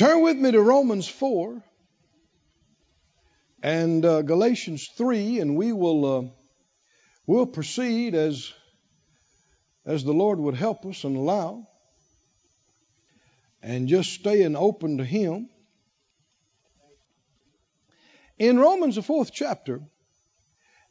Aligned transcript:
Turn 0.00 0.22
with 0.22 0.38
me 0.38 0.50
to 0.50 0.62
Romans 0.62 1.06
4 1.06 1.62
and 3.62 4.02
uh, 4.02 4.22
Galatians 4.22 4.88
3, 4.96 5.40
and 5.40 5.56
we 5.56 5.74
will 5.74 6.06
uh, 6.06 6.28
we'll 7.26 7.44
proceed 7.44 8.14
as 8.14 8.50
as 9.84 10.02
the 10.02 10.14
Lord 10.14 10.38
would 10.38 10.54
help 10.54 10.86
us 10.86 11.04
and 11.04 11.18
allow, 11.18 11.68
and 13.62 13.88
just 13.88 14.14
staying 14.14 14.56
open 14.56 14.96
to 14.96 15.04
Him. 15.04 15.50
In 18.38 18.58
Romans, 18.58 18.94
the 18.94 19.02
fourth 19.02 19.32
chapter, 19.34 19.82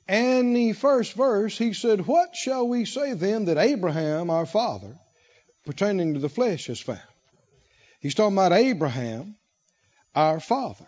and 0.07 0.55
the 0.55 0.73
first 0.73 1.13
verse, 1.13 1.57
he 1.57 1.73
said, 1.73 2.05
What 2.05 2.35
shall 2.35 2.67
we 2.67 2.85
say 2.85 3.13
then 3.13 3.45
that 3.45 3.57
Abraham, 3.57 4.29
our 4.29 4.45
father, 4.45 4.99
pertaining 5.65 6.13
to 6.13 6.19
the 6.19 6.29
flesh, 6.29 6.67
has 6.67 6.79
found? 6.79 7.08
He's 7.99 8.15
talking 8.15 8.35
about 8.35 8.53
Abraham, 8.53 9.35
our 10.15 10.39
father. 10.39 10.87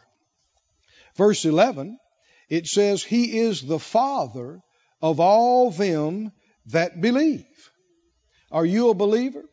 Verse 1.15 1.43
11, 1.45 1.97
it 2.49 2.67
says, 2.67 3.03
He 3.03 3.39
is 3.39 3.61
the 3.61 3.79
father 3.79 4.61
of 5.01 5.19
all 5.19 5.71
them 5.71 6.31
that 6.67 7.01
believe. 7.01 7.45
Are 8.51 8.65
you 8.65 8.89
a 8.89 8.93
believer? 8.93 9.43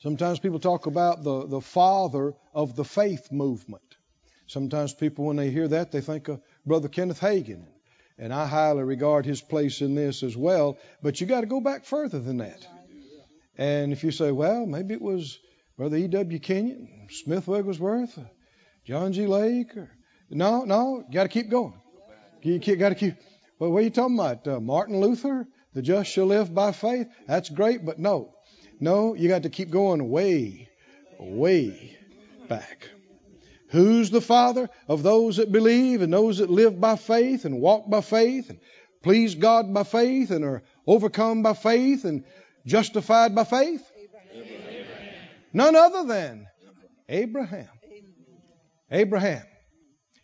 Sometimes 0.00 0.40
people 0.40 0.58
talk 0.58 0.86
about 0.86 1.22
the, 1.22 1.46
the 1.46 1.60
father 1.60 2.34
of 2.52 2.74
the 2.74 2.84
faith 2.84 3.30
movement. 3.30 3.82
Sometimes 4.48 4.92
people, 4.92 5.26
when 5.26 5.36
they 5.36 5.50
hear 5.50 5.68
that, 5.68 5.92
they 5.92 6.00
think 6.00 6.28
of 6.28 6.40
Brother 6.66 6.88
Kenneth 6.88 7.20
Hagin. 7.20 7.64
And 8.18 8.34
I 8.34 8.46
highly 8.46 8.82
regard 8.82 9.24
his 9.24 9.40
place 9.40 9.80
in 9.80 9.94
this 9.94 10.22
as 10.22 10.36
well. 10.36 10.76
But 11.02 11.20
you 11.20 11.26
got 11.26 11.42
to 11.42 11.46
go 11.46 11.60
back 11.60 11.84
further 11.84 12.18
than 12.18 12.38
that. 12.38 12.66
And 13.56 13.92
if 13.92 14.02
you 14.02 14.10
say, 14.10 14.32
well, 14.32 14.66
maybe 14.66 14.92
it 14.92 15.00
was 15.00 15.38
Brother 15.82 15.96
E.W. 15.96 16.38
Kenyon, 16.38 17.08
Smith 17.10 17.48
Wigglesworth, 17.48 18.16
John 18.84 19.12
G. 19.12 19.26
Lake, 19.26 19.76
or 19.76 19.90
no, 20.30 20.62
no, 20.62 21.04
got 21.12 21.24
to 21.24 21.28
keep 21.28 21.50
going. 21.50 21.74
You 22.40 22.60
got 22.76 22.90
to 22.90 22.94
keep. 22.94 23.14
Well, 23.58 23.72
what 23.72 23.80
are 23.80 23.82
you 23.82 23.90
talking 23.90 24.14
about? 24.14 24.46
Uh, 24.46 24.60
Martin 24.60 25.00
Luther, 25.00 25.44
the 25.74 25.82
just 25.82 26.12
shall 26.12 26.26
live 26.26 26.54
by 26.54 26.70
faith. 26.70 27.08
That's 27.26 27.48
great, 27.48 27.84
but 27.84 27.98
no, 27.98 28.32
no, 28.78 29.14
you 29.14 29.26
got 29.26 29.42
to 29.42 29.50
keep 29.50 29.70
going 29.70 30.08
way, 30.08 30.68
way 31.18 31.98
back. 32.48 32.88
Who's 33.70 34.08
the 34.08 34.20
Father 34.20 34.70
of 34.86 35.02
those 35.02 35.38
that 35.38 35.50
believe 35.50 36.00
and 36.00 36.12
those 36.12 36.38
that 36.38 36.48
live 36.48 36.80
by 36.80 36.94
faith 36.94 37.44
and 37.44 37.60
walk 37.60 37.90
by 37.90 38.02
faith 38.02 38.50
and 38.50 38.60
please 39.02 39.34
God 39.34 39.74
by 39.74 39.82
faith 39.82 40.30
and 40.30 40.44
are 40.44 40.62
overcome 40.86 41.42
by 41.42 41.54
faith 41.54 42.04
and 42.04 42.22
justified 42.64 43.34
by 43.34 43.42
faith? 43.42 43.91
None 45.52 45.76
other 45.76 46.04
than 46.04 46.46
Abraham. 47.08 47.68
Abraham. 48.90 49.44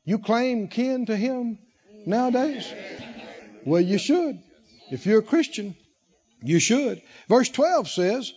You 0.05 0.19
claim 0.19 0.69
kin 0.69 1.07
to 1.07 1.17
him 1.17 1.59
nowadays? 2.07 2.73
Well, 3.65 3.81
you 3.81 3.99
should. 3.99 4.39
If 4.91 5.05
you're 5.05 5.19
a 5.19 5.23
Christian, 5.23 5.77
you 6.43 6.61
should. 6.61 7.03
Verse 7.29 7.51
12 7.51 7.89
says, 7.89 8.33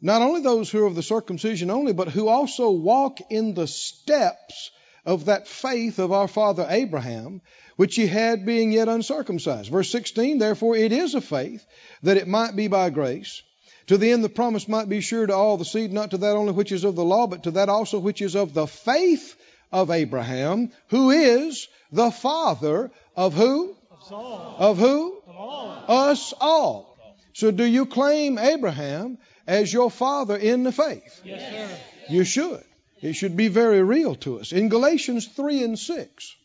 not 0.00 0.22
only 0.22 0.40
those 0.40 0.70
who 0.70 0.84
are 0.84 0.86
of 0.86 0.94
the 0.94 1.02
circumcision 1.02 1.70
only, 1.70 1.92
but 1.92 2.08
who 2.08 2.28
also 2.28 2.70
walk 2.70 3.18
in 3.28 3.54
the 3.54 3.66
steps 3.66 4.70
of 5.04 5.26
that 5.26 5.48
faith 5.48 5.98
of 5.98 6.12
our 6.12 6.28
father 6.28 6.66
Abraham, 6.68 7.42
which 7.76 7.96
he 7.96 8.06
had 8.06 8.46
being 8.46 8.72
yet 8.72 8.88
uncircumcised. 8.88 9.70
Verse 9.70 9.90
16, 9.90 10.38
therefore 10.38 10.76
it 10.76 10.92
is 10.92 11.14
a 11.14 11.20
faith 11.20 11.64
that 12.02 12.16
it 12.16 12.28
might 12.28 12.56
be 12.56 12.68
by 12.68 12.90
grace, 12.90 13.42
to 13.90 13.98
the 13.98 14.12
end 14.12 14.22
the 14.22 14.28
promise 14.28 14.68
might 14.68 14.88
be 14.88 15.00
sure 15.00 15.26
to 15.26 15.34
all 15.34 15.56
the 15.56 15.64
seed, 15.64 15.92
not 15.92 16.12
to 16.12 16.18
that 16.18 16.36
only 16.36 16.52
which 16.52 16.70
is 16.70 16.84
of 16.84 16.94
the 16.94 17.04
law, 17.04 17.26
but 17.26 17.42
to 17.42 17.50
that 17.50 17.68
also 17.68 17.98
which 17.98 18.22
is 18.22 18.36
of 18.36 18.54
the 18.54 18.68
faith 18.68 19.34
of 19.72 19.90
Abraham, 19.90 20.70
who 20.90 21.10
is 21.10 21.66
the 21.90 22.12
father 22.12 22.92
of 23.16 23.34
who? 23.34 23.76
Of, 23.90 24.12
of 24.12 24.78
who? 24.78 25.20
Of 25.26 25.34
all. 25.34 25.84
Us 25.88 26.32
all. 26.40 26.96
So 27.32 27.50
do 27.50 27.64
you 27.64 27.84
claim 27.84 28.38
Abraham 28.38 29.18
as 29.44 29.72
your 29.72 29.90
father 29.90 30.36
in 30.36 30.62
the 30.62 30.70
faith? 30.70 31.22
Yes, 31.24 31.50
sir. 31.50 31.78
You 32.10 32.22
should. 32.22 32.62
It 33.02 33.14
should 33.14 33.36
be 33.36 33.48
very 33.48 33.82
real 33.82 34.14
to 34.26 34.38
us. 34.38 34.52
In 34.52 34.68
Galatians 34.68 35.26
3 35.26 35.64
and 35.64 35.76
6, 35.76 36.36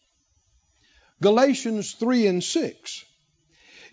Galatians 1.22 1.92
3 1.92 2.26
and 2.26 2.44
6, 2.44 3.06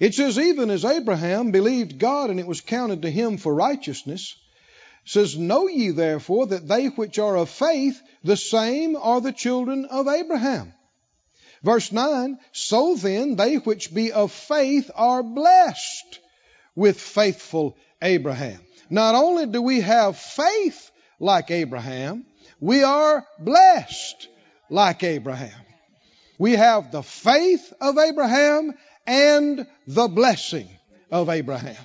it 0.03 0.15
says, 0.15 0.37
Even 0.37 0.69
as 0.69 0.85
Abraham 0.85 1.53
believed 1.53 2.01
God 2.01 2.31
and 2.31 2.41
it 2.41 2.47
was 2.47 2.61
counted 2.61 3.03
to 3.03 3.11
him 3.11 3.37
for 3.37 3.55
righteousness, 3.55 4.35
says, 5.05 5.39
Know 5.39 5.69
ye 5.69 5.91
therefore 5.91 6.49
that 6.49 6.67
they 6.67 6.87
which 6.89 7.21
are 7.21 7.37
of 7.37 7.49
faith, 7.49 8.03
the 8.25 8.37
same 8.37 8.97
are 8.97 9.21
the 9.21 9.31
children 9.31 9.85
of 9.85 10.09
Abraham. 10.09 10.75
Verse 11.62 11.93
9, 11.93 12.37
So 12.51 12.97
then 12.97 13.37
they 13.37 13.59
which 13.59 13.95
be 13.95 14.11
of 14.11 14.33
faith 14.33 14.91
are 14.97 15.23
blessed 15.23 16.19
with 16.75 17.01
faithful 17.01 17.77
Abraham. 18.03 18.59
Not 18.91 19.15
only 19.15 19.47
do 19.47 19.62
we 19.62 19.83
have 19.83 20.19
faith 20.19 20.91
like 21.21 21.53
Abraham, 21.53 22.27
we 22.59 22.83
are 22.83 23.25
blessed 23.39 24.27
like 24.69 25.05
Abraham. 25.05 25.65
We 26.41 26.57
have 26.57 26.91
the 26.91 27.05
faith 27.05 27.73
of 27.81 27.99
Abraham 27.99 28.73
and 29.07 29.67
the 29.87 30.09
blessing 30.09 30.69
of 31.11 31.29
Abraham. 31.29 31.77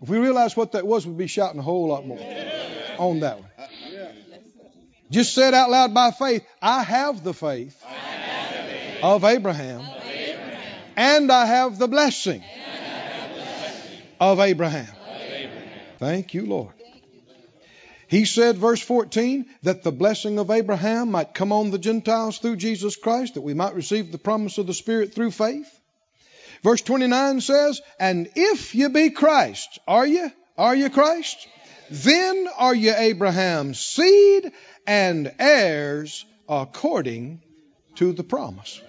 If 0.00 0.08
we 0.08 0.18
realize 0.18 0.56
what 0.56 0.72
that 0.72 0.86
was, 0.86 1.06
we'd 1.06 1.18
be 1.18 1.26
shouting 1.26 1.58
a 1.58 1.62
whole 1.62 1.88
lot 1.88 2.06
more 2.06 2.20
on 2.98 3.20
that 3.20 3.40
one. 3.40 3.48
Just 5.10 5.34
said 5.34 5.54
out 5.54 5.70
loud 5.70 5.94
by 5.94 6.10
faith, 6.10 6.46
I 6.60 6.82
have 6.82 7.24
the 7.24 7.34
faith 7.34 7.82
of 9.02 9.24
Abraham, 9.24 9.82
and 10.96 11.32
I 11.32 11.46
have 11.46 11.78
the 11.78 11.88
blessing 11.88 12.44
of 14.20 14.38
Abraham. 14.38 14.88
Thank 15.98 16.34
you, 16.34 16.46
Lord. 16.46 16.77
He 18.08 18.24
said, 18.24 18.56
verse 18.56 18.80
14, 18.80 19.46
that 19.62 19.82
the 19.82 19.92
blessing 19.92 20.38
of 20.38 20.50
Abraham 20.50 21.10
might 21.10 21.34
come 21.34 21.52
on 21.52 21.70
the 21.70 21.78
Gentiles 21.78 22.38
through 22.38 22.56
Jesus 22.56 22.96
Christ, 22.96 23.34
that 23.34 23.42
we 23.42 23.54
might 23.54 23.74
receive 23.74 24.10
the 24.10 24.18
promise 24.18 24.58
of 24.58 24.66
the 24.66 24.74
Spirit 24.74 25.14
through 25.14 25.30
faith. 25.30 25.68
Verse 26.62 26.82
29 26.82 27.40
says, 27.40 27.80
And 28.00 28.30
if 28.34 28.74
you 28.74 28.88
be 28.88 29.10
Christ, 29.10 29.78
are 29.86 30.06
you? 30.06 30.30
Are 30.56 30.74
you 30.74 30.90
Christ? 30.90 31.46
Then 31.90 32.48
are 32.58 32.74
you 32.74 32.94
Abraham's 32.96 33.78
seed 33.78 34.52
and 34.86 35.32
heirs 35.38 36.24
according 36.48 37.42
to 37.96 38.12
the 38.12 38.24
promise. 38.24 38.80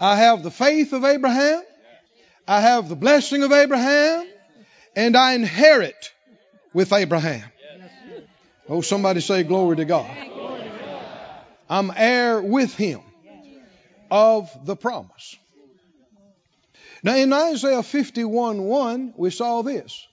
I 0.00 0.16
have 0.16 0.42
the 0.42 0.50
faith 0.50 0.92
of 0.92 1.04
Abraham, 1.04 1.62
I 2.46 2.60
have 2.60 2.88
the 2.88 2.96
blessing 2.96 3.42
of 3.42 3.52
Abraham, 3.52 4.26
and 4.96 5.16
I 5.16 5.34
inherit 5.34 6.12
with 6.72 6.92
Abraham. 6.92 7.51
Oh, 8.68 8.80
somebody 8.80 9.20
say 9.20 9.42
glory 9.42 9.76
to 9.76 9.84
God. 9.84 10.10
I'm 11.68 11.90
heir 11.94 12.40
with 12.40 12.74
him 12.74 13.00
of 14.10 14.50
the 14.66 14.76
promise. 14.76 15.36
Now 17.02 17.16
in 17.16 17.32
Isaiah 17.32 17.82
51 17.82 18.62
1, 18.62 19.14
we 19.16 19.30
saw 19.30 19.62
this. 19.62 20.06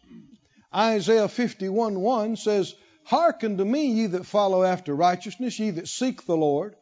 Isaiah 0.74 1.28
51 1.28 2.00
1 2.00 2.36
says, 2.38 2.74
Hearken 3.04 3.58
to 3.58 3.66
me, 3.66 3.88
ye 3.88 4.06
that 4.08 4.26
follow 4.26 4.64
after 4.64 4.96
righteousness, 4.96 5.60
ye 5.60 5.72
that 5.72 5.88
seek 5.88 6.26
the 6.26 6.38
Lord. 6.38 6.76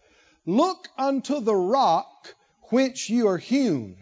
Look 0.46 0.90
unto 0.98 1.40
the 1.40 1.56
rock 1.56 2.36
whence 2.70 3.10
you 3.10 3.30
are 3.30 3.38
hewn, 3.38 3.98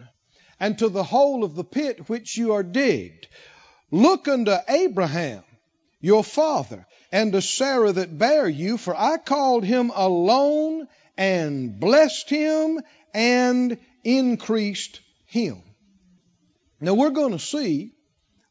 and 0.60 0.78
to 0.80 0.90
the 0.90 1.04
hole 1.04 1.44
of 1.44 1.56
the 1.56 1.64
pit 1.64 2.10
which 2.10 2.36
you 2.36 2.54
are 2.54 2.64
digged. 2.64 3.28
Look 3.92 4.28
unto 4.28 4.56
Abraham, 4.68 5.44
your 6.06 6.24
father, 6.24 6.86
and 7.12 7.34
to 7.34 7.42
Sarah 7.42 7.92
that 7.92 8.16
bare 8.16 8.48
you, 8.48 8.78
for 8.78 8.96
I 8.96 9.18
called 9.18 9.64
him 9.64 9.92
alone 9.94 10.88
and 11.18 11.80
blessed 11.80 12.30
him 12.30 12.80
and 13.16 13.80
increased 14.04 15.00
him. 15.26 15.64
Now 16.80 16.94
we're 16.94 17.10
going 17.10 17.32
to 17.32 17.40
see 17.40 17.94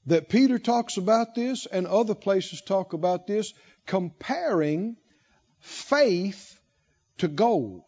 that 0.07 0.29
Peter 0.29 0.59
talks 0.59 0.97
about 0.97 1.37
this 1.37 1.67
and 1.67 1.87
other 1.87 2.17
places 2.17 2.61
talk 2.61 2.93
about 2.93 3.29
this, 3.29 3.55
comparing 3.87 4.97
faith 5.61 6.59
to 7.19 7.29
gold. 7.29 7.85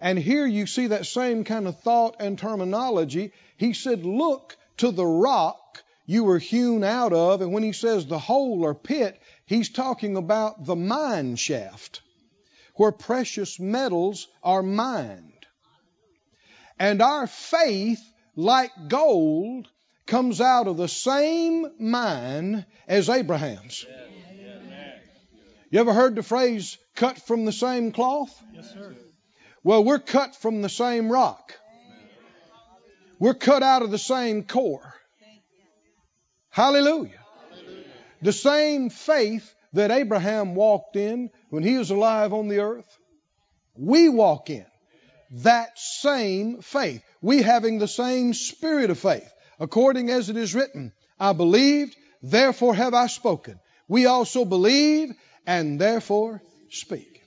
And 0.00 0.16
here 0.16 0.46
you 0.46 0.68
see 0.68 0.86
that 0.86 1.06
same 1.06 1.42
kind 1.42 1.66
of 1.66 1.80
thought 1.80 2.16
and 2.20 2.38
terminology. 2.38 3.32
He 3.56 3.72
said, 3.72 4.06
Look 4.06 4.56
to 4.76 4.92
the 4.92 5.04
rock 5.04 5.82
you 6.06 6.24
were 6.24 6.38
hewn 6.38 6.84
out 6.84 7.12
of. 7.12 7.42
And 7.42 7.52
when 7.52 7.62
he 7.62 7.72
says 7.72 8.06
the 8.06 8.18
hole 8.18 8.64
or 8.64 8.74
pit, 8.74 9.20
he's 9.44 9.68
talking 9.70 10.16
about 10.16 10.64
the 10.64 10.76
mine 10.76 11.36
shaft 11.36 12.00
where 12.76 12.92
precious 12.92 13.58
metals 13.58 14.28
are 14.42 14.62
mined. 14.62 15.32
And 16.78 17.02
our 17.02 17.26
faith, 17.26 18.00
like 18.36 18.70
gold, 18.88 19.68
comes 20.06 20.40
out 20.40 20.68
of 20.68 20.76
the 20.76 20.88
same 20.88 21.66
mine 21.78 22.64
as 22.86 23.08
Abraham's. 23.08 23.84
You 25.70 25.80
ever 25.80 25.92
heard 25.92 26.14
the 26.14 26.22
phrase 26.22 26.78
cut 26.94 27.18
from 27.18 27.44
the 27.44 27.52
same 27.52 27.92
cloth? 27.92 28.42
Yes, 28.52 28.72
sir. 28.72 28.94
Well, 29.64 29.82
we're 29.82 29.98
cut 29.98 30.36
from 30.36 30.62
the 30.62 30.68
same 30.68 31.10
rock. 31.10 31.52
We're 33.18 33.34
cut 33.34 33.62
out 33.62 33.82
of 33.82 33.90
the 33.90 33.98
same 33.98 34.44
core. 34.44 34.94
Hallelujah. 36.56 37.20
The 38.22 38.32
same 38.32 38.88
faith 38.88 39.54
that 39.74 39.90
Abraham 39.90 40.54
walked 40.54 40.96
in 40.96 41.28
when 41.50 41.62
he 41.62 41.76
was 41.76 41.90
alive 41.90 42.32
on 42.32 42.48
the 42.48 42.60
earth, 42.60 42.98
we 43.74 44.08
walk 44.08 44.48
in. 44.48 44.64
That 45.42 45.78
same 45.78 46.62
faith. 46.62 47.02
We 47.20 47.42
having 47.42 47.78
the 47.78 47.86
same 47.86 48.32
spirit 48.32 48.88
of 48.88 48.98
faith. 48.98 49.30
According 49.60 50.08
as 50.08 50.30
it 50.30 50.38
is 50.38 50.54
written, 50.54 50.94
I 51.20 51.34
believed, 51.34 51.94
therefore 52.22 52.74
have 52.74 52.94
I 52.94 53.08
spoken. 53.08 53.60
We 53.86 54.06
also 54.06 54.46
believe 54.46 55.12
and 55.46 55.78
therefore 55.78 56.40
speak. 56.70 57.20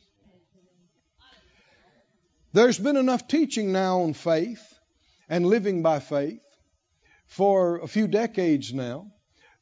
There's 2.52 2.80
been 2.80 2.98
enough 2.98 3.28
teaching 3.28 3.74
now 3.74 4.00
on 4.00 4.14
faith 4.14 4.74
and 5.30 5.46
living 5.46 5.84
by 5.84 6.00
faith 6.00 6.42
for 7.28 7.78
a 7.78 7.88
few 7.88 8.08
decades 8.08 8.74
now 8.74 9.12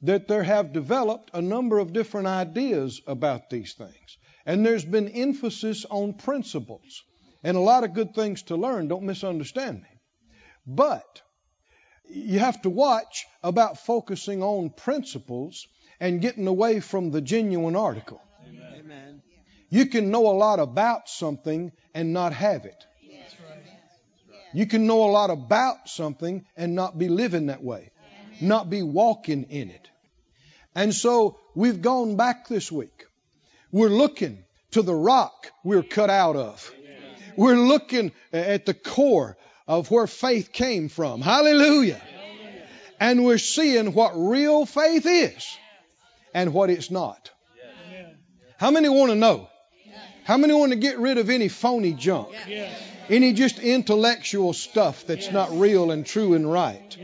that 0.02 0.28
there 0.28 0.44
have 0.44 0.74
developed 0.74 1.32
a 1.34 1.42
number 1.42 1.80
of 1.80 1.94
different 1.94 2.28
ideas 2.28 3.02
about 3.08 3.50
these 3.50 3.74
things. 3.74 4.18
And 4.46 4.66
there's 4.66 4.86
been 4.86 5.10
emphasis 5.10 5.86
on 5.90 6.14
principles 6.14 7.04
and 7.44 7.58
a 7.58 7.62
lot 7.62 7.84
of 7.84 7.94
good 7.94 8.14
things 8.14 8.44
to 8.44 8.56
learn. 8.56 8.88
Don't 8.88 9.04
misunderstand 9.04 9.82
me. 9.82 9.90
But 10.66 11.22
you 12.10 12.40
have 12.40 12.62
to 12.62 12.70
watch 12.70 13.26
about 13.44 13.80
focusing 13.80 14.44
on 14.44 14.70
principles 14.70 15.68
and 16.00 16.22
getting 16.22 16.48
away 16.48 16.80
from 16.80 17.12
the 17.12 17.22
genuine 17.22 17.76
article. 17.76 18.22
Amen. 18.48 19.22
You 19.70 19.88
can 19.88 20.12
know 20.12 20.28
a 20.28 20.38
lot 20.38 20.60
about 20.60 21.10
something 21.10 21.72
and 21.94 22.14
not 22.14 22.34
have 22.34 22.66
it. 22.66 22.86
You 24.54 24.66
can 24.66 24.88
know 24.88 25.04
a 25.04 25.12
lot 25.12 25.30
about 25.30 25.90
something 25.90 26.46
and 26.56 26.74
not 26.74 26.98
be 26.98 27.10
living 27.10 27.48
that 27.48 27.64
way, 27.64 27.92
not 28.42 28.70
be 28.70 28.84
walking 28.84 29.44
in 29.44 29.70
it. 29.70 29.90
And 30.76 30.94
so 30.94 31.40
we've 31.56 31.82
gone 31.82 32.16
back 32.18 32.48
this 32.48 32.72
week. 32.72 33.06
We're 33.72 33.90
looking 33.90 34.44
to 34.72 34.82
the 34.82 34.94
rock 34.94 35.52
we're 35.64 35.84
cut 35.84 36.10
out 36.10 36.36
of. 36.36 36.72
We're 37.36 37.56
looking 37.56 38.12
at 38.34 38.66
the 38.66 38.74
core 38.74 39.38
of 39.68 39.92
where 39.92 40.08
faith 40.08 40.52
came 40.52 40.90
from. 40.90 41.22
Hallelujah. 41.22 42.02
And 43.00 43.24
we're 43.26 43.38
seeing 43.38 43.94
what 43.94 44.14
real 44.16 44.66
faith 44.66 45.06
is 45.06 45.58
and 46.34 46.54
what 46.54 46.70
it's 46.70 46.90
not. 46.90 47.32
How 48.58 48.72
many 48.72 48.90
want 48.90 49.12
to 49.12 49.16
know? 49.16 49.50
How 50.24 50.38
many 50.38 50.54
want 50.54 50.72
to 50.72 50.78
get 50.78 50.98
rid 51.00 51.18
of 51.18 51.30
any 51.30 51.48
phony 51.48 51.94
junk? 51.94 52.30
Any 53.10 53.34
just 53.34 53.60
intellectual 53.60 54.54
stuff 54.54 55.06
that's 55.06 55.32
not 55.32 55.52
real 55.58 55.92
and 55.92 56.06
true 56.06 56.34
and 56.34 56.52
right? 56.52 56.98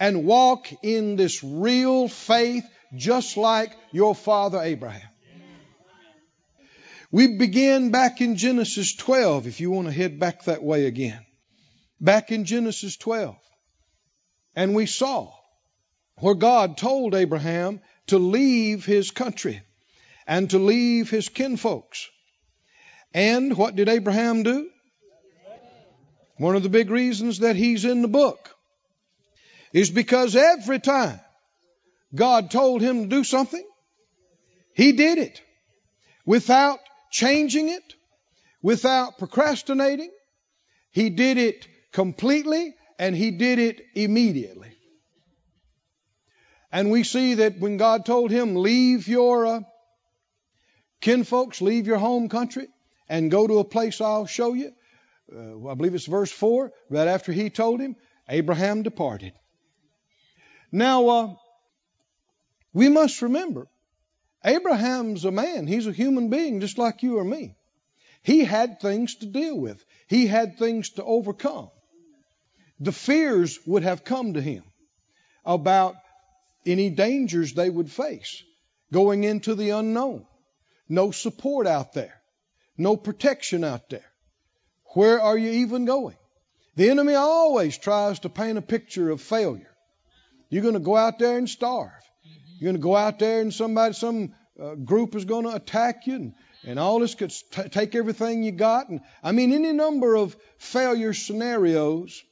And 0.00 0.24
walk 0.24 0.68
in 0.82 1.16
this 1.16 1.42
real 1.42 2.08
faith 2.08 2.64
just 2.96 3.36
like 3.36 3.76
your 3.92 4.14
father 4.14 4.60
Abraham. 4.60 5.08
We 7.10 7.36
begin 7.36 7.92
back 7.92 8.20
in 8.20 8.36
Genesis 8.36 8.94
12, 8.96 9.46
if 9.46 9.60
you 9.60 9.70
want 9.70 9.86
to 9.86 9.92
head 9.92 10.18
back 10.18 10.44
that 10.44 10.64
way 10.64 10.86
again. 10.86 11.24
Back 12.00 12.32
in 12.32 12.44
Genesis 12.44 12.96
12. 12.96 13.36
And 14.56 14.74
we 14.74 14.86
saw 14.86 15.32
where 16.18 16.34
God 16.34 16.76
told 16.76 17.14
Abraham 17.14 17.80
to 18.08 18.18
leave 18.18 18.84
his 18.84 19.10
country 19.10 19.62
and 20.26 20.50
to 20.50 20.58
leave 20.58 21.10
his 21.10 21.28
kinfolks. 21.28 22.08
And 23.12 23.56
what 23.56 23.76
did 23.76 23.88
Abraham 23.88 24.42
do? 24.42 24.68
One 26.36 26.56
of 26.56 26.64
the 26.64 26.68
big 26.68 26.90
reasons 26.90 27.38
that 27.40 27.54
he's 27.54 27.84
in 27.84 28.02
the 28.02 28.08
book 28.08 28.53
is 29.74 29.90
because 29.90 30.36
every 30.36 30.78
time 30.78 31.20
God 32.14 32.50
told 32.50 32.80
him 32.80 33.02
to 33.02 33.08
do 33.08 33.24
something, 33.24 33.66
he 34.72 34.92
did 34.92 35.18
it 35.18 35.42
without 36.24 36.78
changing 37.10 37.68
it, 37.68 37.82
without 38.62 39.18
procrastinating. 39.18 40.10
He 40.92 41.10
did 41.10 41.38
it 41.38 41.66
completely 41.92 42.74
and 43.00 43.16
he 43.16 43.32
did 43.32 43.58
it 43.58 43.80
immediately. 43.96 44.70
And 46.70 46.90
we 46.90 47.02
see 47.02 47.34
that 47.34 47.58
when 47.58 47.76
God 47.76 48.06
told 48.06 48.30
him, 48.30 48.54
leave 48.54 49.08
your 49.08 49.46
uh, 49.46 49.60
kinfolks, 51.00 51.60
leave 51.60 51.88
your 51.88 51.98
home 51.98 52.28
country, 52.28 52.68
and 53.08 53.30
go 53.30 53.46
to 53.46 53.58
a 53.58 53.64
place 53.64 54.00
I'll 54.00 54.26
show 54.26 54.54
you, 54.54 54.72
uh, 55.34 55.68
I 55.68 55.74
believe 55.74 55.94
it's 55.94 56.06
verse 56.06 56.32
4, 56.32 56.72
right 56.90 57.08
after 57.08 57.32
he 57.32 57.50
told 57.50 57.80
him, 57.80 57.96
Abraham 58.28 58.82
departed. 58.82 59.34
Now, 60.74 61.08
uh, 61.08 61.34
we 62.72 62.88
must 62.88 63.22
remember, 63.22 63.68
Abraham's 64.44 65.24
a 65.24 65.30
man. 65.30 65.68
He's 65.68 65.86
a 65.86 65.92
human 65.92 66.30
being 66.30 66.58
just 66.58 66.78
like 66.78 67.04
you 67.04 67.18
or 67.18 67.24
me. 67.24 67.54
He 68.24 68.40
had 68.40 68.80
things 68.80 69.14
to 69.16 69.26
deal 69.26 69.56
with, 69.56 69.84
he 70.08 70.26
had 70.26 70.58
things 70.58 70.90
to 70.96 71.04
overcome. 71.04 71.70
The 72.80 72.90
fears 72.90 73.60
would 73.66 73.84
have 73.84 74.02
come 74.02 74.32
to 74.32 74.40
him 74.40 74.64
about 75.44 75.94
any 76.66 76.90
dangers 76.90 77.52
they 77.52 77.70
would 77.70 77.88
face 77.88 78.42
going 78.92 79.22
into 79.22 79.54
the 79.54 79.70
unknown. 79.70 80.26
No 80.88 81.12
support 81.12 81.68
out 81.68 81.92
there, 81.92 82.20
no 82.76 82.96
protection 82.96 83.62
out 83.62 83.90
there. 83.90 84.10
Where 84.86 85.20
are 85.20 85.38
you 85.38 85.50
even 85.50 85.84
going? 85.84 86.16
The 86.74 86.90
enemy 86.90 87.14
always 87.14 87.78
tries 87.78 88.18
to 88.20 88.28
paint 88.28 88.58
a 88.58 88.62
picture 88.62 89.10
of 89.10 89.20
failure. 89.20 89.73
You're 90.54 90.62
going 90.62 90.74
to 90.74 90.78
go 90.80 90.96
out 90.96 91.18
there 91.18 91.36
and 91.36 91.50
starve. 91.50 91.90
You're 92.60 92.68
going 92.68 92.76
to 92.76 92.80
go 92.80 92.94
out 92.94 93.18
there 93.18 93.40
and 93.40 93.52
somebody, 93.52 93.92
some 93.92 94.34
uh, 94.62 94.76
group 94.76 95.16
is 95.16 95.24
going 95.24 95.46
to 95.46 95.52
attack 95.52 96.06
you, 96.06 96.14
and, 96.14 96.34
and 96.64 96.78
all 96.78 97.00
this 97.00 97.16
could 97.16 97.30
t- 97.30 97.68
take 97.70 97.96
everything 97.96 98.44
you 98.44 98.52
got. 98.52 98.88
And 98.88 99.00
I 99.20 99.32
mean, 99.32 99.52
any 99.52 99.72
number 99.72 100.14
of 100.14 100.36
failure 100.58 101.12
scenarios. 101.12 102.22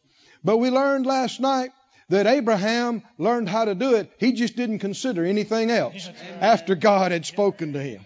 But 0.45 0.59
we 0.59 0.71
learned 0.71 1.05
last 1.05 1.41
night 1.41 1.71
that 2.11 2.29
Abraham 2.29 3.03
learned 3.19 3.49
how 3.49 3.65
to 3.65 3.75
do 3.75 3.97
it. 3.97 4.13
He 4.21 4.35
just 4.35 4.55
didn't 4.55 4.79
consider 4.79 5.25
anything 5.25 5.73
else 5.73 6.09
after 6.41 6.77
God 6.77 7.11
had 7.11 7.27
spoken 7.27 7.73
to 7.73 7.83
him. 7.83 8.05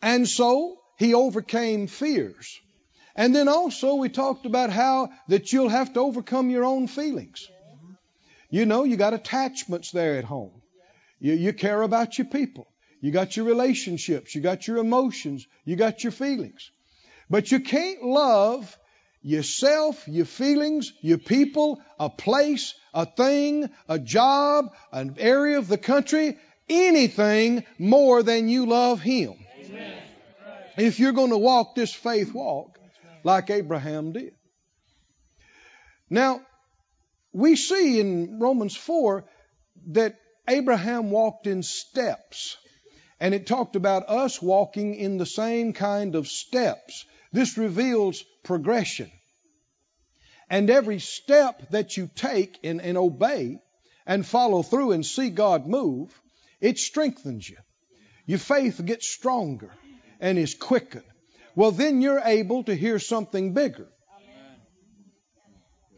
And 0.00 0.26
so 0.26 0.78
he 0.96 1.12
overcame 1.12 1.86
fears. 1.86 2.58
And 3.14 3.36
then 3.36 3.46
also 3.46 3.96
we 3.96 4.08
talked 4.08 4.46
about 4.46 4.70
how 4.70 5.10
that 5.28 5.52
you'll 5.52 5.68
have 5.68 5.92
to 5.92 6.00
overcome 6.00 6.48
your 6.48 6.64
own 6.64 6.86
feelings. 6.86 7.46
You 8.50 8.66
know, 8.66 8.84
you 8.84 8.96
got 8.96 9.14
attachments 9.14 9.90
there 9.90 10.16
at 10.16 10.24
home. 10.24 10.62
You, 11.20 11.34
you 11.34 11.52
care 11.52 11.82
about 11.82 12.18
your 12.18 12.26
people. 12.26 12.66
You 13.00 13.12
got 13.12 13.36
your 13.36 13.46
relationships. 13.46 14.34
You 14.34 14.40
got 14.40 14.66
your 14.66 14.78
emotions. 14.78 15.46
You 15.64 15.76
got 15.76 16.02
your 16.02 16.12
feelings. 16.12 16.70
But 17.30 17.52
you 17.52 17.60
can't 17.60 18.02
love 18.02 18.76
yourself, 19.22 20.06
your 20.08 20.24
feelings, 20.24 20.92
your 21.02 21.18
people, 21.18 21.82
a 21.98 22.08
place, 22.08 22.74
a 22.94 23.04
thing, 23.04 23.68
a 23.88 23.98
job, 23.98 24.72
an 24.92 25.16
area 25.18 25.58
of 25.58 25.68
the 25.68 25.78
country, 25.78 26.38
anything 26.68 27.64
more 27.78 28.22
than 28.22 28.48
you 28.48 28.66
love 28.66 29.00
Him. 29.00 29.34
Amen. 29.64 30.02
If 30.76 31.00
you're 31.00 31.12
going 31.12 31.30
to 31.30 31.38
walk 31.38 31.74
this 31.74 31.92
faith 31.92 32.32
walk 32.32 32.78
like 33.24 33.50
Abraham 33.50 34.12
did. 34.12 34.32
Now, 36.08 36.40
we 37.32 37.56
see 37.56 38.00
in 38.00 38.38
Romans 38.38 38.76
4 38.76 39.24
that 39.88 40.16
Abraham 40.48 41.10
walked 41.10 41.46
in 41.46 41.62
steps. 41.62 42.56
And 43.20 43.34
it 43.34 43.46
talked 43.46 43.76
about 43.76 44.08
us 44.08 44.40
walking 44.40 44.94
in 44.94 45.18
the 45.18 45.26
same 45.26 45.72
kind 45.72 46.14
of 46.14 46.28
steps. 46.28 47.04
This 47.32 47.58
reveals 47.58 48.22
progression. 48.44 49.10
And 50.48 50.70
every 50.70 50.98
step 50.98 51.70
that 51.70 51.96
you 51.96 52.08
take 52.14 52.58
and, 52.64 52.80
and 52.80 52.96
obey 52.96 53.60
and 54.06 54.24
follow 54.24 54.62
through 54.62 54.92
and 54.92 55.04
see 55.04 55.28
God 55.28 55.66
move, 55.66 56.18
it 56.60 56.78
strengthens 56.78 57.48
you. 57.48 57.58
Your 58.24 58.38
faith 58.38 58.80
gets 58.84 59.08
stronger 59.08 59.70
and 60.20 60.38
is 60.38 60.54
quickened. 60.54 61.04
Well, 61.54 61.72
then 61.72 62.00
you're 62.00 62.22
able 62.24 62.64
to 62.64 62.74
hear 62.74 62.98
something 62.98 63.52
bigger. 63.52 63.88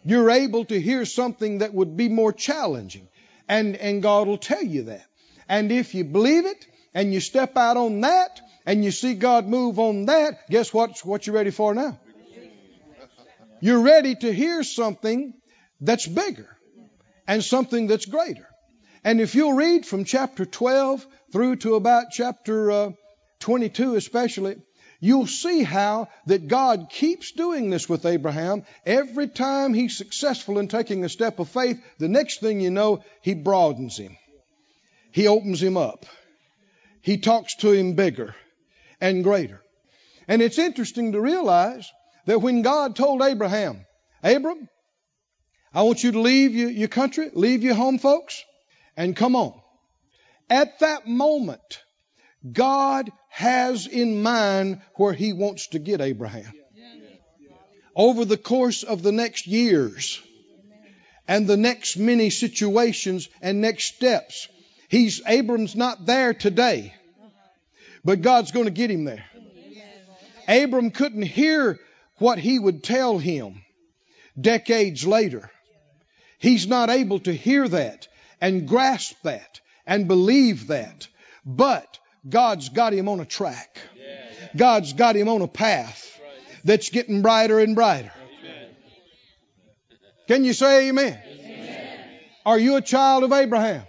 You're 0.04 0.30
able 0.30 0.64
to 0.66 0.80
hear 0.80 1.04
something 1.04 1.58
that 1.58 1.74
would 1.74 1.96
be 1.96 2.08
more 2.08 2.32
challenging. 2.32 3.08
And, 3.48 3.76
and 3.76 4.02
God 4.02 4.26
will 4.26 4.38
tell 4.38 4.62
you 4.62 4.84
that. 4.84 5.04
And 5.48 5.72
if 5.72 5.94
you 5.94 6.04
believe 6.04 6.46
it 6.46 6.66
and 6.94 7.12
you 7.12 7.20
step 7.20 7.56
out 7.56 7.76
on 7.76 8.00
that 8.02 8.40
and 8.64 8.84
you 8.84 8.90
see 8.90 9.14
God 9.14 9.46
move 9.46 9.78
on 9.78 10.06
that, 10.06 10.48
guess 10.48 10.72
what, 10.72 10.98
what 11.04 11.26
you're 11.26 11.34
ready 11.34 11.50
for 11.50 11.74
now? 11.74 11.98
You're 13.60 13.82
ready 13.82 14.14
to 14.14 14.32
hear 14.32 14.62
something 14.62 15.34
that's 15.80 16.06
bigger 16.06 16.48
and 17.26 17.44
something 17.44 17.88
that's 17.88 18.06
greater. 18.06 18.48
And 19.04 19.20
if 19.20 19.34
you'll 19.34 19.54
read 19.54 19.86
from 19.86 20.04
chapter 20.04 20.46
12 20.46 21.06
through 21.32 21.56
to 21.56 21.74
about 21.74 22.06
chapter 22.10 22.70
uh, 22.70 22.90
22 23.40 23.96
especially, 23.96 24.56
you'll 25.00 25.26
see 25.26 25.62
how 25.62 26.08
that 26.26 26.46
God 26.46 26.88
keeps 26.90 27.32
doing 27.32 27.70
this 27.70 27.88
with 27.88 28.06
Abraham. 28.06 28.64
Every 28.86 29.28
time 29.28 29.74
he's 29.74 29.96
successful 29.96 30.58
in 30.58 30.68
taking 30.68 31.04
a 31.04 31.08
step 31.08 31.38
of 31.38 31.48
faith, 31.48 31.82
the 31.98 32.08
next 32.08 32.40
thing 32.40 32.60
you 32.60 32.70
know, 32.70 33.02
he 33.22 33.34
broadens 33.34 33.96
him. 33.96 34.16
He 35.12 35.26
opens 35.26 35.62
him 35.62 35.76
up. 35.76 36.06
He 37.02 37.18
talks 37.18 37.56
to 37.56 37.72
him 37.72 37.94
bigger 37.94 38.34
and 39.00 39.24
greater. 39.24 39.62
And 40.28 40.42
it's 40.42 40.58
interesting 40.58 41.12
to 41.12 41.20
realize 41.20 41.90
that 42.26 42.40
when 42.40 42.62
God 42.62 42.94
told 42.94 43.22
Abraham, 43.22 43.86
Abram, 44.22 44.68
I 45.72 45.82
want 45.82 46.04
you 46.04 46.12
to 46.12 46.20
leave 46.20 46.54
your, 46.54 46.88
country, 46.88 47.30
leave 47.32 47.62
your 47.62 47.74
home 47.74 47.98
folks, 47.98 48.42
and 48.96 49.16
come 49.16 49.34
on. 49.34 49.60
At 50.48 50.80
that 50.80 51.06
moment, 51.06 51.82
God 52.52 53.10
has 53.30 53.86
in 53.86 54.22
mind 54.22 54.82
where 54.94 55.14
He 55.14 55.32
wants 55.32 55.68
to 55.68 55.78
get 55.78 56.00
Abraham. 56.00 56.52
Over 57.96 58.24
the 58.24 58.36
course 58.36 58.82
of 58.82 59.02
the 59.02 59.12
next 59.12 59.46
years 59.46 60.20
and 61.26 61.46
the 61.46 61.56
next 61.56 61.96
many 61.96 62.30
situations 62.30 63.28
and 63.40 63.60
next 63.60 63.94
steps, 63.94 64.48
He's 64.90 65.22
Abram's 65.24 65.76
not 65.76 66.04
there 66.04 66.34
today, 66.34 66.92
but 68.04 68.22
God's 68.22 68.50
going 68.50 68.64
to 68.64 68.72
get 68.72 68.90
him 68.90 69.04
there. 69.04 69.24
Abram 70.48 70.90
couldn't 70.90 71.22
hear 71.22 71.78
what 72.18 72.40
he 72.40 72.58
would 72.58 72.82
tell 72.82 73.16
him 73.16 73.62
decades 74.38 75.06
later. 75.06 75.48
He's 76.38 76.66
not 76.66 76.90
able 76.90 77.20
to 77.20 77.32
hear 77.32 77.68
that 77.68 78.08
and 78.40 78.66
grasp 78.66 79.14
that 79.22 79.60
and 79.86 80.08
believe 80.08 80.66
that. 80.66 81.06
But 81.46 81.99
God's 82.28 82.68
got 82.68 82.92
him 82.92 83.08
on 83.08 83.20
a 83.20 83.24
track. 83.24 83.78
God's 84.56 84.92
got 84.92 85.16
him 85.16 85.28
on 85.28 85.42
a 85.42 85.48
path 85.48 86.18
that's 86.64 86.90
getting 86.90 87.22
brighter 87.22 87.58
and 87.60 87.74
brighter. 87.74 88.12
Can 90.28 90.44
you 90.44 90.52
say 90.52 90.88
amen? 90.88 91.18
Are 92.44 92.58
you 92.58 92.76
a 92.76 92.82
child 92.82 93.24
of 93.24 93.32
Abraham? 93.32 93.82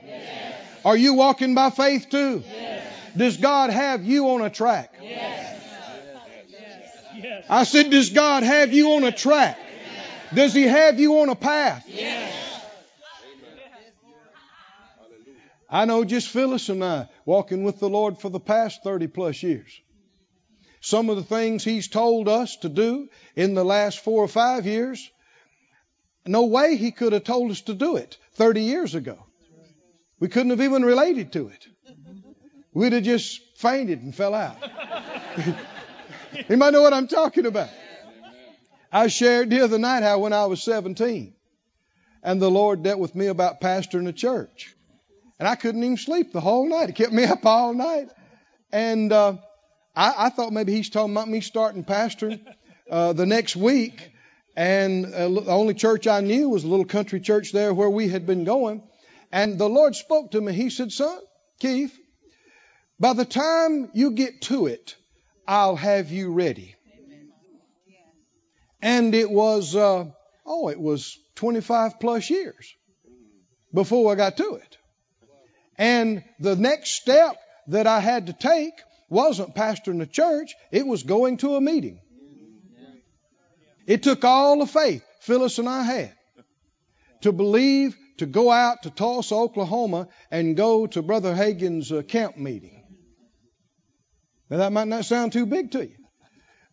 Are 0.84 0.98
you 0.98 1.14
walking 1.14 1.56
by 1.56 1.70
faith 1.70 2.10
too? 2.10 2.44
Does 3.16 3.38
God 3.38 3.70
have 3.70 4.04
you 4.04 4.30
on 4.30 4.42
a 4.42 4.50
track? 4.50 4.96
I 7.50 7.64
said, 7.64 7.90
Does 7.90 8.10
God 8.10 8.44
have 8.44 8.74
you 8.74 8.94
on 8.94 9.04
a 9.04 9.12
track? 9.12 9.60
Does 10.34 10.54
He 10.54 10.64
have 10.64 11.00
you 11.00 11.20
on 11.20 11.30
a 11.30 11.36
path? 11.36 11.86
I 15.72 15.86
know 15.86 16.04
just 16.04 16.28
Phyllis 16.28 16.68
and 16.68 16.84
I 16.84 17.08
walking 17.26 17.64
with 17.64 17.80
the 17.80 17.90
Lord 17.90 18.20
for 18.20 18.30
the 18.30 18.42
past 18.42 18.84
30 18.84 19.08
plus 19.08 19.42
years. 19.42 19.82
Some 20.82 21.10
of 21.10 21.16
the 21.16 21.24
things 21.24 21.64
He's 21.64 21.88
told 21.88 22.28
us 22.28 22.58
to 22.58 22.70
do 22.70 23.08
in 23.38 23.54
the 23.54 23.64
last 23.64 24.00
four 24.00 24.22
or 24.22 24.28
five 24.28 24.66
years, 24.66 25.10
no 26.26 26.48
way 26.48 26.76
He 26.76 26.92
could 26.92 27.14
have 27.14 27.24
told 27.24 27.52
us 27.52 27.62
to 27.62 27.74
do 27.74 27.96
it 27.96 28.18
30 28.34 28.62
years 28.62 28.96
ago. 28.96 29.26
We 30.20 30.28
couldn't 30.28 30.50
have 30.50 30.62
even 30.62 30.84
related 30.84 31.32
to 31.34 31.48
it. 31.48 31.66
We'd 32.74 32.94
have 32.94 33.04
just 33.04 33.40
fainted 33.58 34.02
and 34.02 34.14
fell 34.14 34.36
out. 34.36 34.58
Anybody 36.50 36.72
know 36.74 36.82
what 36.82 36.94
I'm 36.94 37.08
talking 37.08 37.46
about? 37.46 37.70
I 38.92 39.08
shared 39.08 39.50
the 39.50 39.62
other 39.62 39.80
night 39.80 40.04
how 40.04 40.20
when 40.20 40.34
I 40.34 40.48
was 40.48 40.62
17 40.64 41.34
and 42.24 42.42
the 42.42 42.52
Lord 42.52 42.84
dealt 42.84 43.00
with 43.00 43.16
me 43.16 43.28
about 43.28 43.62
pastoring 43.62 44.08
a 44.08 44.14
church. 44.14 44.76
And 45.42 45.48
I 45.48 45.56
couldn't 45.56 45.84
even 45.84 45.98
sleep 45.98 46.34
the 46.34 46.40
whole 46.40 46.70
night. 46.70 46.90
It 46.90 46.96
kept 46.96 47.12
me 47.12 47.24
up 47.36 47.44
all 47.48 47.74
night. 47.74 48.10
And 48.72 49.12
uh, 49.12 49.38
I, 49.96 50.28
I, 50.28 50.30
thought 50.30 50.54
maybe 50.54 50.72
he's 50.72 50.92
talking 50.92 51.14
about 51.16 51.28
me 51.28 51.42
starting 51.42 51.84
pastoring 51.84 52.46
uh, 52.92 53.14
the 53.14 53.26
next 53.26 53.56
week. 53.56 54.12
And 54.56 55.04
uh, 55.04 55.30
the 55.30 55.52
only 55.52 55.74
church 55.74 56.06
I 56.06 56.22
knew 56.22 56.48
was 56.50 56.64
a 56.64 56.68
little 56.68 56.86
country 56.86 57.20
church 57.20 57.54
there 57.54 57.74
where 57.74 57.90
we 57.90 58.08
had 58.08 58.28
been 58.28 58.44
going. 58.44 58.84
And 59.32 59.58
the 59.58 59.68
Lord 59.68 59.96
spoke 59.96 60.30
to 60.34 60.42
me. 60.42 60.54
He 60.54 60.70
said, 60.70 60.92
Son, 60.92 61.20
Keith, 61.60 61.98
by 63.00 63.14
the 63.14 63.26
time 63.26 63.90
you 63.96 64.12
get 64.12 64.44
to 64.44 64.68
it, 64.68 64.96
I'll 65.48 65.76
have 65.76 66.12
you 66.12 66.34
ready. 66.34 66.76
And 68.80 69.16
it 69.16 69.32
was, 69.32 69.76
uh, 69.76 70.06
oh, 70.46 70.68
it 70.68 70.80
was 70.80 71.18
25 71.34 72.00
plus 72.00 72.30
years 72.30 72.76
before 73.74 74.12
I 74.12 74.16
got 74.16 74.38
to 74.38 74.54
it. 74.54 74.78
And 75.82 76.24
the 76.40 76.56
next 76.56 76.92
step 76.92 77.38
that 77.70 77.88
I 77.88 78.02
had 78.02 78.28
to 78.28 78.34
take 78.34 78.74
wasn't 79.10 79.56
pastoring 79.56 79.98
the 79.98 80.06
church, 80.06 80.54
it 80.72 80.86
was 80.86 81.02
going 81.02 81.38
to 81.38 81.56
a 81.56 81.62
meeting. 81.62 82.00
It 83.88 84.04
took 84.04 84.24
all 84.24 84.60
the 84.60 84.68
faith 84.68 85.04
Phyllis 85.22 85.58
and 85.58 85.68
I 85.68 85.82
had 85.82 86.14
to 87.22 87.32
believe 87.32 87.98
to 88.18 88.28
go 88.28 88.52
out 88.52 88.84
to 88.84 88.92
Tulsa, 88.92 89.34
Oklahoma, 89.34 90.08
and 90.30 90.56
go 90.56 90.86
to 90.86 91.02
Brother 91.02 91.34
Hagin's 91.34 91.92
uh, 91.92 92.04
camp 92.04 92.38
meeting. 92.38 92.84
Now, 94.52 94.58
that 94.58 94.72
might 94.72 94.88
not 94.88 95.06
sound 95.06 95.34
too 95.34 95.48
big 95.48 95.72
to 95.72 95.84
you, 95.84 95.98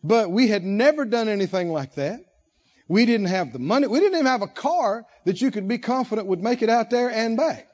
but 0.05 0.31
we 0.31 0.49
had 0.49 0.65
never 0.65 1.07
done 1.07 1.31
anything 1.31 1.71
like 1.71 1.95
that. 1.95 2.21
We 2.89 3.07
didn't 3.07 3.29
have 3.29 3.55
the 3.55 3.59
money. 3.59 3.87
We 3.87 4.01
didn't 4.01 4.17
even 4.17 4.27
have 4.27 4.43
a 4.43 4.49
car 4.49 5.07
that 5.25 5.41
you 5.41 5.51
could 5.51 5.67
be 5.67 5.79
confident 5.79 6.27
would 6.27 6.43
make 6.43 6.61
it 6.61 6.69
out 6.69 6.91
there 6.91 7.11
and 7.11 7.39
back. 7.39 7.69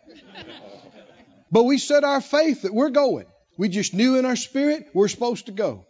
But 1.55 1.67
we 1.67 1.79
set 1.79 2.03
our 2.03 2.21
faith 2.21 2.63
that 2.63 2.75
we're 2.75 2.91
going. 2.91 3.27
We 3.57 3.69
just 3.69 3.95
knew 3.95 4.19
in 4.19 4.25
our 4.25 4.35
spirit 4.35 4.89
we're 4.93 5.07
supposed 5.07 5.47
to 5.47 5.53
go. 5.53 5.87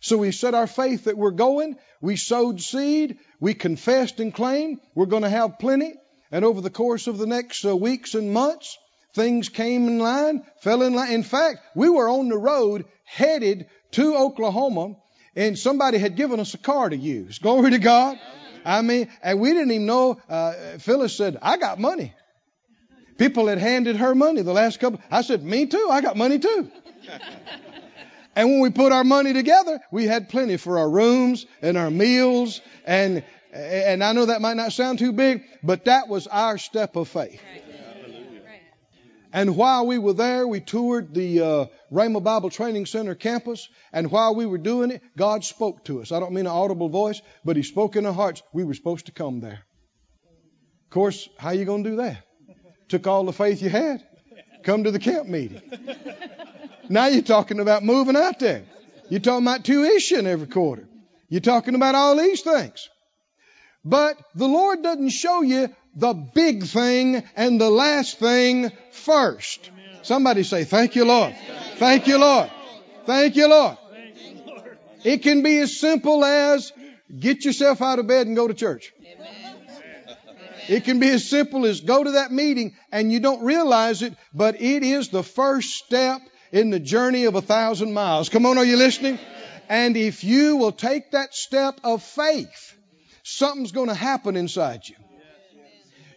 So 0.00 0.16
we 0.16 0.32
set 0.32 0.54
our 0.54 0.66
faith 0.66 1.04
that 1.04 1.18
we're 1.18 1.32
going. 1.32 1.76
We 2.00 2.16
sowed 2.16 2.62
seed. 2.62 3.18
We 3.38 3.52
confessed 3.52 4.20
and 4.20 4.32
claimed 4.32 4.80
we're 4.94 5.12
going 5.14 5.24
to 5.24 5.28
have 5.28 5.58
plenty. 5.58 5.92
And 6.30 6.46
over 6.46 6.62
the 6.62 6.70
course 6.70 7.08
of 7.08 7.18
the 7.18 7.26
next 7.26 7.62
uh, 7.62 7.76
weeks 7.76 8.14
and 8.14 8.32
months, 8.32 8.78
things 9.12 9.50
came 9.50 9.86
in 9.86 9.98
line, 9.98 10.46
fell 10.62 10.80
in 10.80 10.94
line. 10.94 11.12
In 11.12 11.24
fact, 11.24 11.58
we 11.74 11.90
were 11.90 12.08
on 12.08 12.30
the 12.30 12.38
road 12.38 12.86
headed 13.04 13.66
to 13.90 14.16
Oklahoma, 14.16 14.96
and 15.36 15.58
somebody 15.58 15.98
had 15.98 16.16
given 16.16 16.40
us 16.40 16.54
a 16.54 16.58
car 16.58 16.88
to 16.88 16.96
use. 16.96 17.38
Glory 17.38 17.72
to 17.72 17.78
God. 17.78 18.18
I 18.64 18.80
mean, 18.80 19.10
and 19.22 19.40
we 19.40 19.52
didn't 19.52 19.72
even 19.72 19.84
know. 19.84 20.18
Uh, 20.26 20.78
Phyllis 20.78 21.14
said, 21.14 21.36
"I 21.42 21.58
got 21.58 21.78
money." 21.78 22.14
People 23.22 23.46
had 23.46 23.58
handed 23.58 23.94
her 23.98 24.16
money 24.16 24.42
the 24.42 24.52
last 24.52 24.80
couple. 24.80 25.00
I 25.08 25.22
said, 25.22 25.44
Me 25.44 25.66
too. 25.66 25.86
I 25.88 26.00
got 26.00 26.16
money 26.16 26.40
too. 26.40 26.68
and 28.34 28.50
when 28.50 28.58
we 28.58 28.70
put 28.70 28.90
our 28.90 29.04
money 29.04 29.32
together, 29.32 29.78
we 29.92 30.08
had 30.08 30.28
plenty 30.28 30.56
for 30.56 30.76
our 30.76 30.90
rooms 30.90 31.46
and 31.62 31.76
our 31.76 31.88
meals. 31.88 32.60
And, 32.84 33.22
and 33.52 34.02
I 34.02 34.12
know 34.12 34.26
that 34.26 34.40
might 34.40 34.56
not 34.56 34.72
sound 34.72 34.98
too 34.98 35.12
big, 35.12 35.44
but 35.62 35.84
that 35.84 36.08
was 36.08 36.26
our 36.26 36.58
step 36.58 36.96
of 36.96 37.06
faith. 37.06 37.40
And 39.32 39.56
while 39.56 39.86
we 39.86 39.98
were 39.98 40.14
there, 40.14 40.44
we 40.48 40.58
toured 40.58 41.14
the 41.14 41.40
uh, 41.40 41.66
Rhema 41.92 42.24
Bible 42.24 42.50
Training 42.50 42.86
Center 42.86 43.14
campus. 43.14 43.68
And 43.92 44.10
while 44.10 44.34
we 44.34 44.46
were 44.46 44.58
doing 44.58 44.90
it, 44.90 45.00
God 45.16 45.44
spoke 45.44 45.84
to 45.84 46.02
us. 46.02 46.10
I 46.10 46.18
don't 46.18 46.32
mean 46.32 46.46
an 46.46 46.52
audible 46.52 46.88
voice, 46.88 47.22
but 47.44 47.54
He 47.54 47.62
spoke 47.62 47.94
in 47.94 48.04
our 48.04 48.12
hearts. 48.12 48.42
We 48.52 48.64
were 48.64 48.74
supposed 48.74 49.06
to 49.06 49.12
come 49.12 49.38
there. 49.38 49.60
Of 50.86 50.90
course, 50.90 51.28
how 51.38 51.50
are 51.50 51.54
you 51.54 51.64
going 51.64 51.84
to 51.84 51.90
do 51.90 51.96
that? 51.98 52.24
Took 52.92 53.06
all 53.06 53.24
the 53.24 53.32
faith 53.32 53.62
you 53.62 53.70
had. 53.70 54.04
Come 54.64 54.84
to 54.84 54.90
the 54.90 54.98
camp 54.98 55.26
meeting. 55.26 55.62
Now 56.90 57.06
you're 57.06 57.22
talking 57.22 57.58
about 57.58 57.82
moving 57.82 58.16
out 58.16 58.38
there. 58.38 58.64
You're 59.08 59.20
talking 59.20 59.46
about 59.46 59.64
tuition 59.64 60.26
every 60.26 60.46
quarter. 60.46 60.86
You're 61.30 61.40
talking 61.40 61.74
about 61.74 61.94
all 61.94 62.18
these 62.18 62.42
things. 62.42 62.90
But 63.82 64.18
the 64.34 64.46
Lord 64.46 64.82
doesn't 64.82 65.08
show 65.08 65.40
you 65.40 65.74
the 65.96 66.12
big 66.12 66.64
thing 66.64 67.22
and 67.34 67.58
the 67.58 67.70
last 67.70 68.18
thing 68.18 68.70
first. 68.90 69.70
Somebody 70.02 70.42
say, 70.42 70.64
Thank 70.64 70.94
you, 70.94 71.06
Lord. 71.06 71.34
Thank 71.76 72.06
you, 72.06 72.18
Lord. 72.18 72.50
Thank 73.06 73.36
you, 73.36 73.48
Lord. 73.48 73.78
It 75.02 75.22
can 75.22 75.42
be 75.42 75.56
as 75.60 75.80
simple 75.80 76.22
as 76.26 76.74
get 77.18 77.46
yourself 77.46 77.80
out 77.80 78.00
of 78.00 78.06
bed 78.06 78.26
and 78.26 78.36
go 78.36 78.48
to 78.48 78.52
church. 78.52 78.92
It 80.68 80.84
can 80.84 81.00
be 81.00 81.08
as 81.08 81.28
simple 81.28 81.66
as 81.66 81.80
go 81.80 82.02
to 82.04 82.12
that 82.12 82.32
meeting 82.32 82.74
and 82.90 83.12
you 83.12 83.20
don't 83.20 83.44
realize 83.44 84.02
it, 84.02 84.14
but 84.32 84.60
it 84.60 84.82
is 84.82 85.08
the 85.08 85.22
first 85.22 85.74
step 85.76 86.20
in 86.52 86.70
the 86.70 86.80
journey 86.80 87.24
of 87.24 87.34
a 87.34 87.42
thousand 87.42 87.92
miles. 87.92 88.28
Come 88.28 88.46
on, 88.46 88.58
are 88.58 88.64
you 88.64 88.76
listening? 88.76 89.18
And 89.68 89.96
if 89.96 90.22
you 90.22 90.56
will 90.56 90.72
take 90.72 91.12
that 91.12 91.34
step 91.34 91.80
of 91.82 92.02
faith, 92.02 92.76
something's 93.22 93.72
going 93.72 93.88
to 93.88 93.94
happen 93.94 94.36
inside 94.36 94.88
you. 94.88 94.96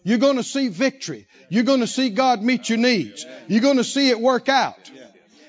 You're 0.03 0.19
going 0.19 0.37
to 0.37 0.43
see 0.43 0.67
victory. 0.67 1.25
You're 1.49 1.63
going 1.63 1.79
to 1.79 1.87
see 1.87 2.09
God 2.09 2.43
meet 2.43 2.69
your 2.69 2.77
needs. 2.77 3.25
You're 3.47 3.61
going 3.61 3.77
to 3.77 3.83
see 3.83 4.09
it 4.09 4.19
work 4.19 4.49
out. 4.49 4.91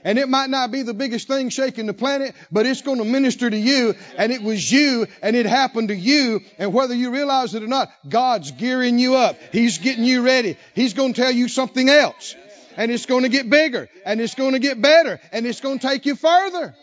And 0.07 0.21
it 0.21 0.29
might 0.29 0.51
not 0.51 0.71
be 0.71 0.83
the 0.83 0.95
biggest 0.95 1.27
thing 1.27 1.49
shaking 1.49 1.87
the 1.87 1.93
planet, 1.93 2.37
but 2.53 2.65
it's 2.65 2.81
going 2.81 2.99
to 2.99 3.05
minister 3.05 3.51
to 3.51 3.57
you. 3.57 3.97
And 4.17 4.31
it 4.31 4.41
was 4.41 4.71
you 4.71 5.09
and 5.21 5.35
it 5.35 5.47
happened 5.47 5.89
to 5.89 5.97
you. 5.97 6.43
And 6.59 6.73
whether 6.73 6.95
you 6.95 7.11
realize 7.11 7.57
it 7.57 7.65
or 7.65 7.67
not, 7.67 7.91
God's 8.09 8.53
gearing 8.53 9.01
you 9.01 9.17
up. 9.17 9.37
He's 9.51 9.79
getting 9.79 10.05
you 10.05 10.23
ready. 10.23 10.59
He's 10.77 10.95
going 10.95 11.13
to 11.13 11.21
tell 11.21 11.33
you 11.33 11.49
something 11.49 11.89
else. 11.89 12.37
And 12.77 12.93
it's 12.93 13.07
going 13.07 13.25
to 13.25 13.29
get 13.29 13.51
bigger 13.51 13.89
and 14.05 14.21
it's 14.21 14.37
going 14.37 14.53
to 14.53 14.61
get 14.61 14.81
better 14.81 15.19
and 15.33 15.45
it's 15.45 15.61
going 15.61 15.81
to 15.81 15.89
take 15.89 16.07
you 16.07 16.15
further. 16.15 16.77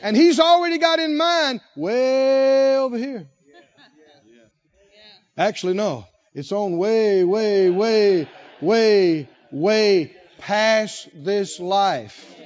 And 0.00 0.16
he's 0.16 0.40
already 0.40 0.78
got 0.78 0.98
in 0.98 1.18
mind 1.18 1.60
way 1.76 2.78
over 2.78 2.96
here. 2.96 3.28
Actually, 5.36 5.74
no. 5.74 6.06
It's 6.32 6.52
on 6.52 6.78
way, 6.78 7.22
way, 7.22 7.68
way, 7.68 8.30
way, 8.62 9.28
way 9.52 10.16
past 10.40 11.08
this 11.14 11.60
life. 11.60 12.36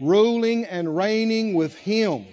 Ruling 0.00 0.64
and 0.64 0.96
reigning 0.96 1.54
with 1.54 1.76
Him 1.76 2.26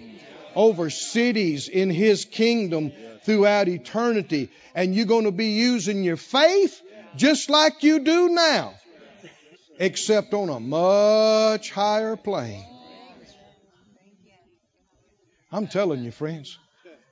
over 0.54 0.90
cities 0.90 1.68
in 1.68 1.88
His 1.88 2.24
kingdom 2.24 2.92
throughout 3.24 3.68
eternity. 3.68 4.50
And 4.74 4.94
you're 4.94 5.06
going 5.06 5.24
to 5.24 5.32
be 5.32 5.52
using 5.52 6.02
your 6.02 6.16
faith 6.16 6.82
just 7.16 7.48
like 7.48 7.82
you 7.82 8.00
do 8.00 8.28
now, 8.28 8.74
except 9.78 10.34
on 10.34 10.48
a 10.48 10.60
much 10.60 11.70
higher 11.70 12.16
plane. 12.16 12.66
I'm 15.52 15.66
telling 15.66 16.04
you, 16.04 16.12
friends, 16.12 16.58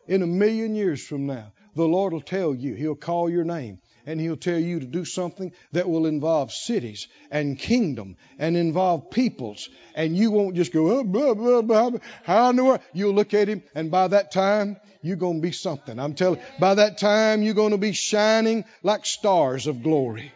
in 0.07 0.23
a 0.23 0.27
million 0.27 0.75
years 0.75 1.05
from 1.05 1.27
now, 1.27 1.53
the 1.75 1.87
Lord 1.87 2.13
will 2.13 2.21
tell 2.21 2.55
you, 2.55 2.75
He'll 2.75 2.95
call 2.95 3.29
your 3.29 3.45
name 3.45 3.81
and 4.09 4.19
he'll 4.19 4.39
tell 4.39 4.59
you 4.59 4.81
to 4.81 4.87
do 4.87 5.05
something 5.05 5.53
that 5.73 5.87
will 5.87 6.07
involve 6.07 6.51
cities 6.51 7.09
and 7.31 7.59
kingdom 7.59 8.17
and 8.39 8.57
involve 8.57 9.11
peoples. 9.11 9.69
And 9.95 10.17
you 10.17 10.31
won't 10.31 10.57
just 10.57 10.73
go, 10.73 10.99
oh, 10.99 11.05
blah, 11.05 11.35
blah, 11.35 11.61
blah, 11.61 11.91
how 12.25 12.49
in 12.49 12.57
the 12.57 12.65
world? 12.65 12.81
You'll 12.95 13.13
look 13.13 13.35
at 13.35 13.49
him, 13.49 13.63
and 13.75 13.91
by 13.91 14.09
that 14.09 14.33
time, 14.33 14.79
you're 15.03 15.17
going 15.17 15.37
to 15.37 15.43
be 15.43 15.53
something. 15.53 15.99
I'm 15.99 16.15
telling 16.15 16.41
you, 16.41 16.47
by 16.59 16.77
that 16.77 16.97
time, 16.97 17.43
you're 17.43 17.53
going 17.53 17.73
to 17.73 17.79
be 17.79 17.93
shining 17.93 18.65
like 18.83 19.05
stars 19.05 19.67
of 19.67 19.83
glory. 19.83 20.33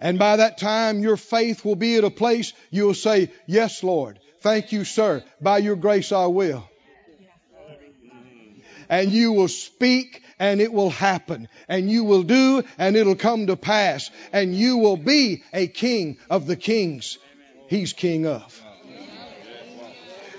And 0.00 0.20
by 0.20 0.36
that 0.36 0.58
time, 0.58 1.00
your 1.00 1.16
faith 1.16 1.64
will 1.64 1.74
be 1.74 1.96
at 1.96 2.04
a 2.04 2.10
place 2.10 2.52
you'll 2.70 2.94
say, 2.94 3.32
Yes, 3.46 3.82
Lord. 3.82 4.20
Thank 4.40 4.70
you, 4.70 4.84
sir. 4.84 5.24
By 5.40 5.58
your 5.58 5.74
grace, 5.74 6.12
I 6.12 6.26
will. 6.26 6.68
And 8.88 9.10
you 9.10 9.32
will 9.32 9.48
speak 9.48 10.22
and 10.38 10.60
it 10.60 10.72
will 10.72 10.90
happen. 10.90 11.48
And 11.68 11.90
you 11.90 12.04
will 12.04 12.22
do 12.22 12.62
and 12.78 12.96
it'll 12.96 13.16
come 13.16 13.46
to 13.48 13.56
pass. 13.56 14.10
And 14.32 14.54
you 14.54 14.78
will 14.78 14.96
be 14.96 15.42
a 15.52 15.66
king 15.66 16.18
of 16.30 16.46
the 16.46 16.56
kings 16.56 17.18
he's 17.68 17.92
king 17.92 18.26
of. 18.26 18.62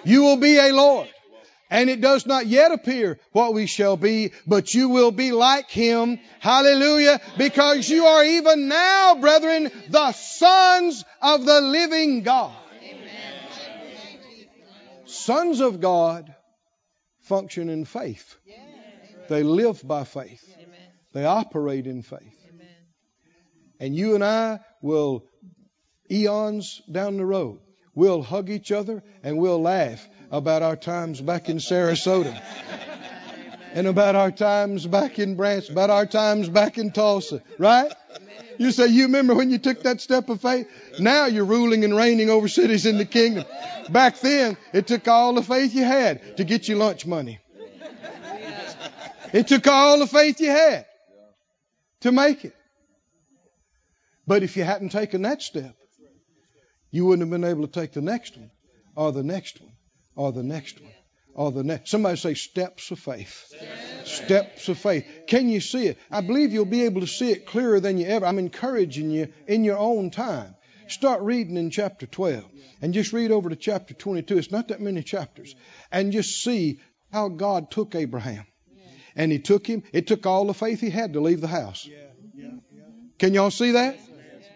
You 0.04 0.24
will 0.24 0.38
be 0.38 0.58
a 0.58 0.74
Lord. 0.74 1.08
And 1.72 1.90
it 1.90 2.02
does 2.02 2.26
not 2.26 2.48
yet 2.48 2.72
appear 2.72 3.20
what 3.32 3.54
we 3.54 3.68
shall 3.68 3.96
be, 3.96 4.32
but 4.48 4.74
you 4.74 4.90
will 4.90 5.12
be 5.12 5.32
like 5.32 5.70
him. 5.70 6.20
Hallelujah. 6.40 7.22
Because 7.38 7.88
you 7.88 8.06
are 8.06 8.24
even 8.24 8.68
now, 8.68 9.16
brethren, 9.16 9.72
the 9.90 10.12
sons 10.14 11.06
of 11.22 11.46
the 11.46 11.62
living 11.62 12.24
God. 12.24 12.56
Sons 15.06 15.60
of 15.60 15.80
God 15.80 16.34
function 17.30 17.70
in 17.70 17.86
faith. 17.86 18.36
They 19.30 19.44
live 19.44 19.88
by 19.88 20.04
faith. 20.04 20.44
They 21.14 21.26
operate 21.26 21.86
in 21.86 22.02
faith. 22.02 22.36
And 23.80 23.96
you 23.96 24.16
and 24.16 24.24
I 24.24 24.60
will, 24.82 25.26
eons 26.12 26.82
down 26.92 27.18
the 27.18 27.26
road, 27.26 27.60
we'll 27.96 28.24
hug 28.24 28.50
each 28.50 28.72
other 28.72 29.04
and 29.24 29.38
we'll 29.38 29.62
laugh 29.62 30.06
about 30.32 30.64
our 30.64 30.76
times 30.76 31.22
back 31.22 31.50
in 31.50 31.58
Sarasota. 31.58 32.36
and 33.74 33.88
about 33.88 34.16
our 34.16 34.32
times 34.32 34.86
back 34.86 35.20
in 35.20 35.36
Branson, 35.36 35.74
about 35.74 35.90
our 35.90 36.06
times 36.06 36.50
back 36.50 36.78
in 36.78 36.92
Tulsa, 36.92 37.42
right? 37.58 37.92
You 38.58 38.72
say, 38.72 38.88
you 38.88 39.04
remember 39.04 39.36
when 39.36 39.50
you 39.50 39.58
took 39.58 39.84
that 39.84 40.02
step 40.02 40.30
of 40.30 40.42
faith? 40.42 40.68
Now 41.00 41.28
you're 41.28 41.46
ruling 41.46 41.84
and 41.84 41.96
reigning 41.96 42.30
over 42.30 42.48
cities 42.48 42.86
in 42.86 42.98
the 42.98 43.06
kingdom. 43.06 43.46
Back 43.90 44.20
then, 44.20 44.58
it 44.74 44.88
took 44.88 45.08
all 45.08 45.34
the 45.34 45.44
faith 45.44 45.74
you 45.74 45.84
had 45.84 46.38
to 46.38 46.44
get 46.44 46.68
you 46.68 46.76
lunch 46.76 47.06
money. 47.06 47.40
It 49.32 49.48
took 49.48 49.68
all 49.68 50.00
the 50.00 50.08
faith 50.08 50.42
you 50.42 50.50
had 50.50 50.86
to 52.02 52.12
make 52.12 52.46
it. 52.46 52.56
But 54.28 54.44
if 54.44 54.58
you 54.58 54.64
hadn't 54.64 54.90
taken 54.90 55.24
that 55.24 55.42
step, 55.42 55.76
you 56.92 57.06
wouldn't 57.06 57.22
have 57.22 57.42
been 57.42 57.50
able 57.50 57.68
to 57.68 57.72
take 57.72 57.94
the 57.94 58.02
next 58.02 58.36
one, 58.38 58.52
or 58.96 59.12
the 59.12 59.24
next 59.24 59.62
one, 59.62 59.72
or 60.16 60.32
the 60.32 60.44
next 60.44 60.82
one, 60.82 60.92
or 61.34 61.52
the 61.52 61.64
next. 61.64 61.90
Somebody 61.90 62.18
say 62.18 62.34
steps 62.34 62.92
of 62.92 63.00
faith. 63.00 63.54
Steps 64.06 64.70
of 64.70 64.78
faith. 64.78 65.06
Can 65.28 65.50
you 65.50 65.62
see 65.62 65.88
it? 65.88 65.98
I 66.12 66.22
believe 66.22 66.52
you'll 66.52 66.66
be 66.66 66.84
able 66.84 67.02
to 67.02 67.08
see 67.08 67.32
it 67.32 67.46
clearer 67.46 67.80
than 67.80 67.98
you 67.98 68.08
ever. 68.08 68.26
I'm 68.26 68.40
encouraging 68.40 69.12
you 69.12 69.32
in 69.48 69.64
your 69.64 69.78
own 69.78 70.12
time. 70.12 70.56
Start 70.88 71.22
reading 71.22 71.56
in 71.56 71.70
chapter 71.70 72.08
12 72.08 72.44
and 72.82 72.94
just 72.94 73.14
read 73.14 73.32
over 73.32 73.50
to 73.50 73.56
chapter 73.56 73.94
22. 73.94 74.38
It's 74.38 74.52
not 74.52 74.70
that 74.70 74.82
many 74.82 75.04
chapters. 75.04 75.56
And 75.92 76.12
just 76.12 76.44
see 76.44 76.80
how 77.12 77.30
God 77.30 77.72
took 77.72 77.96
Abraham 77.96 78.46
and 79.16 79.32
he 79.32 79.40
took 79.40 79.68
him. 79.68 79.84
It 79.94 80.08
took 80.08 80.26
all 80.26 80.46
the 80.46 80.54
faith 80.54 80.82
he 80.82 80.90
had 80.90 81.14
to 81.14 81.22
leave 81.22 81.42
the 81.42 81.48
house. 81.48 81.88
Can 83.20 83.34
y'all 83.34 83.52
see 83.52 83.72
that? 83.72 84.00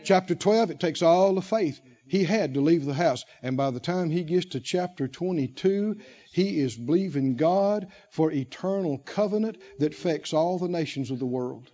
Chapter 0.04 0.36
12, 0.36 0.72
it 0.72 0.80
takes 0.80 1.02
all 1.02 1.36
the 1.36 1.42
faith 1.42 1.80
he 2.13 2.23
had 2.23 2.54
to 2.54 2.62
leave 2.62 2.86
the 2.86 2.93
house. 2.93 3.26
And 3.41 3.58
by 3.58 3.71
the 3.71 3.80
time 3.80 4.12
he 4.12 4.23
gets 4.23 4.45
to 4.52 4.60
chapter 4.60 5.08
22, 5.08 5.97
he 6.32 6.60
is 6.60 6.78
believing 6.78 7.38
God 7.38 7.88
for 8.12 8.32
eternal 8.32 8.99
covenant 8.99 9.58
that 9.80 9.93
affects 9.93 10.32
all 10.32 10.60
the 10.60 10.67
nations 10.67 11.10
of 11.10 11.17
the 11.17 11.26
world 11.26 11.71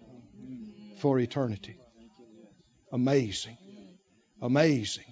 for 0.99 1.19
eternity. 1.19 1.75
Amazing. 2.93 3.57
Amazing. 4.41 5.03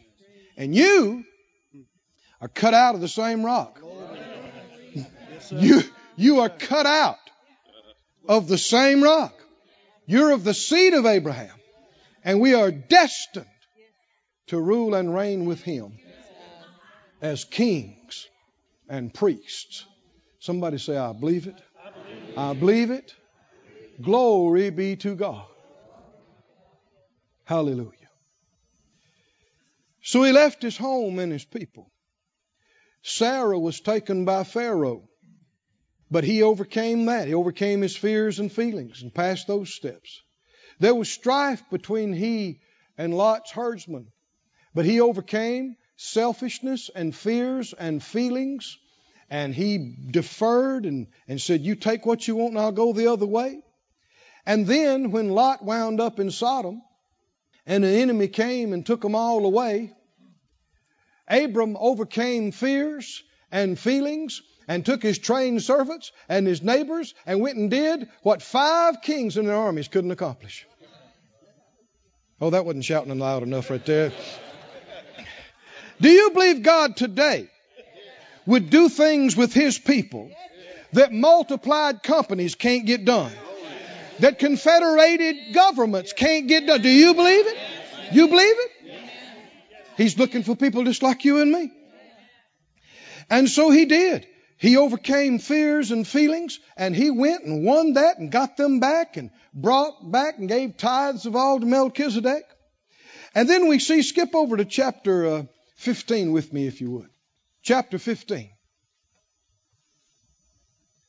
And 0.55 0.73
you 0.73 1.25
are 2.39 2.47
cut 2.47 2.73
out 2.73 2.95
of 2.95 3.01
the 3.01 3.09
same 3.09 3.45
rock. 3.45 3.81
You, 5.51 5.81
you 6.15 6.39
are 6.39 6.49
cut 6.49 6.85
out 6.85 7.19
of 8.29 8.47
the 8.47 8.57
same 8.57 9.03
rock. 9.03 9.33
You're 10.05 10.31
of 10.31 10.45
the 10.45 10.53
seed 10.53 10.93
of 10.93 11.05
Abraham. 11.05 11.59
And 12.23 12.39
we 12.39 12.53
are 12.53 12.71
destined 12.71 13.45
to 14.47 14.59
rule 14.59 14.95
and 14.95 15.13
reign 15.13 15.45
with 15.45 15.61
him 15.61 15.97
as 17.21 17.43
kings 17.43 18.27
and 18.89 19.13
priests. 19.13 19.85
Somebody 20.39 20.77
say, 20.77 20.97
I 20.97 21.13
believe 21.13 21.47
it. 21.47 21.61
I 22.37 22.53
believe 22.53 22.91
it. 22.91 23.13
Glory 24.01 24.69
be 24.69 24.95
to 24.97 25.15
God. 25.15 25.45
Hallelujah. 27.45 27.91
So 30.01 30.23
he 30.23 30.31
left 30.31 30.61
his 30.61 30.77
home 30.77 31.19
and 31.19 31.31
his 31.31 31.45
people. 31.45 31.91
Sarah 33.01 33.59
was 33.59 33.79
taken 33.81 34.25
by 34.25 34.43
Pharaoh. 34.43 35.07
But 36.09 36.23
he 36.23 36.43
overcame 36.43 37.05
that. 37.05 37.27
He 37.27 37.33
overcame 37.33 37.81
his 37.81 37.95
fears 37.95 38.39
and 38.39 38.51
feelings 38.51 39.01
and 39.01 39.13
passed 39.13 39.47
those 39.47 39.73
steps. 39.73 40.21
There 40.79 40.95
was 40.95 41.09
strife 41.09 41.63
between 41.69 42.13
he 42.13 42.61
and 42.97 43.13
Lot's 43.13 43.51
herdsmen, 43.51 44.07
but 44.73 44.85
he 44.85 45.01
overcame 45.01 45.75
selfishness 45.97 46.89
and 46.93 47.15
fears 47.15 47.73
and 47.73 48.01
feelings, 48.01 48.77
and 49.29 49.53
he 49.53 49.95
deferred 50.11 50.85
and, 50.85 51.07
and 51.27 51.41
said, 51.41 51.61
You 51.61 51.75
take 51.75 52.05
what 52.05 52.27
you 52.27 52.35
want 52.35 52.51
and 52.51 52.59
I'll 52.59 52.71
go 52.71 52.93
the 52.93 53.07
other 53.07 53.25
way. 53.25 53.59
And 54.45 54.65
then 54.65 55.11
when 55.11 55.29
Lot 55.29 55.63
wound 55.63 55.99
up 55.99 56.19
in 56.19 56.31
Sodom 56.31 56.81
and 57.65 57.83
the 57.83 57.89
enemy 57.89 58.29
came 58.29 58.71
and 58.71 58.85
took 58.85 59.01
them 59.01 59.15
all 59.15 59.45
away, 59.45 59.93
Abram 61.27 61.75
overcame 61.77 62.51
fears 62.51 63.23
and 63.51 63.77
feelings 63.77 64.41
and 64.67 64.85
took 64.85 65.03
his 65.03 65.17
trained 65.17 65.63
servants 65.63 66.11
and 66.29 66.47
his 66.47 66.61
neighbors 66.61 67.13
and 67.25 67.41
went 67.41 67.57
and 67.57 67.69
did 67.69 68.07
what 68.21 68.41
five 68.41 69.01
kings 69.01 69.35
and 69.35 69.47
their 69.47 69.55
armies 69.55 69.89
couldn't 69.89 70.11
accomplish. 70.11 70.65
Oh, 72.39 72.51
that 72.51 72.65
wasn't 72.65 72.85
shouting 72.85 73.17
loud 73.17 73.43
enough 73.43 73.69
right 73.69 73.85
there. 73.85 74.11
Do 75.99 76.09
you 76.09 76.31
believe 76.31 76.61
God 76.63 76.95
today 76.95 77.49
would 78.45 78.69
do 78.69 78.89
things 78.89 79.35
with 79.35 79.53
his 79.53 79.77
people 79.77 80.31
that 80.93 81.11
multiplied 81.11 82.03
companies 82.03 82.55
can't 82.55 82.85
get 82.85 83.05
done? 83.05 83.31
That 84.19 84.39
confederated 84.39 85.53
governments 85.53 86.13
can't 86.13 86.47
get 86.47 86.65
done? 86.65 86.81
Do 86.81 86.89
you 86.89 87.13
believe 87.13 87.45
it? 87.47 87.57
You 88.11 88.27
believe 88.27 88.55
it? 88.57 88.71
He's 89.97 90.17
looking 90.17 90.43
for 90.43 90.55
people 90.55 90.83
just 90.83 91.03
like 91.03 91.25
you 91.25 91.41
and 91.41 91.51
me. 91.51 91.71
And 93.29 93.49
so 93.49 93.69
he 93.69 93.85
did. 93.85 94.27
He 94.57 94.77
overcame 94.77 95.37
fears 95.37 95.91
and 95.91 96.07
feelings, 96.07 96.59
and 96.75 96.95
he 96.95 97.11
went 97.11 97.43
and 97.43 97.63
won 97.63 97.93
that 97.93 98.17
and 98.17 98.31
got 98.31 98.57
them 98.57 98.79
back 98.79 99.17
and 99.17 99.29
brought 99.53 100.11
back 100.11 100.39
and 100.39 100.47
gave 100.47 100.77
tithes 100.77 101.27
of 101.27 101.35
all 101.35 101.59
to 101.59 101.65
Melchizedek. 101.65 102.43
And 103.35 103.47
then 103.47 103.67
we 103.67 103.77
see, 103.77 104.01
skip 104.01 104.33
over 104.33 104.57
to 104.57 104.65
chapter 104.65 105.27
uh, 105.27 105.43
15 105.77 106.31
with 106.31 106.51
me, 106.51 106.67
if 106.67 106.81
you 106.81 106.91
would. 106.91 107.09
Chapter 107.61 107.97
15. 107.97 108.49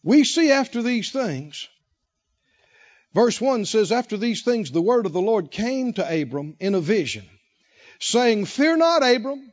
We 0.03 0.25
see 0.25 0.51
after 0.51 0.83
these 0.83 1.11
things, 1.11 1.69
verse 3.15 3.41
1 3.41 3.65
says, 3.65 3.93
After 3.93 4.17
these 4.17 4.43
things, 4.43 4.71
the 4.71 4.83
word 4.83 5.07
of 5.07 5.13
the 5.13 5.21
Lord 5.21 5.51
came 5.51 5.93
to 5.95 6.23
Abram 6.23 6.57
in 6.61 6.75
a 6.75 6.81
vision, 6.81 7.25
saying, 7.99 8.45
Fear 8.45 8.77
not, 8.77 9.03
Abram, 9.03 9.53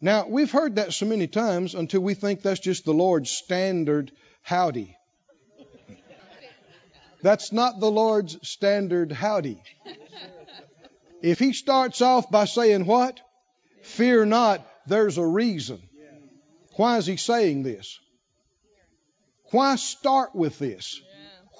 Now, 0.00 0.28
we've 0.28 0.50
heard 0.50 0.76
that 0.76 0.92
so 0.92 1.06
many 1.06 1.26
times 1.26 1.74
until 1.74 2.00
we 2.00 2.14
think 2.14 2.42
that's 2.42 2.60
just 2.60 2.84
the 2.84 2.94
Lord's 2.94 3.30
standard 3.30 4.12
howdy. 4.42 4.96
That's 7.22 7.52
not 7.52 7.80
the 7.80 7.90
Lord's 7.90 8.38
standard 8.48 9.10
howdy. 9.10 9.60
If 11.22 11.38
he 11.38 11.52
starts 11.52 12.00
off 12.00 12.30
by 12.30 12.44
saying 12.44 12.86
what? 12.86 13.20
Fear 13.82 14.26
not, 14.26 14.66
there's 14.86 15.18
a 15.18 15.26
reason. 15.26 15.80
Why 16.76 16.98
is 16.98 17.06
he 17.06 17.16
saying 17.16 17.62
this? 17.62 17.98
Why 19.50 19.76
start 19.76 20.34
with 20.34 20.58
this? 20.58 21.00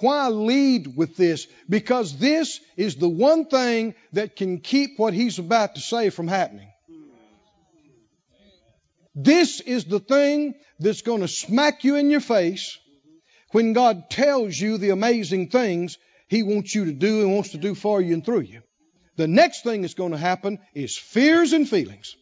Why 0.01 0.29
lead 0.29 0.97
with 0.97 1.17
this? 1.17 1.49
Because 1.69 2.17
this 2.19 2.61
is 2.77 2.97
the 2.97 3.09
one 3.09 3.47
thing 3.47 3.95
that 4.13 4.37
can 4.37 4.61
keep 4.61 4.99
what 4.99 5.13
he's 5.13 5.39
about 5.39 5.75
to 5.75 5.81
say 5.81 6.11
from 6.11 6.29
happening. 6.29 6.69
This 9.15 9.61
is 9.61 9.87
the 9.87 9.99
thing 9.99 10.55
that's 10.79 11.03
going 11.03 11.23
to 11.23 11.29
smack 11.29 11.83
you 11.83 11.97
in 11.97 12.11
your 12.11 12.21
face 12.21 12.79
when 13.51 13.73
God 13.73 14.11
tells 14.11 14.57
you 14.57 14.79
the 14.79 14.91
amazing 14.91 15.49
things 15.49 15.99
He 16.29 16.45
wants 16.45 16.73
you 16.75 16.85
to 16.85 16.93
do 16.93 17.23
and 17.23 17.35
wants 17.35 17.51
to 17.51 17.59
do 17.59 17.75
for 17.75 18.01
you 18.01 18.15
and 18.15 18.25
through 18.25 18.43
you. 18.43 18.63
The 19.19 19.27
next 19.27 19.65
thing 19.65 19.83
that's 19.83 19.95
going 19.95 20.13
to 20.13 20.17
happen 20.17 20.61
is 20.75 20.97
fears 20.97 21.53
and 21.53 21.69
feelings. 21.69 22.15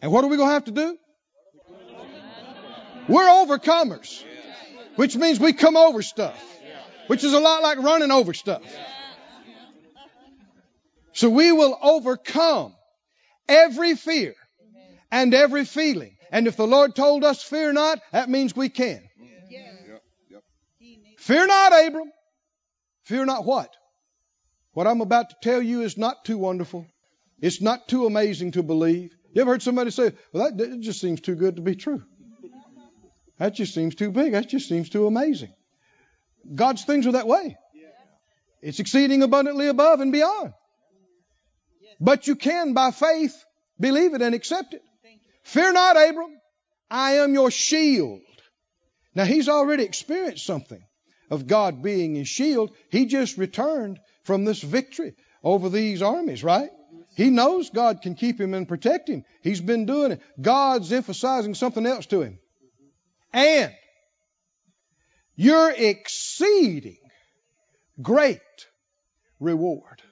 And 0.00 0.10
what 0.10 0.24
are 0.24 0.26
we 0.26 0.36
going 0.36 0.48
to 0.48 0.54
have 0.54 0.64
to 0.64 0.72
do? 0.72 0.98
We're 3.08 3.28
overcomers, 3.28 4.24
which 4.96 5.14
means 5.14 5.38
we 5.38 5.52
come 5.52 5.76
over 5.76 6.02
stuff, 6.02 6.36
which 7.06 7.22
is 7.22 7.32
a 7.32 7.38
lot 7.38 7.62
like 7.62 7.78
running 7.78 8.10
over 8.10 8.34
stuff. 8.34 8.62
So 11.12 11.30
we 11.30 11.52
will 11.52 11.78
overcome 11.80 12.74
every 13.48 13.94
fear 13.94 14.34
and 15.12 15.32
every 15.32 15.64
feeling. 15.64 16.16
And 16.32 16.48
if 16.48 16.56
the 16.56 16.66
Lord 16.66 16.96
told 16.96 17.22
us, 17.22 17.40
fear 17.40 17.72
not, 17.72 18.00
that 18.10 18.28
means 18.28 18.56
we 18.56 18.68
can. 18.68 19.00
Fear 21.18 21.46
not, 21.46 21.72
Abram. 21.86 22.10
Fear 23.04 23.26
not 23.26 23.44
what? 23.44 23.72
What 24.72 24.86
I'm 24.86 25.00
about 25.00 25.30
to 25.30 25.36
tell 25.42 25.60
you 25.60 25.82
is 25.82 25.98
not 25.98 26.24
too 26.24 26.38
wonderful. 26.38 26.86
It's 27.40 27.60
not 27.60 27.88
too 27.88 28.06
amazing 28.06 28.52
to 28.52 28.62
believe. 28.62 29.14
You 29.32 29.42
ever 29.42 29.52
heard 29.52 29.62
somebody 29.62 29.90
say, 29.90 30.12
well, 30.32 30.44
that, 30.44 30.56
that 30.58 30.80
just 30.80 31.00
seems 31.00 31.20
too 31.20 31.34
good 31.34 31.56
to 31.56 31.62
be 31.62 31.74
true? 31.74 32.02
That 33.38 33.54
just 33.54 33.74
seems 33.74 33.94
too 33.94 34.12
big. 34.12 34.32
That 34.32 34.48
just 34.48 34.68
seems 34.68 34.88
too 34.88 35.06
amazing. 35.06 35.52
God's 36.54 36.84
things 36.84 37.06
are 37.06 37.12
that 37.12 37.26
way. 37.26 37.56
It's 38.62 38.78
exceeding 38.78 39.22
abundantly 39.22 39.66
above 39.66 40.00
and 40.00 40.12
beyond. 40.12 40.52
But 42.00 42.26
you 42.26 42.36
can, 42.36 42.72
by 42.74 42.92
faith, 42.92 43.34
believe 43.78 44.14
it 44.14 44.22
and 44.22 44.34
accept 44.34 44.74
it. 44.74 44.82
Fear 45.42 45.72
not, 45.72 45.96
Abram. 45.96 46.38
I 46.90 47.12
am 47.14 47.34
your 47.34 47.50
shield. 47.50 48.20
Now, 49.14 49.24
he's 49.24 49.48
already 49.48 49.82
experienced 49.84 50.46
something 50.46 50.82
of 51.30 51.46
God 51.46 51.82
being 51.82 52.14
his 52.14 52.28
shield. 52.28 52.70
He 52.90 53.06
just 53.06 53.36
returned 53.36 53.98
from 54.22 54.44
this 54.44 54.62
victory 54.62 55.14
over 55.42 55.68
these 55.68 56.02
armies, 56.02 56.44
right? 56.44 56.70
He 57.16 57.30
knows 57.30 57.70
God 57.70 58.00
can 58.02 58.14
keep 58.14 58.40
him 58.40 58.54
and 58.54 58.66
protect 58.66 59.08
him. 59.08 59.24
He's 59.42 59.60
been 59.60 59.86
doing 59.86 60.12
it. 60.12 60.20
God's 60.40 60.92
emphasizing 60.92 61.54
something 61.54 61.86
else 61.86 62.06
to 62.06 62.22
him. 62.22 62.38
And 63.32 63.72
your 65.36 65.70
exceeding 65.70 66.98
great 68.00 68.40
reward. 69.40 70.02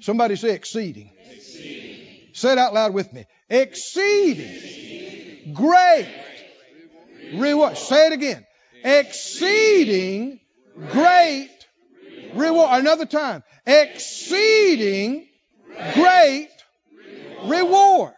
Somebody 0.00 0.36
say 0.36 0.54
exceeding. 0.54 1.10
exceeding. 1.30 2.06
Say 2.32 2.52
it 2.52 2.58
out 2.58 2.74
loud 2.74 2.92
with 2.92 3.12
me 3.12 3.26
exceeding 3.48 5.52
great 5.52 6.08
reward. 7.34 7.76
Say 7.76 8.08
it 8.08 8.12
again. 8.12 8.46
Exceeding 8.84 10.40
great 10.90 11.50
reward. 12.34 12.80
Another 12.80 13.06
time. 13.06 13.42
Exceeding 13.66 15.26
great 15.94 16.48
reward. 17.44 18.12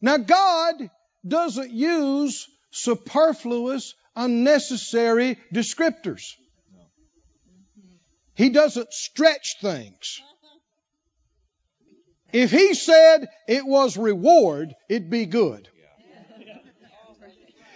Now, 0.00 0.18
God 0.18 0.90
doesn't 1.26 1.70
use 1.70 2.46
superfluous, 2.70 3.94
unnecessary 4.14 5.38
descriptors. 5.52 6.34
He 8.34 8.50
doesn't 8.50 8.92
stretch 8.92 9.56
things. 9.60 10.20
If 12.32 12.50
he 12.50 12.74
said 12.74 13.28
it 13.46 13.64
was 13.64 13.96
reward, 13.96 14.74
it'd 14.88 15.08
be 15.08 15.26
good. 15.26 15.68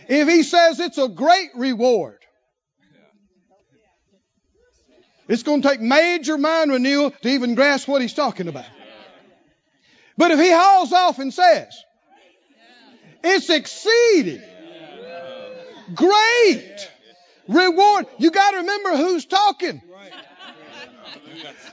If 0.08 0.26
he 0.26 0.42
says 0.42 0.80
it's 0.80 0.98
a 0.98 1.08
great 1.08 1.50
reward, 1.54 2.18
it's 5.28 5.42
going 5.42 5.62
to 5.62 5.68
take 5.68 5.80
major 5.80 6.38
mind 6.38 6.72
renewal 6.72 7.10
to 7.10 7.28
even 7.28 7.54
grasp 7.54 7.86
what 7.86 8.02
he's 8.02 8.14
talking 8.14 8.48
about. 8.48 8.64
But 10.16 10.32
if 10.32 10.40
he 10.40 10.50
hauls 10.50 10.92
off 10.92 11.18
and 11.18 11.32
says, 11.32 11.84
it's 13.22 13.50
exceeding 13.50 14.42
great 15.94 16.90
reward, 17.46 18.06
you 18.18 18.30
got 18.30 18.52
to 18.52 18.56
remember 18.58 18.96
who's 18.96 19.26
talking. 19.26 19.82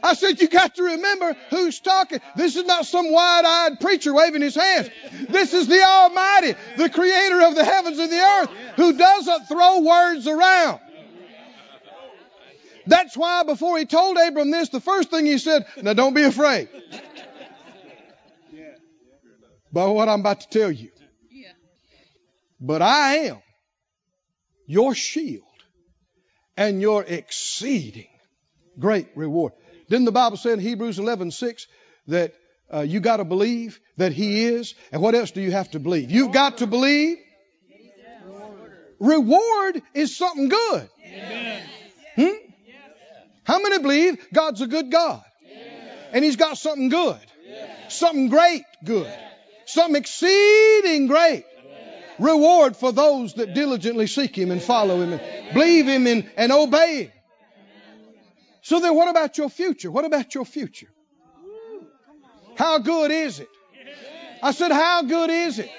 I 0.04 0.14
said, 0.14 0.40
you 0.40 0.48
got 0.48 0.76
to 0.76 0.84
remember 0.84 1.36
who's 1.50 1.80
talking. 1.80 2.20
This 2.36 2.56
is 2.56 2.66
not 2.66 2.86
some 2.86 3.12
wide-eyed 3.12 3.80
preacher 3.80 4.14
waving 4.14 4.42
his 4.42 4.56
hands. 4.56 4.90
This 5.30 5.54
is 5.54 5.68
the 5.68 5.82
Almighty, 5.82 6.54
the 6.78 6.90
creator 6.90 7.42
of 7.42 7.56
the 7.56 7.66
heavens 7.66 7.98
and 7.98 8.12
the 8.12 8.20
earth, 8.20 8.50
who 8.76 8.98
doesn't 8.98 9.48
throw 9.48 9.82
words 9.82 10.28
around. 10.28 10.80
That's 12.88 13.18
why 13.18 13.44
before 13.44 13.78
he 13.78 13.86
told 13.86 14.18
Abram 14.18 14.52
this, 14.52 14.70
the 14.70 14.80
first 14.80 15.10
thing 15.10 15.26
he 15.26 15.38
said, 15.38 15.66
now 15.82 15.94
don't 15.94 16.14
be 16.14 16.24
afraid. 16.24 16.70
By 19.72 19.88
what 19.88 20.08
I'm 20.08 20.22
about 20.22 20.42
to 20.42 20.50
tell 20.50 20.72
you. 20.72 20.92
But 22.60 22.82
I 22.82 23.16
am 23.16 23.42
your 24.66 24.96
shield 24.96 25.44
and 26.58 26.82
your 26.82 27.04
exceeding 27.04 28.08
great 28.80 29.08
reward. 29.16 29.54
Didn't 29.90 30.06
the 30.06 30.12
Bible 30.12 30.38
say 30.38 30.54
in 30.54 30.60
Hebrews 30.60 30.98
11:6 30.98 31.68
that 32.08 32.34
uh, 32.74 32.82
you 32.82 33.00
got 33.00 33.18
to 33.18 33.26
believe 33.26 33.80
that 33.98 34.14
He 34.14 34.46
is? 34.46 34.74
And 34.92 35.02
what 35.02 35.16
else 35.16 35.32
do 35.32 35.42
you 35.42 35.52
have 35.52 35.70
to 35.72 35.80
believe? 35.80 36.12
You've 36.12 36.32
got 36.32 36.60
to 36.60 36.68
believe. 36.68 37.18
Reward 39.00 39.82
is 39.94 40.16
something 40.16 40.50
good. 40.50 40.90
Hmm? 42.16 42.45
How 43.46 43.62
many 43.62 43.80
believe 43.80 44.28
God's 44.34 44.62
a 44.62 44.68
good 44.68 44.92
God? 44.92 45.24
And 46.12 46.26
He's 46.26 46.36
got 46.36 46.58
something 46.58 46.90
good. 46.90 47.20
Something 47.90 48.30
great 48.30 48.64
good. 48.84 49.12
Something 49.66 49.96
exceeding 49.96 51.08
great. 51.08 51.46
Reward 52.18 52.76
for 52.76 52.92
those 52.92 53.36
that 53.36 53.54
diligently 53.54 54.08
seek 54.08 54.36
Him 54.36 54.52
and 54.52 54.62
follow 54.62 55.02
Him 55.02 55.14
and 55.14 55.54
believe 55.54 55.88
Him 55.88 56.08
and, 56.08 56.30
and 56.36 56.52
obey 56.52 57.04
Him. 57.04 57.12
So 58.62 58.80
then 58.80 58.96
what 58.96 59.10
about 59.10 59.38
your 59.38 59.50
future? 59.50 59.92
What 59.92 60.06
about 60.06 60.34
your 60.34 60.46
future? 60.46 60.90
How 62.56 62.80
good 62.80 63.12
is 63.12 63.40
it? 63.40 63.50
I 64.42 64.52
said, 64.52 64.72
how 64.72 65.04
good 65.04 65.30
is 65.30 65.60
it? 65.60 65.70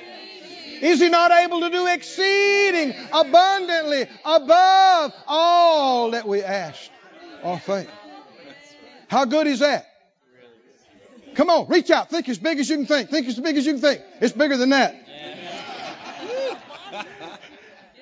Is 0.83 1.01
he 1.01 1.09
not 1.09 1.33
able 1.33 1.61
to 1.63 1.71
do 1.71 1.87
exceeding 1.87 2.95
abundantly 3.13 4.07
above 4.25 5.13
all 5.27 6.11
that 6.11 6.29
we 6.29 6.43
asked 6.43 6.91
or 7.47 7.59
think? 7.59 7.89
How 9.09 9.25
good 9.25 9.47
is 9.47 9.61
that? 9.61 9.87
Come 11.35 11.51
on, 11.51 11.69
reach 11.69 11.91
out. 11.91 12.11
Think 12.11 12.29
as 12.29 12.39
big 12.39 12.59
as 12.59 12.69
you 12.69 12.77
can 12.77 12.87
think. 12.87 13.11
Think 13.11 13.29
as 13.29 13.39
big 13.39 13.57
as 13.57 13.67
you 13.67 13.75
can 13.75 13.81
think. 13.81 14.01
It's 14.21 14.33
bigger 14.33 14.57
than 14.57 14.71
that. 14.71 14.95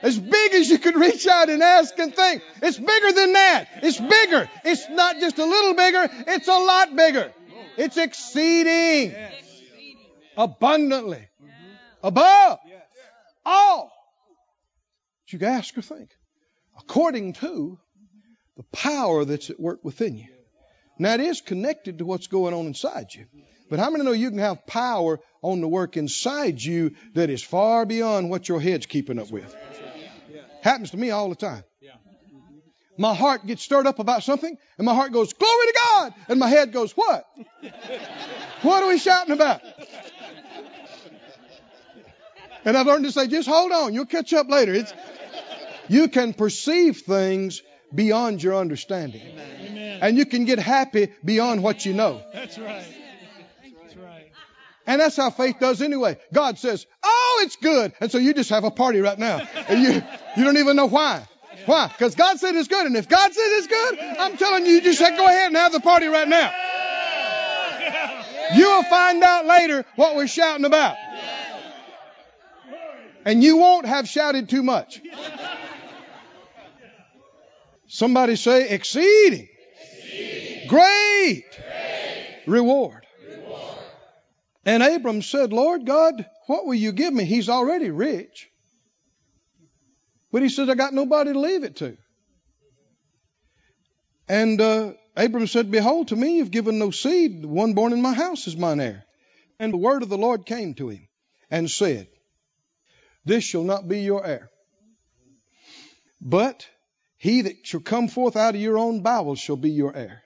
As 0.02 0.18
big 0.18 0.52
as 0.52 0.68
you 0.68 0.78
can 0.78 1.00
reach 1.00 1.26
out 1.26 1.48
and 1.48 1.62
ask 1.62 1.98
and 1.98 2.14
think. 2.14 2.42
It's 2.60 2.76
bigger 2.76 3.12
than 3.12 3.32
that. 3.32 3.68
It's 3.82 3.98
bigger. 3.98 4.50
It's 4.62 4.86
not 4.90 5.18
just 5.18 5.38
a 5.38 5.44
little 5.46 5.72
bigger, 5.72 6.10
it's 6.26 6.46
a 6.46 6.58
lot 6.58 6.94
bigger. 6.94 7.32
It's 7.78 7.96
exceeding 7.96 9.14
abundantly 10.36 11.26
above 12.02 12.58
all 13.46 13.90
that 15.24 15.32
you 15.32 15.38
can 15.38 15.48
ask 15.48 15.78
or 15.78 15.82
think 15.82 16.10
according 16.78 17.32
to 17.34 17.78
the 18.56 18.62
power 18.64 19.24
that's 19.24 19.50
at 19.50 19.58
work 19.58 19.84
within 19.84 20.16
you. 20.16 20.28
Now, 20.98 21.14
it 21.14 21.20
is 21.20 21.40
connected 21.40 21.98
to 21.98 22.04
what's 22.04 22.28
going 22.28 22.54
on 22.54 22.66
inside 22.66 23.08
you. 23.12 23.26
But 23.68 23.80
how 23.80 23.90
many 23.90 24.04
know 24.04 24.12
you 24.12 24.30
can 24.30 24.38
have 24.38 24.66
power 24.66 25.18
on 25.42 25.60
the 25.60 25.68
work 25.68 25.96
inside 25.96 26.62
you 26.62 26.94
that 27.14 27.30
is 27.30 27.42
far 27.42 27.84
beyond 27.86 28.30
what 28.30 28.48
your 28.48 28.60
head's 28.60 28.86
keeping 28.86 29.18
up 29.18 29.30
with? 29.30 29.54
Happens 30.62 30.90
to 30.92 30.96
me 30.96 31.10
all 31.10 31.28
the 31.28 31.34
time. 31.34 31.64
My 32.96 33.12
heart 33.12 33.44
gets 33.44 33.62
stirred 33.62 33.88
up 33.88 33.98
about 33.98 34.22
something, 34.22 34.56
and 34.78 34.84
my 34.84 34.94
heart 34.94 35.12
goes, 35.12 35.32
Glory 35.32 35.66
to 35.66 35.74
God! 35.74 36.14
And 36.28 36.38
my 36.38 36.48
head 36.48 36.72
goes, 36.72 36.92
What? 36.92 37.26
What 38.62 38.82
are 38.84 38.88
we 38.88 38.98
shouting 38.98 39.32
about? 39.32 39.62
And 42.64 42.76
I've 42.76 42.86
learned 42.86 43.04
to 43.04 43.12
say, 43.12 43.26
just 43.26 43.48
hold 43.48 43.72
on, 43.72 43.92
you'll 43.92 44.06
catch 44.06 44.32
up 44.32 44.48
later. 44.48 44.72
It's, 44.72 44.92
you 45.88 46.08
can 46.08 46.32
perceive 46.32 46.98
things 46.98 47.60
beyond 47.94 48.42
your 48.42 48.56
understanding. 48.56 49.22
Amen. 49.22 49.98
And 50.02 50.18
you 50.18 50.26
can 50.26 50.44
get 50.44 50.58
happy 50.58 51.12
beyond 51.24 51.62
what 51.62 51.86
you 51.86 51.94
know. 51.94 52.22
That's 52.32 52.58
right. 52.58 52.84
That's 53.82 53.96
right. 53.96 54.32
And 54.86 55.00
that's 55.00 55.16
how 55.16 55.30
faith 55.30 55.56
does 55.60 55.80
anyway. 55.80 56.18
God 56.32 56.58
says, 56.58 56.86
Oh, 57.02 57.42
it's 57.44 57.56
good. 57.56 57.92
And 58.00 58.10
so 58.10 58.18
you 58.18 58.34
just 58.34 58.50
have 58.50 58.64
a 58.64 58.70
party 58.70 59.00
right 59.00 59.18
now. 59.18 59.46
And 59.68 59.82
you, 59.82 60.02
you 60.36 60.44
don't 60.44 60.58
even 60.58 60.76
know 60.76 60.86
why. 60.86 61.26
Why? 61.66 61.88
Because 61.88 62.14
God 62.14 62.38
said 62.38 62.54
it's 62.54 62.68
good. 62.68 62.86
And 62.86 62.96
if 62.96 63.08
God 63.08 63.32
said 63.32 63.46
it's 63.58 63.66
good, 63.66 63.98
I'm 63.98 64.36
telling 64.36 64.66
you, 64.66 64.72
you 64.72 64.80
just 64.82 64.98
say, 64.98 65.16
go 65.16 65.26
ahead 65.26 65.46
and 65.48 65.56
have 65.56 65.72
the 65.72 65.80
party 65.80 66.06
right 66.06 66.28
now. 66.28 66.52
You'll 68.54 68.82
find 68.84 69.22
out 69.22 69.46
later 69.46 69.84
what 69.96 70.16
we're 70.16 70.26
shouting 70.26 70.64
about. 70.64 70.96
And 73.24 73.42
you 73.42 73.56
won't 73.56 73.86
have 73.86 74.06
shouted 74.06 74.50
too 74.50 74.62
much. 74.62 75.00
Somebody 77.94 78.34
say, 78.34 78.70
exceeding. 78.70 79.46
Great. 80.66 81.44
Reward. 82.44 83.06
And 84.64 84.82
Abram 84.82 85.22
said, 85.22 85.52
Lord 85.52 85.86
God, 85.86 86.26
what 86.48 86.66
will 86.66 86.74
you 86.74 86.90
give 86.90 87.14
me? 87.14 87.22
He's 87.22 87.48
already 87.48 87.90
rich. 87.90 88.50
But 90.32 90.42
he 90.42 90.48
said, 90.48 90.70
I 90.70 90.74
got 90.74 90.92
nobody 90.92 91.34
to 91.34 91.38
leave 91.38 91.62
it 91.62 91.76
to. 91.76 91.96
And 94.28 94.60
uh, 94.60 94.94
Abram 95.16 95.46
said, 95.46 95.70
Behold, 95.70 96.08
to 96.08 96.16
me 96.16 96.38
you've 96.38 96.50
given 96.50 96.80
no 96.80 96.90
seed. 96.90 97.42
The 97.42 97.48
one 97.48 97.74
born 97.74 97.92
in 97.92 98.02
my 98.02 98.12
house 98.12 98.48
is 98.48 98.56
mine 98.56 98.80
heir. 98.80 99.04
And 99.60 99.72
the 99.72 99.76
word 99.76 100.02
of 100.02 100.08
the 100.08 100.18
Lord 100.18 100.46
came 100.46 100.74
to 100.74 100.88
him 100.88 101.06
and 101.48 101.70
said, 101.70 102.08
This 103.24 103.44
shall 103.44 103.62
not 103.62 103.86
be 103.86 104.00
your 104.00 104.26
heir. 104.26 104.50
But 106.20 106.66
he 107.24 107.40
that 107.40 107.66
shall 107.66 107.80
come 107.80 108.08
forth 108.08 108.36
out 108.36 108.54
of 108.54 108.60
your 108.60 108.76
own 108.76 109.00
bowels 109.00 109.38
shall 109.38 109.56
be 109.56 109.70
your 109.70 109.96
heir. 109.96 110.22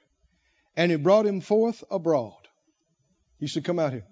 And 0.77 0.91
he 0.91 0.97
brought 0.97 1.27
him 1.27 1.41
forth 1.41 1.85
abroad. 1.93 2.49
You 3.39 3.47
should 3.47 3.63
Come 3.63 3.79
out 3.79 3.93
here. 3.93 4.05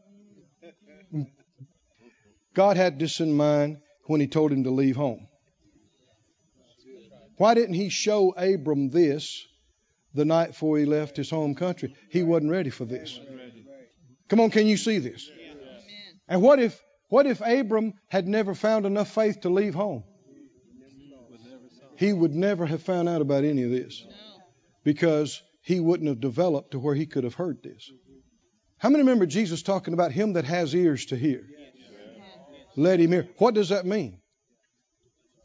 God 2.55 2.77
had 2.77 3.01
this 3.01 3.19
in 3.19 3.33
mind 3.33 3.79
when 4.05 4.21
he 4.21 4.29
told 4.29 4.53
him 4.53 4.63
to 4.63 4.71
leave 4.71 4.95
home. 4.95 5.27
Why 7.39 7.55
didn't 7.55 7.75
he 7.75 7.89
show 7.89 8.31
Abram 8.31 8.91
this 8.91 9.45
the 10.15 10.25
night 10.25 10.53
before 10.53 10.79
he 10.79 10.85
left 10.85 11.17
his 11.17 11.29
home 11.29 11.57
country? 11.57 11.93
He 12.13 12.23
wasn't 12.23 12.53
ready 12.53 12.71
for 12.71 12.85
this. 12.85 13.19
Come 14.29 14.39
on, 14.39 14.51
can 14.51 14.69
you 14.69 14.77
see 14.77 15.01
this? 15.01 15.29
And 16.29 16.41
what 16.41 16.61
if 16.61 16.81
what 17.09 17.27
if 17.27 17.41
Abram 17.41 17.95
had 18.07 18.29
never 18.29 18.55
found 18.55 18.87
enough 18.87 19.13
faith 19.13 19.41
to 19.41 19.49
leave 19.49 19.75
home? 19.75 20.05
He 21.97 22.13
would 22.13 22.35
never 22.35 22.67
have 22.67 22.83
found 22.83 23.09
out 23.09 23.21
about 23.21 23.45
any 23.45 23.63
of 23.63 23.71
this 23.71 24.05
because 24.85 25.43
he 25.63 25.81
wouldn't 25.81 26.09
have 26.09 26.21
developed 26.21 26.73
to 26.73 26.79
where 26.79 26.95
he 26.95 27.07
could 27.07 27.25
have 27.25 27.35
heard 27.35 27.63
this. 27.63 27.91
How 28.79 28.91
many 28.91 29.03
remember 29.03 29.27
Jesus 29.27 29.63
talking 29.63 29.95
about 29.95 30.13
him 30.13 30.35
that 30.35 30.45
has 30.45 30.75
ears 30.75 31.07
to 31.07 31.17
hear? 31.17 31.43
Let 32.77 33.01
him 33.01 33.13
hear. 33.13 33.29
What 33.39 33.55
does 33.55 33.71
that 33.71 33.87
mean? 33.87 34.21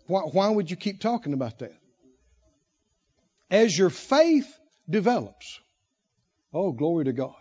Why, 0.08 0.22
why 0.22 0.50
would 0.50 0.70
you 0.70 0.76
keep 0.76 1.00
talking 1.00 1.34
about 1.34 1.60
that? 1.60 1.74
As 3.50 3.78
your 3.78 3.90
faith 3.90 4.48
develops, 4.90 5.60
oh, 6.54 6.72
glory 6.72 7.06
to 7.06 7.14
God. 7.14 7.36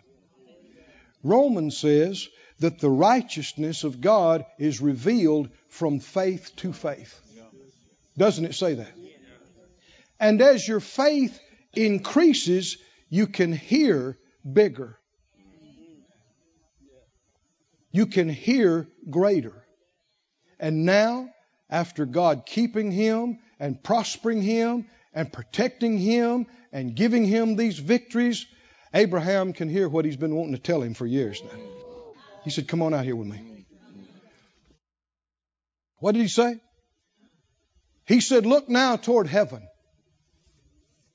Romans 1.23 1.77
says 1.77 2.29
that 2.61 2.79
the 2.79 2.89
righteousness 2.91 3.85
of 3.85 4.01
God 4.01 4.45
is 4.59 4.81
revealed 4.81 5.51
from 5.69 6.01
faith 6.01 6.53
to 6.57 6.73
faith. 6.73 7.21
Doesn't 8.21 8.45
it 8.45 8.55
say 8.55 8.75
that? 8.75 8.93
And 10.21 10.43
as 10.43 10.69
your 10.69 10.81
faith 10.81 11.41
increases, 11.73 12.77
you 13.09 13.27
can 13.27 13.51
hear 13.51 14.19
bigger. 14.45 14.99
You 17.91 18.05
can 18.05 18.29
hear 18.29 18.87
greater. 19.09 19.65
And 20.59 20.85
now, 20.85 21.31
after 21.71 22.05
God 22.05 22.43
keeping 22.45 22.91
him 22.91 23.39
and 23.59 23.83
prospering 23.83 24.43
him 24.43 24.85
and 25.15 25.33
protecting 25.33 25.97
him 25.97 26.47
and 26.73 26.95
giving 26.95 27.25
him 27.25 27.57
these 27.57 27.79
victories, 27.79 28.45
Abraham 28.93 29.55
can 29.55 29.71
hear 29.71 29.89
what 29.89 30.05
he's 30.05 30.19
been 30.19 30.35
wanting 30.35 30.53
to 30.55 30.61
tell 30.61 30.83
him 30.83 30.93
for 30.93 31.07
years 31.07 31.43
now. 31.43 31.59
He 32.45 32.51
said, 32.51 32.69
Come 32.69 32.83
on 32.83 32.93
out 32.93 33.07
here 33.07 33.17
with 33.17 33.29
me. 33.29 33.65
What 36.01 36.13
did 36.13 36.21
he 36.21 36.29
say? 36.29 36.61
He 38.11 38.21
said, 38.21 38.45
Look 38.45 38.69
now 38.69 38.97
toward 38.97 39.29
heaven 39.29 39.63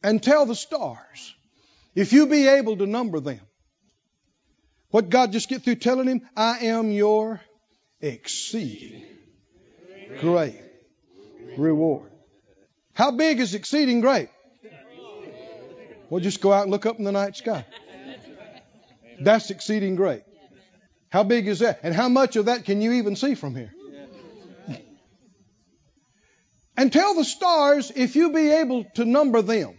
and 0.01 0.23
tell 0.23 0.45
the 0.45 0.55
stars, 0.55 1.35
if 1.93 2.13
you 2.13 2.25
be 2.25 2.47
able 2.47 2.77
to 2.77 2.85
number 2.85 3.19
them. 3.19 3.41
What 4.91 5.09
God 5.09 5.33
just 5.33 5.49
get 5.49 5.63
through 5.63 5.75
telling 5.75 6.07
him? 6.07 6.21
I 6.37 6.67
am 6.67 6.91
your 6.91 7.41
exceeding 7.99 9.03
great 10.21 10.61
reward. 11.57 12.09
How 12.93 13.11
big 13.11 13.41
is 13.41 13.55
exceeding 13.55 13.99
great? 13.99 14.29
Well, 16.09 16.21
just 16.21 16.39
go 16.39 16.53
out 16.53 16.61
and 16.61 16.71
look 16.71 16.85
up 16.85 16.97
in 16.97 17.03
the 17.03 17.11
night 17.11 17.35
sky. 17.35 17.65
That's 19.19 19.49
exceeding 19.49 19.97
great. 19.97 20.23
How 21.09 21.23
big 21.23 21.49
is 21.49 21.59
that? 21.59 21.81
And 21.83 21.93
how 21.93 22.07
much 22.07 22.37
of 22.37 22.45
that 22.45 22.63
can 22.63 22.81
you 22.81 22.93
even 22.93 23.17
see 23.17 23.35
from 23.35 23.53
here? 23.53 23.73
And 26.77 26.91
tell 26.91 27.15
the 27.15 27.23
stars 27.23 27.91
if 27.95 28.15
you 28.15 28.31
be 28.31 28.51
able 28.51 28.85
to 28.95 29.05
number 29.05 29.41
them. 29.41 29.75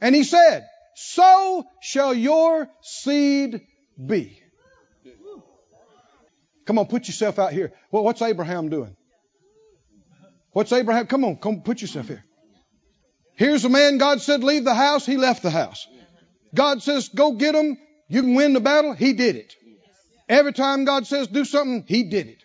And 0.00 0.14
he 0.14 0.24
said, 0.24 0.66
So 0.94 1.64
shall 1.82 2.14
your 2.14 2.68
seed 2.82 3.60
be. 4.04 4.40
Come 6.64 6.78
on, 6.78 6.86
put 6.86 7.08
yourself 7.08 7.38
out 7.38 7.52
here. 7.52 7.72
Well, 7.90 8.04
what's 8.04 8.22
Abraham 8.22 8.68
doing? 8.68 8.96
What's 10.52 10.72
Abraham? 10.72 11.06
Come 11.06 11.24
on, 11.24 11.36
come 11.36 11.62
put 11.62 11.80
yourself 11.80 12.06
here. 12.08 12.24
Here's 13.36 13.64
a 13.64 13.68
man 13.68 13.98
God 13.98 14.20
said 14.20 14.44
leave 14.44 14.64
the 14.64 14.74
house. 14.74 15.06
He 15.06 15.16
left 15.16 15.42
the 15.42 15.50
house. 15.50 15.86
God 16.54 16.82
says 16.82 17.08
go 17.08 17.32
get 17.32 17.54
him. 17.54 17.78
You 18.08 18.22
can 18.22 18.34
win 18.34 18.52
the 18.52 18.60
battle. 18.60 18.92
He 18.92 19.12
did 19.12 19.36
it. 19.36 19.54
Every 20.28 20.52
time 20.52 20.84
God 20.84 21.06
says 21.06 21.28
do 21.28 21.44
something, 21.44 21.84
he 21.86 22.04
did 22.04 22.28
it. 22.28 22.42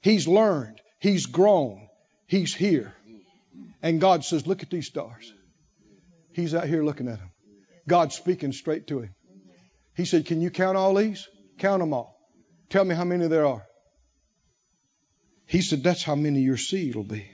He's 0.00 0.26
learned. 0.26 0.80
He's 1.00 1.26
grown. 1.26 1.87
He's 2.28 2.54
here. 2.54 2.94
And 3.82 4.00
God 4.00 4.24
says, 4.24 4.46
look 4.46 4.62
at 4.62 4.70
these 4.70 4.86
stars. 4.86 5.32
He's 6.32 6.54
out 6.54 6.68
here 6.68 6.84
looking 6.84 7.08
at 7.08 7.18
them. 7.18 7.30
God's 7.88 8.14
speaking 8.14 8.52
straight 8.52 8.86
to 8.88 9.00
him. 9.00 9.14
He 9.96 10.04
said, 10.04 10.26
can 10.26 10.40
you 10.40 10.50
count 10.50 10.76
all 10.76 10.94
these? 10.94 11.26
Count 11.58 11.80
them 11.80 11.92
all. 11.92 12.16
Tell 12.70 12.84
me 12.84 12.94
how 12.94 13.04
many 13.04 13.26
there 13.26 13.46
are. 13.46 13.64
He 15.48 15.62
said, 15.62 15.82
That's 15.82 16.02
how 16.02 16.14
many 16.14 16.40
your 16.40 16.58
seed 16.58 16.94
will 16.94 17.04
be. 17.04 17.26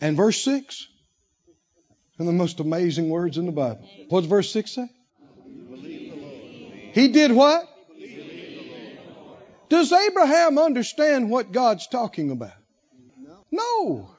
And 0.00 0.16
verse 0.16 0.40
6, 0.44 0.86
and 2.18 2.28
the 2.28 2.32
most 2.32 2.60
amazing 2.60 3.10
words 3.10 3.36
in 3.36 3.46
the 3.46 3.52
Bible. 3.52 3.84
What's 4.08 4.28
verse 4.28 4.52
6 4.52 4.70
say? 4.70 4.88
He 6.92 7.08
did 7.08 7.32
what? 7.32 7.68
Does 9.68 9.92
Abraham 9.92 10.58
understand 10.58 11.30
what 11.30 11.52
God's 11.52 11.86
talking 11.86 12.30
about? 12.30 12.52
No. 13.50 14.10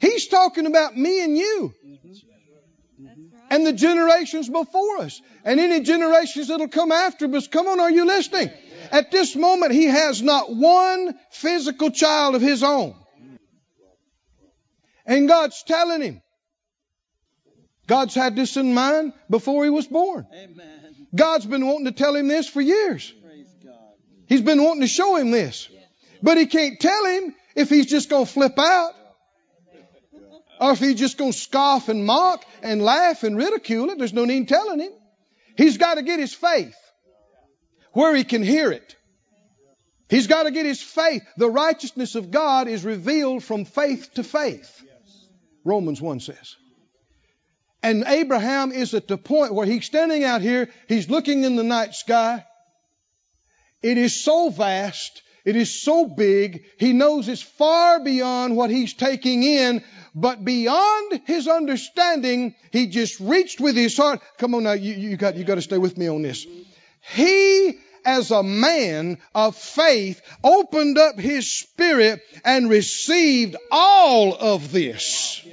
He's 0.00 0.28
talking 0.28 0.66
about 0.66 0.96
me 0.96 1.24
and 1.24 1.36
you. 1.36 1.74
And 3.50 3.66
the 3.66 3.72
generations 3.72 4.48
before 4.48 4.98
us. 4.98 5.20
And 5.44 5.58
any 5.58 5.80
generations 5.80 6.48
that'll 6.48 6.68
come 6.68 6.92
after 6.92 7.34
us. 7.34 7.48
Come 7.48 7.66
on, 7.66 7.80
are 7.80 7.90
you 7.90 8.04
listening? 8.04 8.50
At 8.92 9.10
this 9.10 9.34
moment, 9.34 9.72
he 9.72 9.84
has 9.84 10.22
not 10.22 10.54
one 10.54 11.18
physical 11.30 11.90
child 11.90 12.34
of 12.34 12.42
his 12.42 12.62
own. 12.62 12.94
And 15.06 15.26
God's 15.28 15.62
telling 15.62 16.02
him. 16.02 16.22
God's 17.86 18.14
had 18.14 18.36
this 18.36 18.58
in 18.58 18.74
mind 18.74 19.14
before 19.30 19.64
he 19.64 19.70
was 19.70 19.86
born. 19.86 20.26
God's 21.14 21.46
been 21.46 21.66
wanting 21.66 21.86
to 21.86 21.92
tell 21.92 22.14
him 22.14 22.28
this 22.28 22.46
for 22.46 22.60
years. 22.60 23.14
He's 24.28 24.42
been 24.42 24.62
wanting 24.62 24.82
to 24.82 24.88
show 24.88 25.16
him 25.16 25.30
this. 25.30 25.68
But 26.22 26.36
he 26.36 26.46
can't 26.46 26.78
tell 26.78 27.06
him 27.06 27.34
if 27.54 27.70
he's 27.70 27.86
just 27.86 28.10
going 28.10 28.26
to 28.26 28.30
flip 28.30 28.58
out. 28.58 28.92
Or 30.60 30.72
if 30.72 30.80
he's 30.80 30.98
just 30.98 31.18
going 31.18 31.32
to 31.32 31.38
scoff 31.38 31.88
and 31.88 32.04
mock 32.04 32.44
and 32.62 32.82
laugh 32.82 33.22
and 33.22 33.36
ridicule 33.36 33.90
it. 33.90 33.98
There's 33.98 34.12
no 34.12 34.24
need 34.24 34.48
telling 34.48 34.80
him. 34.80 34.92
He's 35.56 35.76
got 35.76 35.94
to 35.94 36.02
get 36.02 36.18
his 36.18 36.34
faith 36.34 36.76
where 37.92 38.14
he 38.14 38.24
can 38.24 38.42
hear 38.42 38.70
it. 38.70 38.96
He's 40.08 40.26
got 40.26 40.44
to 40.44 40.50
get 40.50 40.66
his 40.66 40.80
faith. 40.80 41.22
The 41.36 41.50
righteousness 41.50 42.14
of 42.14 42.30
God 42.30 42.68
is 42.68 42.84
revealed 42.84 43.44
from 43.44 43.64
faith 43.64 44.14
to 44.14 44.24
faith. 44.24 44.82
Romans 45.64 46.00
1 46.00 46.20
says. 46.20 46.56
And 47.82 48.04
Abraham 48.06 48.72
is 48.72 48.94
at 48.94 49.06
the 49.06 49.18
point 49.18 49.54
where 49.54 49.66
he's 49.66 49.84
standing 49.84 50.24
out 50.24 50.40
here, 50.40 50.70
he's 50.88 51.08
looking 51.08 51.44
in 51.44 51.56
the 51.56 51.62
night 51.62 51.94
sky. 51.94 52.44
It 53.82 53.98
is 53.98 54.22
so 54.22 54.50
vast, 54.50 55.22
it 55.44 55.56
is 55.56 55.82
so 55.82 56.06
big, 56.06 56.64
he 56.78 56.92
knows 56.92 57.28
it's 57.28 57.42
far 57.42 58.00
beyond 58.00 58.56
what 58.56 58.70
he's 58.70 58.94
taking 58.94 59.42
in, 59.42 59.84
but 60.14 60.44
beyond 60.44 61.22
his 61.26 61.46
understanding, 61.46 62.54
he 62.72 62.88
just 62.88 63.20
reached 63.20 63.60
with 63.60 63.76
his 63.76 63.96
heart. 63.96 64.20
Come 64.38 64.54
on 64.54 64.64
now, 64.64 64.72
you, 64.72 64.94
you 64.94 65.16
got, 65.16 65.36
you 65.36 65.44
got 65.44 65.56
to 65.56 65.62
stay 65.62 65.78
with 65.78 65.96
me 65.96 66.08
on 66.08 66.22
this. 66.22 66.46
He 67.14 67.78
as 68.04 68.30
a 68.30 68.42
man 68.42 69.18
of 69.34 69.56
faith 69.56 70.20
opened 70.42 70.98
up 70.98 71.18
his 71.18 71.50
spirit 71.50 72.20
and 72.44 72.70
received 72.70 73.56
all 73.70 74.34
of 74.34 74.72
this. 74.72 75.46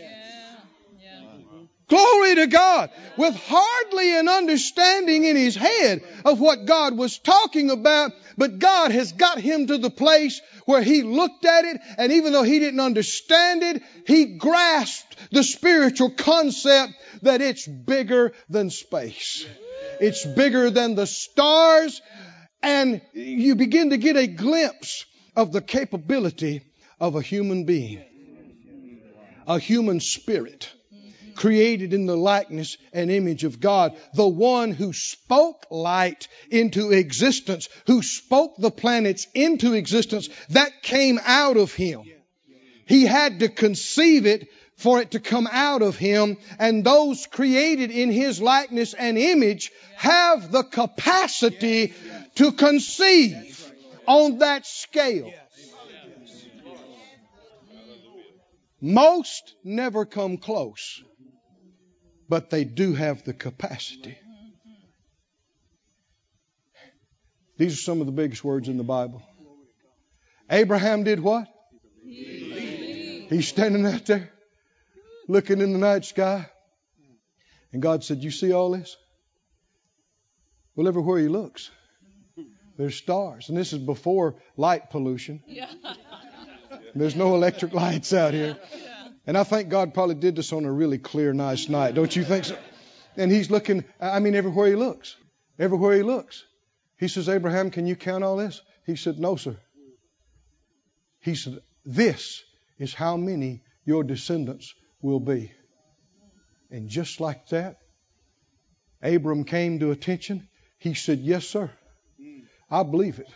Glory 1.88 2.36
to 2.36 2.48
God. 2.48 2.90
With 3.18 3.36
hardly 3.36 4.18
an 4.18 4.28
understanding 4.28 5.24
in 5.24 5.36
his 5.36 5.56
head 5.56 6.04
of 6.24 6.40
what 6.40 6.66
God 6.66 6.98
was 6.98 7.20
talking 7.20 7.70
about, 7.70 8.12
but 8.38 8.60
God 8.60 8.92
has 8.92 9.14
got 9.14 9.40
him 9.40 9.68
to 9.68 9.78
the 9.78 9.92
place 9.92 10.42
where 10.66 10.82
he 10.82 11.04
looked 11.04 11.46
at 11.46 11.66
it, 11.66 11.80
and 11.98 12.12
even 12.12 12.34
though 12.34 12.44
he 12.44 12.60
didn't 12.60 12.80
understand 12.80 13.62
it, 13.62 13.84
he 14.08 14.38
grasped 14.38 15.16
the 15.32 15.44
spiritual 15.44 16.10
concept 16.10 16.94
that 17.22 17.42
it's 17.42 17.68
bigger 17.68 18.34
than 18.50 18.72
space. 18.72 19.46
It's 20.02 20.26
bigger 20.26 20.72
than 20.72 20.96
the 20.96 21.06
stars, 21.06 22.02
and 22.64 23.00
you 23.14 23.56
begin 23.56 23.92
to 23.92 23.98
get 23.98 24.18
a 24.18 24.26
glimpse 24.26 25.06
of 25.36 25.52
the 25.52 25.62
capability 25.62 26.64
of 27.00 27.16
a 27.16 27.22
human 27.22 27.66
being, 27.66 28.04
a 29.46 29.60
human 29.60 30.00
spirit 30.00 30.72
created 31.36 31.94
in 31.94 32.06
the 32.06 32.18
likeness 32.18 32.78
and 32.94 33.12
image 33.12 33.44
of 33.44 33.60
God, 33.60 33.96
the 34.14 34.28
one 34.28 34.72
who 34.72 34.94
spoke 34.94 35.66
light 35.70 36.28
into 36.50 36.92
existence, 36.92 37.70
who 37.88 38.02
spoke 38.02 38.56
the 38.58 38.72
planets 38.72 39.28
into 39.34 39.74
existence, 39.74 40.30
that 40.50 40.82
came 40.82 41.20
out 41.24 41.58
of 41.58 41.74
him. 41.74 42.04
He 42.88 43.06
had 43.06 43.40
to 43.40 43.50
conceive 43.50 44.26
it 44.26 44.48
for 44.78 45.02
it 45.02 45.12
to 45.12 45.20
come 45.20 45.48
out 45.52 45.82
of 45.82 45.98
him, 45.98 46.38
and 46.60 46.84
those 46.84 47.28
created 47.28 47.92
in 47.92 48.12
his 48.12 48.42
likeness 48.42 48.94
and 48.94 49.18
image 49.18 49.72
have 49.96 50.52
the 50.52 50.64
capacity 50.64 51.94
to 52.36 52.52
conceive 52.52 53.72
on 54.06 54.40
that 54.40 54.66
scale. 54.66 55.32
Most 58.82 59.56
never 59.64 60.06
come 60.06 60.38
close 60.38 61.02
but 62.28 62.50
they 62.50 62.64
do 62.64 62.94
have 62.94 63.24
the 63.24 63.34
capacity. 63.34 64.18
These 67.58 67.74
are 67.74 67.82
some 67.82 68.02
of 68.02 68.06
the 68.06 68.12
biggest 68.12 68.44
words 68.44 68.68
in 68.68 68.78
the 68.78 68.84
Bible. 68.84 69.22
Abraham 70.50 71.04
did 71.04 71.20
what? 71.20 71.48
He's 72.04 73.48
standing 73.48 73.86
out 73.86 74.06
there 74.06 74.30
looking 75.28 75.62
in 75.62 75.74
the 75.74 75.80
night 75.80 76.06
sky. 76.06 76.48
And 77.72 77.82
God 77.82 78.04
said, 78.04 78.24
You 78.24 78.32
see 78.32 78.52
all 78.54 78.72
this? 78.72 78.96
Well, 80.76 80.88
everywhere 80.88 81.20
he 81.20 81.28
looks, 81.28 81.72
there's 82.78 82.96
stars. 82.96 83.50
And 83.50 83.58
this 83.58 83.74
is 83.74 83.80
before 83.80 84.36
light 84.58 84.90
pollution. 84.90 85.42
There's 86.94 87.16
no 87.16 87.36
electric 87.36 87.74
lights 87.74 88.14
out 88.14 88.34
here. 88.34 88.58
And 89.28 89.38
I 89.38 89.44
think 89.44 89.70
God 89.70 89.94
probably 89.94 90.16
did 90.16 90.36
this 90.36 90.54
on 90.54 90.66
a 90.66 90.72
really 90.72 90.98
clear, 90.98 91.34
nice 91.34 91.68
night. 91.68 91.96
Don't 91.96 92.16
you 92.16 92.24
think 92.24 92.46
so? 92.46 92.58
And 93.18 93.32
he's 93.32 93.50
looking, 93.50 93.84
I 94.00 94.20
mean, 94.20 94.36
everywhere 94.36 94.68
he 94.68 94.76
looks. 94.76 95.16
Everywhere 95.58 95.96
he 95.96 96.04
looks. 96.04 96.44
He 96.98 97.08
says, 97.08 97.28
Abraham, 97.30 97.72
can 97.72 97.88
you 97.88 97.96
count 97.96 98.24
all 98.24 98.38
this? 98.38 98.62
He 98.86 98.96
said, 98.96 99.20
No, 99.20 99.36
sir. 99.36 99.58
He 101.22 101.36
said, 101.36 101.60
This 101.86 102.44
is 102.78 102.94
how 102.94 103.18
many 103.18 103.64
your 103.86 104.04
descendants 104.04 104.74
will 105.02 105.20
be. 105.20 105.52
And 106.70 106.90
just 106.90 107.20
like 107.20 107.48
that, 107.50 107.78
Abram 109.02 109.44
came 109.44 109.80
to 109.80 109.92
attention. 109.92 110.48
He 110.78 110.94
said, 110.94 111.20
Yes, 111.20 111.46
sir. 111.48 111.72
I 112.70 112.84
believe 112.84 113.20
it. 113.20 113.30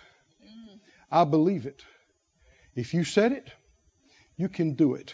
I 1.11 1.23
believe 1.23 1.65
it. 1.65 1.83
If 2.75 2.93
you 2.93 3.03
said 3.03 3.31
it, 3.31 3.49
you 4.37 4.49
can 4.49 4.75
do 4.75 4.95
it. 4.95 5.13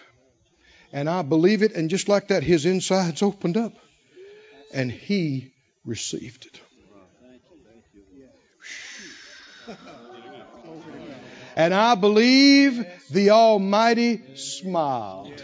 And 0.95 1.09
I 1.09 1.23
believe 1.23 1.61
it. 1.61 1.75
And 1.75 1.89
just 1.89 2.07
like 2.07 2.29
that, 2.29 2.41
his 2.41 2.65
insides 2.65 3.21
opened 3.21 3.57
up 3.57 3.73
and 4.73 4.89
he 4.89 5.51
received 5.83 6.45
it. 6.45 6.61
And 11.57 11.73
I 11.73 11.95
believe 11.95 12.85
the 13.11 13.31
Almighty 13.31 14.35
smiled. 14.35 15.43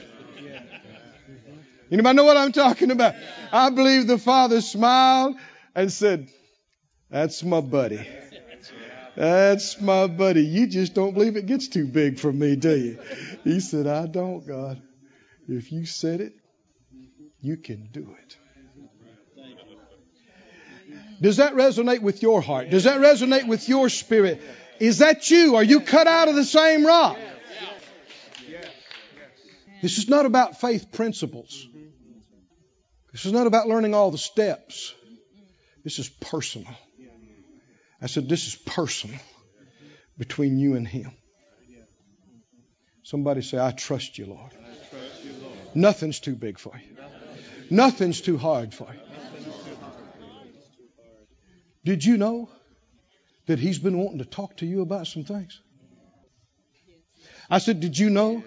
Anybody 1.92 2.16
know 2.16 2.24
what 2.24 2.38
I'm 2.38 2.54
talking 2.54 2.92
about? 2.92 3.16
I 3.52 3.70
believe 3.72 4.08
the 4.08 4.18
Father 4.18 4.62
smiled 4.62 5.36
and 5.76 5.92
said, 5.92 6.30
That's 7.10 7.44
my 7.44 7.60
buddy. 7.60 8.08
That's 9.18 9.82
my 9.82 10.08
buddy. 10.08 10.46
You 10.46 10.68
just 10.68 10.94
don't 10.94 11.14
believe 11.14 11.36
it 11.36 11.46
gets 11.46 11.68
too 11.68 11.88
big 11.88 12.20
for 12.20 12.32
me, 12.32 12.56
do 12.56 12.78
you? 12.78 13.00
He 13.44 13.60
said, 13.60 13.88
I 13.88 14.06
don't, 14.06 14.48
God. 14.48 14.82
If 15.58 15.72
you 15.72 15.86
said 15.86 16.22
it, 16.22 16.34
you 17.42 17.58
can 17.58 17.90
do 17.92 18.16
it. 18.18 18.38
Does 21.22 21.38
that 21.38 21.54
resonate 21.54 22.02
with 22.02 22.22
your 22.22 22.42
heart? 22.42 22.70
Does 22.70 22.86
that 22.86 23.00
resonate 23.00 23.48
with 23.48 23.68
your 23.70 23.90
spirit? 23.90 24.42
Is 24.80 25.00
that 25.00 25.30
you? 25.30 25.56
Are 25.56 25.64
you 25.64 25.82
cut 25.82 26.08
out 26.08 26.30
of 26.30 26.36
the 26.36 26.46
same 26.46 26.86
rock? 26.86 27.18
This 29.82 29.98
is 29.98 30.08
not 30.10 30.26
about 30.26 30.60
faith 30.62 30.92
principles. 30.92 31.68
This 33.12 33.26
is 33.26 33.34
not 33.34 33.46
about 33.46 33.68
learning 33.68 33.94
all 33.94 34.10
the 34.10 34.18
steps. 34.18 34.94
This 35.84 36.00
is 36.00 36.08
personal. 36.08 36.74
I 38.02 38.08
said, 38.08 38.30
This 38.30 38.48
is 38.48 38.56
personal 38.56 39.20
between 40.18 40.58
you 40.58 40.76
and 40.76 40.88
Him. 40.88 41.12
Somebody 43.04 43.42
say, 43.42 43.60
I 43.60 43.72
trust 43.72 44.18
you, 44.18 44.28
Lord. 44.28 44.52
Nothing's 45.74 46.20
too 46.20 46.36
big 46.36 46.60
for 46.60 46.74
you. 46.76 46.96
Nothing's 47.70 48.22
too 48.22 48.38
hard 48.38 48.74
for 48.74 48.88
you. 48.94 49.00
Did 51.84 52.06
you 52.06 52.18
know 52.18 52.50
that 53.48 53.60
he's 53.60 53.80
been 53.80 53.98
wanting 53.98 54.20
to 54.20 54.26
talk 54.26 54.58
to 54.58 54.66
you 54.66 54.82
about 54.82 55.08
some 55.08 55.24
things? 55.24 55.60
I 57.50 57.58
said, 57.58 57.80
Did 57.80 57.98
you 57.98 58.10
know 58.10 58.44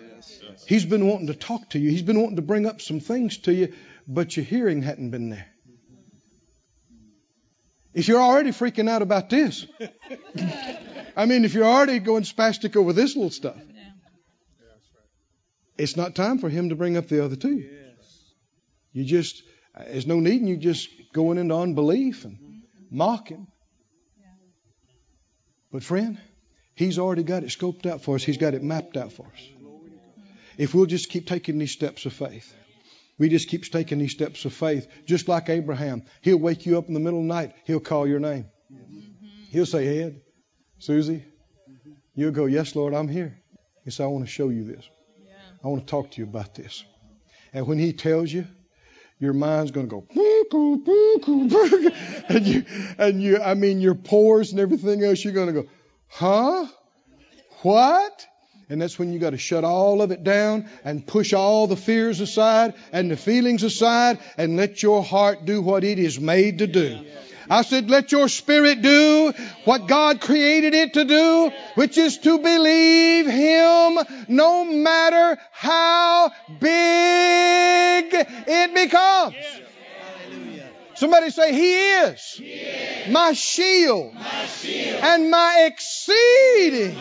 he's 0.66 0.84
been 0.84 1.06
wanting 1.06 1.26
to 1.28 1.34
talk 1.34 1.70
to 1.70 1.78
you? 1.78 1.90
He's 1.90 2.02
been 2.02 2.20
wanting 2.20 2.36
to 2.36 2.42
bring 2.42 2.66
up 2.66 2.80
some 2.80 3.00
things 3.00 3.38
to 3.38 3.52
you, 3.52 3.74
but 4.06 4.36
your 4.36 4.44
hearing 4.44 4.82
hadn't 4.82 5.10
been 5.10 5.30
there. 5.30 5.46
If 7.92 8.08
you're 8.08 8.20
already 8.20 8.50
freaking 8.50 8.88
out 8.88 9.02
about 9.02 9.30
this, 9.30 9.66
I 11.16 11.26
mean, 11.26 11.44
if 11.44 11.54
you're 11.54 11.64
already 11.64 12.00
going 12.00 12.24
spastic 12.24 12.76
over 12.76 12.92
this 12.92 13.14
little 13.14 13.30
stuff, 13.30 13.56
it's 15.76 15.96
not 15.96 16.14
time 16.14 16.38
for 16.38 16.48
him 16.48 16.68
to 16.68 16.76
bring 16.76 16.96
up 16.96 17.08
the 17.08 17.24
other 17.24 17.36
two. 17.36 17.56
Yes. 17.56 18.22
You 18.92 19.04
just, 19.04 19.42
there's 19.76 20.06
no 20.06 20.20
need 20.20 20.40
in 20.40 20.46
you 20.46 20.56
just 20.56 20.88
going 21.12 21.38
into 21.38 21.54
unbelief 21.54 22.24
and 22.24 22.36
mm-hmm. 22.36 22.96
mocking. 22.96 23.46
Yeah. 24.18 24.26
But 25.72 25.82
friend, 25.82 26.20
he's 26.74 26.98
already 26.98 27.22
got 27.22 27.42
it 27.42 27.48
scoped 27.48 27.86
out 27.86 28.02
for 28.02 28.14
us. 28.14 28.22
He's 28.22 28.38
got 28.38 28.54
it 28.54 28.62
mapped 28.62 28.96
out 28.96 29.12
for 29.12 29.26
us. 29.26 29.48
If 30.56 30.74
we'll 30.74 30.86
just 30.86 31.10
keep 31.10 31.26
taking 31.26 31.58
these 31.58 31.72
steps 31.72 32.06
of 32.06 32.12
faith, 32.12 32.54
we 33.18 33.28
just 33.28 33.48
keep 33.48 33.64
taking 33.64 33.98
these 33.98 34.12
steps 34.12 34.44
of 34.44 34.52
faith, 34.52 34.86
just 35.06 35.28
like 35.28 35.48
Abraham. 35.48 36.04
He'll 36.20 36.38
wake 36.38 36.66
you 36.66 36.78
up 36.78 36.88
in 36.88 36.94
the 36.94 37.00
middle 37.00 37.20
of 37.20 37.26
the 37.26 37.34
night. 37.34 37.54
He'll 37.64 37.80
call 37.80 38.06
your 38.06 38.20
name. 38.20 38.46
Mm-hmm. 38.72 39.00
He'll 39.50 39.66
say, 39.66 40.02
Ed, 40.02 40.20
Susie. 40.78 41.24
You'll 42.14 42.32
go, 42.32 42.46
Yes, 42.46 42.76
Lord, 42.76 42.94
I'm 42.94 43.08
here. 43.08 43.36
He 43.84 43.90
said, 43.90 44.04
I 44.04 44.06
want 44.06 44.24
to 44.24 44.30
show 44.30 44.48
you 44.48 44.64
this. 44.64 44.88
I 45.64 45.68
want 45.68 45.86
to 45.86 45.90
talk 45.90 46.10
to 46.12 46.20
you 46.20 46.24
about 46.24 46.54
this. 46.54 46.84
And 47.54 47.66
when 47.66 47.78
he 47.78 47.94
tells 47.94 48.30
you, 48.30 48.46
your 49.18 49.32
mind's 49.32 49.70
going 49.70 49.88
to 49.88 49.90
go, 49.90 50.06
and 52.28 52.46
you, 52.46 52.64
and 52.98 53.22
you, 53.22 53.40
I 53.40 53.54
mean, 53.54 53.80
your 53.80 53.94
pores 53.94 54.50
and 54.50 54.60
everything 54.60 55.02
else, 55.02 55.24
you're 55.24 55.32
going 55.32 55.46
to 55.46 55.62
go, 55.62 55.68
huh? 56.08 56.66
What? 57.62 58.26
And 58.68 58.82
that's 58.82 58.98
when 58.98 59.12
you 59.12 59.18
got 59.18 59.30
to 59.30 59.38
shut 59.38 59.64
all 59.64 60.02
of 60.02 60.10
it 60.10 60.24
down 60.24 60.68
and 60.84 61.06
push 61.06 61.32
all 61.32 61.66
the 61.66 61.76
fears 61.76 62.20
aside 62.20 62.74
and 62.92 63.10
the 63.10 63.16
feelings 63.16 63.62
aside 63.62 64.18
and 64.36 64.56
let 64.56 64.82
your 64.82 65.02
heart 65.02 65.44
do 65.44 65.62
what 65.62 65.84
it 65.84 65.98
is 65.98 66.20
made 66.20 66.58
to 66.58 66.66
do. 66.66 67.04
I 67.48 67.62
said, 67.62 67.90
let 67.90 68.12
your 68.12 68.28
spirit 68.28 68.82
do 68.82 69.32
what 69.64 69.86
God 69.86 70.20
created 70.20 70.74
it 70.74 70.94
to 70.94 71.04
do, 71.04 71.52
which 71.74 71.98
is 71.98 72.18
to 72.18 72.38
believe 72.38 73.26
Him 73.26 73.98
no 74.28 74.64
matter 74.64 75.40
how 75.52 76.30
big 76.60 78.14
it 78.14 78.74
becomes. 78.74 79.36
Somebody 80.94 81.30
say, 81.30 81.52
He 81.52 81.74
is, 81.74 82.40
My, 83.10 83.32
shield, 83.32 84.14
and 85.02 85.30
my 85.30 85.68
exceeding, 85.70 86.96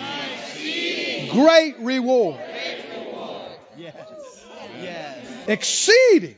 great 1.29 1.79
reward. 1.79 2.39
Yes. 3.77 3.95
Yes. 4.81 5.47
Exceeding 5.47 6.37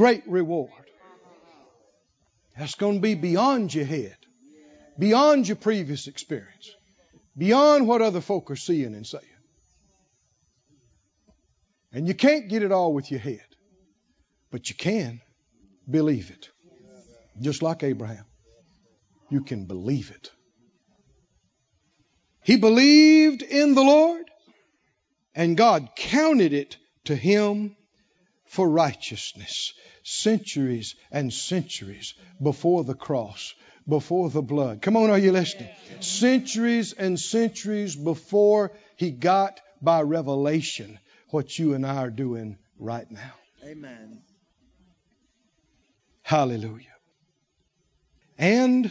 great 0.00 0.26
reward. 0.26 0.70
That's 2.60 2.74
going 2.74 2.96
to 2.96 3.00
be 3.00 3.14
beyond 3.14 3.72
your 3.72 3.86
head, 3.86 4.18
beyond 4.98 5.48
your 5.48 5.56
previous 5.56 6.08
experience, 6.08 6.76
beyond 7.34 7.88
what 7.88 8.02
other 8.02 8.20
folk 8.20 8.50
are 8.50 8.56
seeing 8.56 8.94
and 8.94 9.06
saying. 9.06 9.24
And 11.90 12.06
you 12.06 12.12
can't 12.12 12.50
get 12.50 12.62
it 12.62 12.70
all 12.70 12.92
with 12.92 13.10
your 13.10 13.18
head, 13.18 13.46
but 14.50 14.68
you 14.68 14.76
can 14.76 15.22
believe 15.90 16.30
it. 16.30 16.50
Just 17.40 17.62
like 17.62 17.82
Abraham. 17.82 18.26
You 19.30 19.42
can 19.42 19.64
believe 19.64 20.10
it. 20.10 20.30
He 22.44 22.58
believed 22.58 23.40
in 23.40 23.74
the 23.74 23.84
Lord, 23.84 24.30
and 25.34 25.56
God 25.56 25.88
counted 25.96 26.52
it 26.52 26.76
to 27.04 27.16
him 27.16 27.74
for 28.44 28.68
righteousness. 28.68 29.72
Centuries 30.02 30.94
and 31.10 31.32
centuries 31.32 32.14
before 32.42 32.84
the 32.84 32.94
cross, 32.94 33.54
before 33.88 34.30
the 34.30 34.42
blood. 34.42 34.82
Come 34.82 34.96
on, 34.96 35.10
are 35.10 35.18
you 35.18 35.32
listening? 35.32 35.68
Centuries 36.00 36.92
and 36.92 37.18
centuries 37.18 37.96
before 37.96 38.72
he 38.96 39.10
got 39.10 39.60
by 39.82 40.02
revelation 40.02 40.98
what 41.30 41.58
you 41.58 41.74
and 41.74 41.86
I 41.86 41.96
are 41.96 42.10
doing 42.10 42.58
right 42.78 43.10
now. 43.10 43.32
Amen. 43.64 44.22
Hallelujah. 46.22 46.86
And 48.38 48.90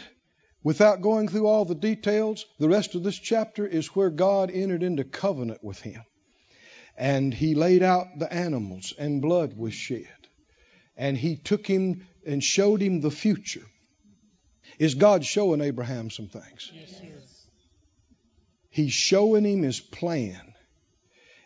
without 0.64 1.02
going 1.02 1.28
through 1.28 1.48
all 1.48 1.66
the 1.66 1.76
details, 1.76 2.46
the 2.60 2.70
rest 2.70 2.96
of 2.96 3.04
this 3.04 3.18
chapter 3.18 3.66
is 3.66 3.88
where 3.88 4.10
God 4.10 4.52
entered 4.52 4.84
into 4.84 5.04
covenant 5.04 5.64
with 5.64 5.80
him. 5.80 6.04
And 6.98 7.34
he 7.34 7.56
laid 7.56 7.82
out 7.82 8.08
the 8.18 8.32
animals, 8.32 8.94
and 8.98 9.22
blood 9.22 9.56
was 9.56 9.74
shed. 9.74 10.19
And 11.00 11.18
he 11.18 11.38
took 11.38 11.66
him 11.66 12.06
and 12.28 12.44
showed 12.44 12.82
him 12.82 13.02
the 13.02 13.10
future. 13.10 13.66
Is 14.78 14.96
God 14.96 15.26
showing 15.26 15.62
Abraham 15.62 16.12
some 16.12 16.28
things? 16.28 16.72
Yes, 16.74 17.00
sir. 17.00 17.06
He's 18.70 18.94
showing 18.94 19.46
him 19.46 19.64
his 19.64 19.80
plan. 19.80 20.54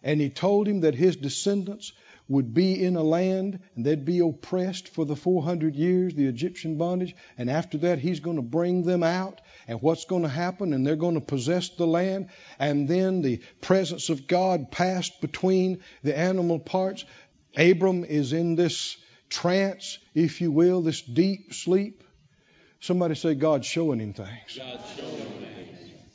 And 0.04 0.20
he 0.20 0.30
told 0.30 0.68
him 0.68 0.82
that 0.82 0.96
his 0.96 1.16
descendants 1.16 1.94
would 2.28 2.54
be 2.54 2.84
in 2.84 2.96
a 2.96 3.04
land 3.04 3.60
and 3.76 3.86
they'd 3.86 4.06
be 4.06 4.20
oppressed 4.20 4.90
for 4.90 5.06
the 5.06 5.16
400 5.16 5.76
years, 5.76 6.14
the 6.14 6.28
Egyptian 6.28 6.78
bondage. 6.78 7.16
And 7.38 7.50
after 7.50 7.78
that, 7.80 8.00
he's 8.00 8.20
going 8.20 8.36
to 8.38 8.42
bring 8.42 8.84
them 8.84 9.04
out. 9.04 9.40
And 9.68 9.82
what's 9.82 10.06
going 10.06 10.24
to 10.24 10.30
happen? 10.30 10.74
And 10.74 10.86
they're 10.86 10.96
going 10.96 11.16
to 11.16 11.22
possess 11.22 11.70
the 11.70 11.88
land. 11.88 12.30
And 12.60 12.88
then 12.88 13.22
the 13.22 13.42
presence 13.62 14.10
of 14.10 14.28
God 14.28 14.72
passed 14.72 15.22
between 15.22 15.84
the 16.02 16.18
animal 16.18 16.60
parts. 16.60 17.06
Abram 17.56 18.04
is 18.04 18.34
in 18.34 18.56
this 18.56 18.98
trance, 19.30 19.98
if 20.14 20.42
you 20.42 20.52
will, 20.52 20.82
this 20.82 21.02
deep 21.02 21.54
sleep. 21.54 22.04
Somebody 22.80 23.16
say, 23.16 23.36
God's 23.36 23.66
showing 23.66 24.00
him 24.00 24.14
things. 24.14 24.60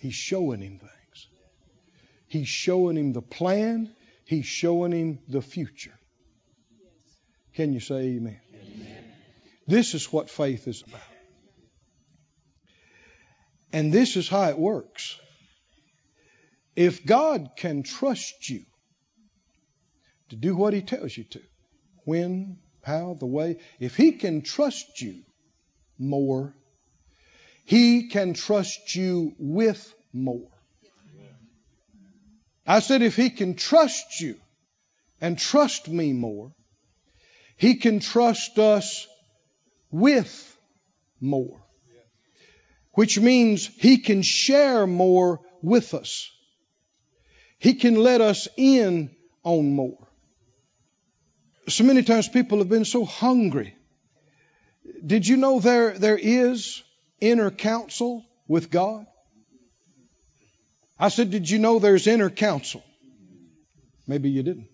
He's 0.00 0.14
showing 0.14 0.60
him 0.60 0.78
things. 0.78 1.26
He's 2.26 2.48
showing 2.48 2.96
him 2.96 3.12
the 3.12 3.22
plan. 3.22 3.90
He's 4.24 4.46
showing 4.46 4.92
him 4.92 5.18
the 5.28 5.40
future. 5.40 5.98
Can 7.54 7.72
you 7.72 7.80
say 7.80 8.00
amen? 8.16 8.40
amen? 8.54 9.04
This 9.66 9.94
is 9.94 10.12
what 10.12 10.30
faith 10.30 10.68
is 10.68 10.84
about. 10.86 11.00
And 13.72 13.92
this 13.92 14.16
is 14.16 14.28
how 14.28 14.48
it 14.48 14.58
works. 14.58 15.18
If 16.76 17.04
God 17.04 17.50
can 17.56 17.82
trust 17.82 18.48
you 18.48 18.64
to 20.28 20.36
do 20.36 20.54
what 20.54 20.72
He 20.72 20.82
tells 20.82 21.16
you 21.16 21.24
to, 21.24 21.40
when, 22.04 22.58
how, 22.82 23.16
the 23.18 23.26
way, 23.26 23.58
if 23.80 23.96
He 23.96 24.12
can 24.12 24.42
trust 24.42 25.00
you 25.00 25.22
more, 25.98 26.54
He 27.64 28.08
can 28.08 28.34
trust 28.34 28.94
you 28.94 29.34
with 29.38 29.94
more. 30.12 30.50
I 32.66 32.80
said, 32.80 33.02
if 33.02 33.16
He 33.16 33.30
can 33.30 33.54
trust 33.54 34.20
you 34.20 34.36
and 35.20 35.38
trust 35.38 35.88
me 35.88 36.12
more, 36.12 36.52
He 37.56 37.76
can 37.76 38.00
trust 38.00 38.58
us 38.58 39.06
with 39.90 40.56
more. 41.20 41.60
Which 42.92 43.18
means 43.18 43.66
He 43.66 43.98
can 43.98 44.22
share 44.22 44.86
more 44.86 45.40
with 45.62 45.94
us. 45.94 46.30
He 47.58 47.74
can 47.74 47.96
let 47.96 48.20
us 48.20 48.48
in 48.56 49.10
on 49.44 49.72
more. 49.72 50.07
So 51.68 51.84
many 51.84 52.02
times 52.02 52.28
people 52.28 52.58
have 52.58 52.68
been 52.68 52.84
so 52.84 53.04
hungry. 53.04 53.74
Did 55.04 55.26
you 55.26 55.36
know 55.36 55.60
there, 55.60 55.98
there 55.98 56.18
is 56.18 56.82
inner 57.20 57.50
counsel 57.50 58.24
with 58.46 58.70
God? 58.70 59.06
I 60.98 61.08
said, 61.08 61.30
Did 61.30 61.48
you 61.48 61.58
know 61.58 61.78
there's 61.78 62.06
inner 62.06 62.30
counsel? 62.30 62.82
Maybe 64.06 64.30
you 64.30 64.42
didn't. 64.42 64.68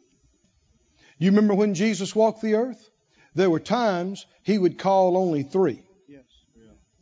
You 1.18 1.30
remember 1.30 1.54
when 1.54 1.74
Jesus 1.74 2.14
walked 2.14 2.42
the 2.42 2.54
earth? 2.54 2.88
There 3.34 3.50
were 3.50 3.60
times 3.60 4.26
he 4.42 4.56
would 4.56 4.78
call 4.78 5.16
only 5.16 5.42
three. 5.42 5.82
Yes. 6.08 6.22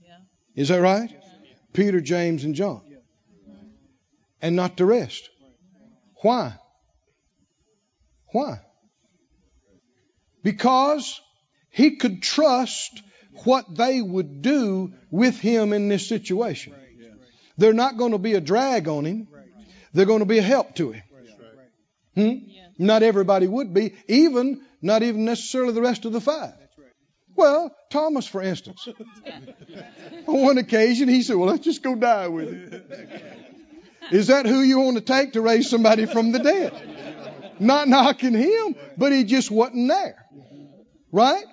Yeah. 0.03 0.17
Is 0.57 0.69
that 0.69 0.81
right? 0.81 1.11
Peter, 1.75 2.01
James, 2.01 2.45
and 2.45 2.55
John. 2.55 2.83
And 4.41 4.57
not 4.57 4.77
the 4.77 4.87
rest. 4.87 5.29
Why? 6.23 6.55
Why? 8.29 8.61
Because 10.43 11.21
he 11.71 11.97
could 11.97 12.23
trust 12.23 13.03
what 13.45 13.75
they 13.75 14.01
would 14.01 14.43
do 14.43 14.93
with 15.11 15.39
him 15.39 15.73
in 15.73 15.89
this 15.89 16.07
situation. 16.09 16.75
They're 17.59 17.73
not 17.73 17.97
going 17.97 18.13
to 18.13 18.19
be 18.19 18.35
a 18.35 18.41
drag 18.41 18.89
on 18.89 19.05
him. 19.05 19.29
They're 19.93 20.07
going 20.07 20.21
to 20.21 20.27
be 20.27 20.39
a 20.39 20.43
help 20.43 20.75
to 20.77 20.93
him. 20.93 21.03
Hmm? 22.15 22.35
Not 22.79 23.03
everybody 23.03 23.47
would 23.47 23.73
be, 23.73 23.95
even 24.09 24.63
not 24.81 25.03
even 25.03 25.25
necessarily 25.25 25.73
the 25.73 25.83
rest 25.83 26.05
of 26.05 26.13
the 26.13 26.21
five. 26.21 26.55
Well, 27.35 27.75
Thomas, 27.91 28.27
for 28.27 28.43
instance, 28.43 28.87
on 30.27 30.43
one 30.43 30.59
occasion 30.59 31.09
he 31.09 31.23
said, 31.23 31.37
"Well, 31.37 31.49
let's 31.49 31.65
just 31.65 31.83
go 31.83 31.95
die 31.95 32.29
with 32.29 32.49
it." 32.49 32.87
Is 34.11 34.27
that 34.27 34.45
who 34.45 34.61
you 34.61 34.81
want 34.81 34.97
to 34.99 35.03
take 35.03 35.33
to 35.33 35.41
raise 35.41 35.71
somebody 35.71 36.05
from 36.05 36.33
the 36.33 36.41
dead? 36.41 36.73
Not 37.61 37.89
knocking 37.89 38.35
him, 38.35 38.77
but 38.97 39.13
he 39.13 39.25
just 39.25 39.51
wasn't 39.51 39.89
there. 39.89 40.17
Right? 41.11 41.45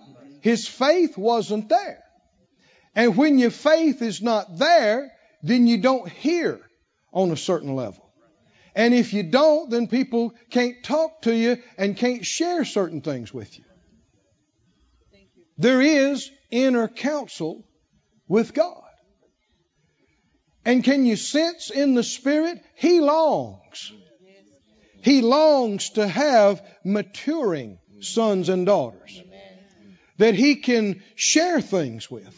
His 0.41 0.68
faith 0.68 1.18
wasn't 1.18 1.70
there. 1.70 2.04
And 2.95 3.16
when 3.16 3.39
your 3.39 3.52
faith 3.52 4.02
is 4.02 4.22
not 4.22 4.58
there, 4.58 5.12
then 5.43 5.68
you 5.68 5.78
don't 5.78 6.10
hear 6.10 6.60
on 7.14 7.32
a 7.32 7.38
certain 7.38 7.76
level. 7.76 8.06
And 8.76 8.93
if 8.93 9.14
you 9.14 9.24
don't, 9.24 9.70
then 9.70 9.88
people 9.88 10.34
can't 10.50 10.84
talk 10.84 11.24
to 11.24 11.36
you 11.36 11.58
and 11.78 11.97
can't 11.97 12.26
share 12.26 12.66
certain 12.66 13.02
things 13.02 13.34
with 13.34 13.58
you. 13.58 13.66
There 15.58 15.82
is 15.82 16.32
inner 16.52 16.88
counsel 16.88 17.66
with 18.28 18.54
God. 18.54 18.84
And 20.64 20.84
can 20.84 21.06
you 21.06 21.16
sense 21.16 21.72
in 21.72 21.95
the 21.95 22.04
Spirit? 22.04 22.64
He 22.76 23.02
longs. 23.02 23.91
He 25.02 25.22
longs 25.22 25.91
to 25.91 26.08
have 26.08 26.62
maturing 26.84 27.80
sons 28.02 28.50
and 28.50 28.66
daughters 28.66 29.22
that 30.18 30.36
he 30.36 30.58
can 30.58 31.02
share 31.16 31.62
things 31.62 32.12
with 32.12 32.36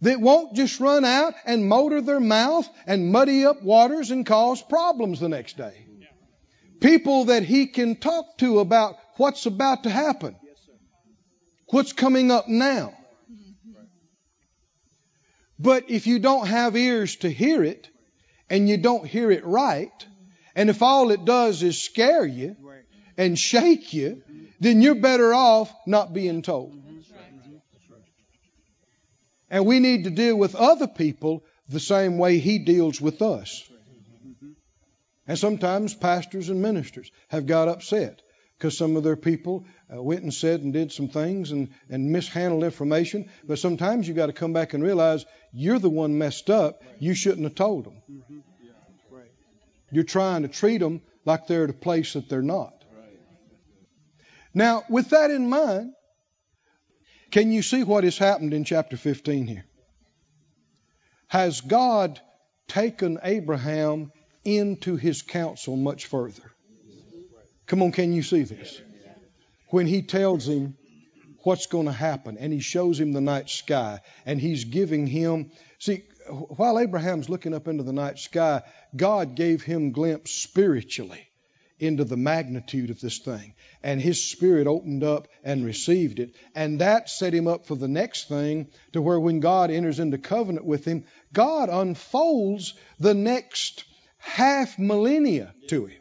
that 0.00 0.20
won't 0.20 0.54
just 0.54 0.80
run 0.80 1.04
out 1.04 1.34
and 1.46 1.68
motor 1.68 2.00
their 2.00 2.20
mouth 2.20 2.68
and 2.86 3.12
muddy 3.12 3.44
up 3.44 3.62
waters 3.62 4.10
and 4.10 4.26
cause 4.26 4.60
problems 4.62 5.20
the 5.20 5.28
next 5.28 5.56
day. 5.56 5.86
People 6.80 7.26
that 7.26 7.42
he 7.42 7.66
can 7.66 7.96
talk 7.96 8.36
to 8.38 8.58
about 8.58 8.96
what's 9.16 9.46
about 9.46 9.84
to 9.84 9.90
happen, 9.90 10.36
what's 11.68 11.92
coming 11.92 12.30
up 12.30 12.48
now. 12.48 12.94
But 15.58 15.88
if 15.88 16.06
you 16.06 16.18
don't 16.18 16.46
have 16.46 16.76
ears 16.76 17.16
to 17.16 17.30
hear 17.30 17.62
it 17.62 17.88
and 18.50 18.68
you 18.68 18.76
don't 18.76 19.06
hear 19.06 19.30
it 19.30 19.46
right, 19.46 20.06
and 20.54 20.70
if 20.70 20.82
all 20.82 21.10
it 21.10 21.24
does 21.24 21.62
is 21.62 21.82
scare 21.82 22.24
you 22.24 22.56
and 23.16 23.38
shake 23.38 23.92
you, 23.92 24.22
then 24.60 24.82
you're 24.82 24.94
better 24.94 25.34
off 25.34 25.72
not 25.86 26.12
being 26.12 26.42
told. 26.42 26.80
And 29.50 29.66
we 29.66 29.78
need 29.78 30.04
to 30.04 30.10
deal 30.10 30.36
with 30.36 30.54
other 30.54 30.88
people 30.88 31.44
the 31.68 31.80
same 31.80 32.18
way 32.18 32.38
He 32.38 32.58
deals 32.58 33.00
with 33.00 33.22
us. 33.22 33.68
And 35.26 35.38
sometimes 35.38 35.94
pastors 35.94 36.50
and 36.50 36.60
ministers 36.60 37.10
have 37.28 37.46
got 37.46 37.68
upset 37.68 38.20
because 38.58 38.76
some 38.76 38.96
of 38.96 39.04
their 39.04 39.16
people 39.16 39.64
uh, 39.92 40.02
went 40.02 40.22
and 40.22 40.32
said 40.32 40.60
and 40.60 40.72
did 40.72 40.92
some 40.92 41.08
things 41.08 41.50
and, 41.50 41.70
and 41.88 42.10
mishandled 42.10 42.62
information. 42.62 43.30
But 43.44 43.58
sometimes 43.58 44.06
you've 44.06 44.16
got 44.16 44.26
to 44.26 44.32
come 44.32 44.52
back 44.52 44.74
and 44.74 44.82
realize 44.82 45.24
you're 45.52 45.78
the 45.78 45.90
one 45.90 46.18
messed 46.18 46.50
up. 46.50 46.82
You 46.98 47.14
shouldn't 47.14 47.44
have 47.44 47.54
told 47.54 47.84
them. 47.84 48.02
You're 49.90 50.04
trying 50.04 50.42
to 50.42 50.48
treat 50.48 50.78
them 50.78 51.02
like 51.24 51.46
they're 51.46 51.64
at 51.64 51.70
a 51.70 51.74
place 51.74 52.14
that 52.14 52.28
they're 52.28 52.42
not. 52.42 52.72
Now, 54.54 54.84
with 54.88 55.10
that 55.10 55.30
in 55.30 55.48
mind, 55.48 55.92
can 57.30 57.50
you 57.50 57.62
see 57.62 57.82
what 57.82 58.04
has 58.04 58.16
happened 58.16 58.54
in 58.54 58.64
chapter 58.64 58.96
15 58.96 59.46
here? 59.46 59.64
Has 61.26 61.60
God 61.60 62.20
taken 62.68 63.18
Abraham 63.24 64.12
into 64.44 64.96
his 64.96 65.22
counsel 65.22 65.76
much 65.76 66.06
further? 66.06 66.52
Come 67.66 67.82
on, 67.82 67.92
can 67.92 68.12
you 68.12 68.22
see 68.22 68.42
this? 68.42 68.80
When 69.70 69.86
he 69.86 70.02
tells 70.02 70.46
him 70.46 70.76
what's 71.42 71.66
going 71.66 71.86
to 71.86 71.92
happen 71.92 72.38
and 72.38 72.52
he 72.52 72.60
shows 72.60 73.00
him 73.00 73.12
the 73.12 73.20
night 73.20 73.50
sky 73.50 74.00
and 74.24 74.40
he's 74.40 74.64
giving 74.64 75.08
him, 75.08 75.50
see, 75.80 76.04
while 76.28 76.78
Abraham's 76.78 77.28
looking 77.28 77.54
up 77.54 77.68
into 77.68 77.82
the 77.82 77.92
night 77.92 78.18
sky, 78.18 78.62
God 78.94 79.34
gave 79.34 79.62
him 79.62 79.92
glimpse 79.92 80.30
spiritually 80.32 81.28
into 81.78 82.04
the 82.04 82.16
magnitude 82.16 82.90
of 82.90 83.00
this 83.00 83.18
thing. 83.18 83.54
And 83.82 84.00
his 84.00 84.30
spirit 84.30 84.66
opened 84.66 85.04
up 85.04 85.28
and 85.42 85.64
received 85.64 86.18
it. 86.20 86.34
And 86.54 86.80
that 86.80 87.10
set 87.10 87.34
him 87.34 87.46
up 87.46 87.66
for 87.66 87.74
the 87.74 87.88
next 87.88 88.28
thing 88.28 88.68
to 88.92 89.02
where 89.02 89.20
when 89.20 89.40
God 89.40 89.70
enters 89.70 89.98
into 89.98 90.18
covenant 90.18 90.64
with 90.64 90.84
him, 90.84 91.04
God 91.32 91.68
unfolds 91.68 92.74
the 92.98 93.14
next 93.14 93.84
half 94.18 94.78
millennia 94.78 95.54
to 95.68 95.86
him. 95.86 96.00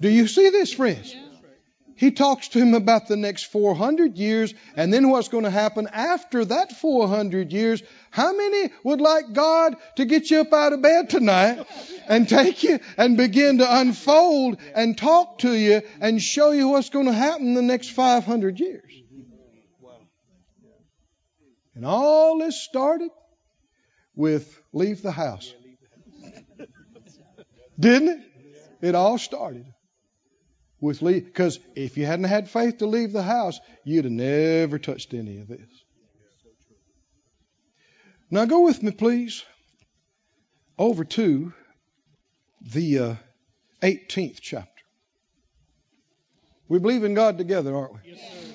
Do 0.00 0.08
you 0.08 0.26
see 0.26 0.50
this, 0.50 0.72
friends? 0.72 1.14
He 1.94 2.10
talks 2.10 2.48
to 2.48 2.58
him 2.58 2.74
about 2.74 3.06
the 3.06 3.16
next 3.16 3.44
400 3.52 4.16
years 4.16 4.52
and 4.74 4.92
then 4.92 5.08
what's 5.08 5.28
going 5.28 5.44
to 5.44 5.50
happen 5.50 5.88
after 5.92 6.44
that 6.44 6.72
400 6.72 7.52
years. 7.52 7.80
How 8.12 8.34
many 8.34 8.70
would 8.84 9.00
like 9.00 9.32
God 9.32 9.74
to 9.96 10.04
get 10.04 10.30
you 10.30 10.42
up 10.42 10.52
out 10.52 10.74
of 10.74 10.82
bed 10.82 11.08
tonight 11.08 11.66
and 12.06 12.28
take 12.28 12.62
you 12.62 12.78
and 12.98 13.16
begin 13.16 13.58
to 13.58 13.80
unfold 13.80 14.58
and 14.74 14.96
talk 14.98 15.38
to 15.38 15.50
you 15.50 15.80
and 15.98 16.20
show 16.20 16.50
you 16.50 16.68
what's 16.68 16.90
going 16.90 17.06
to 17.06 17.12
happen 17.12 17.54
the 17.54 17.62
next 17.62 17.88
500 17.92 18.60
years? 18.60 18.92
And 21.74 21.86
all 21.86 22.38
this 22.38 22.62
started 22.62 23.10
with 24.14 24.60
leave 24.74 25.00
the 25.00 25.10
house. 25.10 25.54
Didn't 27.80 28.08
it? 28.10 28.88
It 28.88 28.94
all 28.94 29.16
started 29.16 29.64
with 30.82 31.00
leave. 31.00 31.24
Because 31.24 31.58
if 31.74 31.96
you 31.96 32.04
hadn't 32.04 32.26
had 32.26 32.50
faith 32.50 32.76
to 32.78 32.86
leave 32.86 33.12
the 33.12 33.22
house, 33.22 33.58
you'd 33.84 34.04
have 34.04 34.12
never 34.12 34.78
touched 34.78 35.14
any 35.14 35.38
of 35.38 35.48
this. 35.48 35.81
Now 38.32 38.46
go 38.46 38.62
with 38.62 38.82
me, 38.82 38.92
please, 38.92 39.44
over 40.78 41.04
to 41.04 41.52
the 42.62 42.98
uh, 42.98 43.14
18th 43.82 44.38
chapter. 44.40 44.70
We 46.66 46.78
believe 46.78 47.04
in 47.04 47.12
God 47.12 47.36
together, 47.36 47.76
aren't 47.76 47.92
we? 47.92 48.12
Yes. 48.12 48.54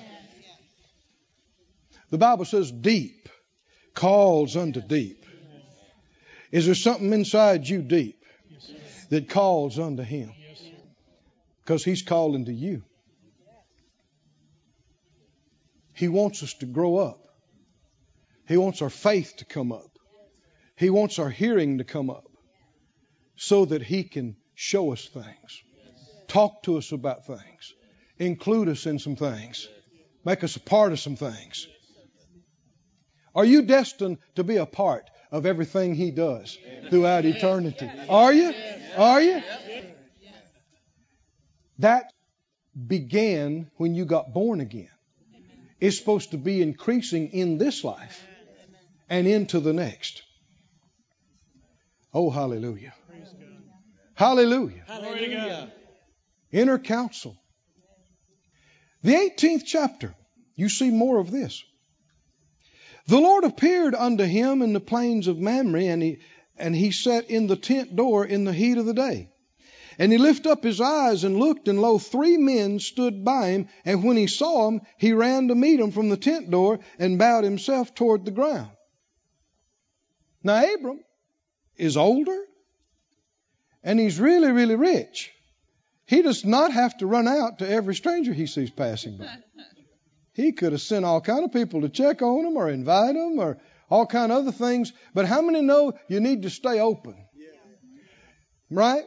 The 2.10 2.18
Bible 2.18 2.44
says 2.44 2.72
deep 2.72 3.28
calls 3.94 4.56
unto 4.56 4.80
deep. 4.80 5.24
Is 6.50 6.66
there 6.66 6.74
something 6.74 7.12
inside 7.12 7.68
you 7.68 7.80
deep 7.80 8.24
that 9.10 9.28
calls 9.28 9.78
unto 9.78 10.02
Him? 10.02 10.32
Because 11.62 11.84
He's 11.84 12.02
calling 12.02 12.46
to 12.46 12.52
you. 12.52 12.82
He 15.94 16.08
wants 16.08 16.42
us 16.42 16.54
to 16.54 16.66
grow 16.66 16.96
up. 16.96 17.27
He 18.48 18.56
wants 18.56 18.80
our 18.80 18.88
faith 18.88 19.34
to 19.36 19.44
come 19.44 19.72
up. 19.72 19.98
He 20.74 20.88
wants 20.88 21.18
our 21.18 21.28
hearing 21.28 21.78
to 21.78 21.84
come 21.84 22.08
up 22.08 22.24
so 23.36 23.66
that 23.66 23.82
He 23.82 24.04
can 24.04 24.36
show 24.54 24.92
us 24.92 25.06
things, 25.06 25.62
talk 26.28 26.62
to 26.62 26.78
us 26.78 26.90
about 26.92 27.26
things, 27.26 27.74
include 28.16 28.70
us 28.70 28.86
in 28.86 28.98
some 28.98 29.16
things, 29.16 29.68
make 30.24 30.42
us 30.42 30.56
a 30.56 30.60
part 30.60 30.92
of 30.92 30.98
some 30.98 31.14
things. 31.14 31.68
Are 33.34 33.44
you 33.44 33.62
destined 33.62 34.16
to 34.36 34.44
be 34.44 34.56
a 34.56 34.66
part 34.66 35.10
of 35.30 35.44
everything 35.44 35.94
He 35.94 36.10
does 36.10 36.56
throughout 36.88 37.26
eternity? 37.26 37.90
Are 38.08 38.32
you? 38.32 38.54
Are 38.96 39.20
you? 39.20 39.42
That 41.80 42.14
began 42.74 43.70
when 43.76 43.94
you 43.94 44.06
got 44.06 44.32
born 44.32 44.60
again. 44.60 44.88
It's 45.80 45.98
supposed 45.98 46.30
to 46.30 46.38
be 46.38 46.62
increasing 46.62 47.28
in 47.28 47.58
this 47.58 47.84
life 47.84 48.24
and 49.08 49.26
into 49.26 49.60
the 49.60 49.72
next. 49.72 50.22
Oh, 52.12 52.30
hallelujah. 52.30 52.94
Hallelujah. 54.14 54.84
God. 55.48 55.72
Inner 56.50 56.78
counsel. 56.78 57.36
The 59.02 59.14
18th 59.14 59.62
chapter, 59.64 60.14
you 60.56 60.68
see 60.68 60.90
more 60.90 61.18
of 61.18 61.30
this. 61.30 61.62
The 63.06 63.20
Lord 63.20 63.44
appeared 63.44 63.94
unto 63.94 64.24
him 64.24 64.60
in 64.60 64.72
the 64.72 64.80
plains 64.80 65.28
of 65.28 65.38
Mamre, 65.38 65.82
and 65.82 66.02
he, 66.02 66.18
and 66.56 66.74
he 66.74 66.90
sat 66.90 67.30
in 67.30 67.46
the 67.46 67.56
tent 67.56 67.94
door 67.94 68.26
in 68.26 68.44
the 68.44 68.52
heat 68.52 68.76
of 68.76 68.86
the 68.86 68.94
day. 68.94 69.30
And 69.98 70.12
he 70.12 70.18
lifted 70.18 70.50
up 70.50 70.62
his 70.62 70.80
eyes 70.80 71.24
and 71.24 71.38
looked, 71.38 71.68
and 71.68 71.80
lo, 71.80 71.98
three 71.98 72.36
men 72.36 72.78
stood 72.80 73.24
by 73.24 73.50
him. 73.50 73.68
And 73.84 74.04
when 74.04 74.16
he 74.16 74.26
saw 74.26 74.66
them, 74.66 74.80
he 74.96 75.12
ran 75.12 75.48
to 75.48 75.54
meet 75.54 75.76
them 75.78 75.90
from 75.90 76.08
the 76.08 76.16
tent 76.16 76.50
door 76.50 76.80
and 76.98 77.18
bowed 77.18 77.44
himself 77.44 77.94
toward 77.94 78.24
the 78.24 78.30
ground. 78.30 78.70
Now, 80.42 80.62
Abram 80.74 81.00
is 81.76 81.96
older, 81.96 82.38
and 83.82 83.98
he's 83.98 84.20
really, 84.20 84.52
really 84.52 84.76
rich. 84.76 85.32
He 86.06 86.22
does 86.22 86.44
not 86.44 86.72
have 86.72 86.96
to 86.98 87.06
run 87.06 87.28
out 87.28 87.58
to 87.58 87.68
every 87.68 87.94
stranger 87.94 88.32
he 88.32 88.46
sees 88.46 88.70
passing 88.70 89.18
by. 89.18 89.28
He 90.32 90.52
could 90.52 90.72
have 90.72 90.80
sent 90.80 91.04
all 91.04 91.20
kind 91.20 91.44
of 91.44 91.52
people 91.52 91.82
to 91.82 91.88
check 91.88 92.22
on 92.22 92.46
him 92.46 92.56
or 92.56 92.70
invite 92.70 93.16
him 93.16 93.38
or 93.38 93.58
all 93.90 94.06
kind 94.06 94.30
of 94.30 94.38
other 94.38 94.52
things. 94.52 94.92
But 95.12 95.26
how 95.26 95.42
many 95.42 95.60
know 95.60 95.94
you 96.08 96.20
need 96.20 96.42
to 96.42 96.50
stay 96.50 96.80
open? 96.80 97.16
Right? 98.70 99.04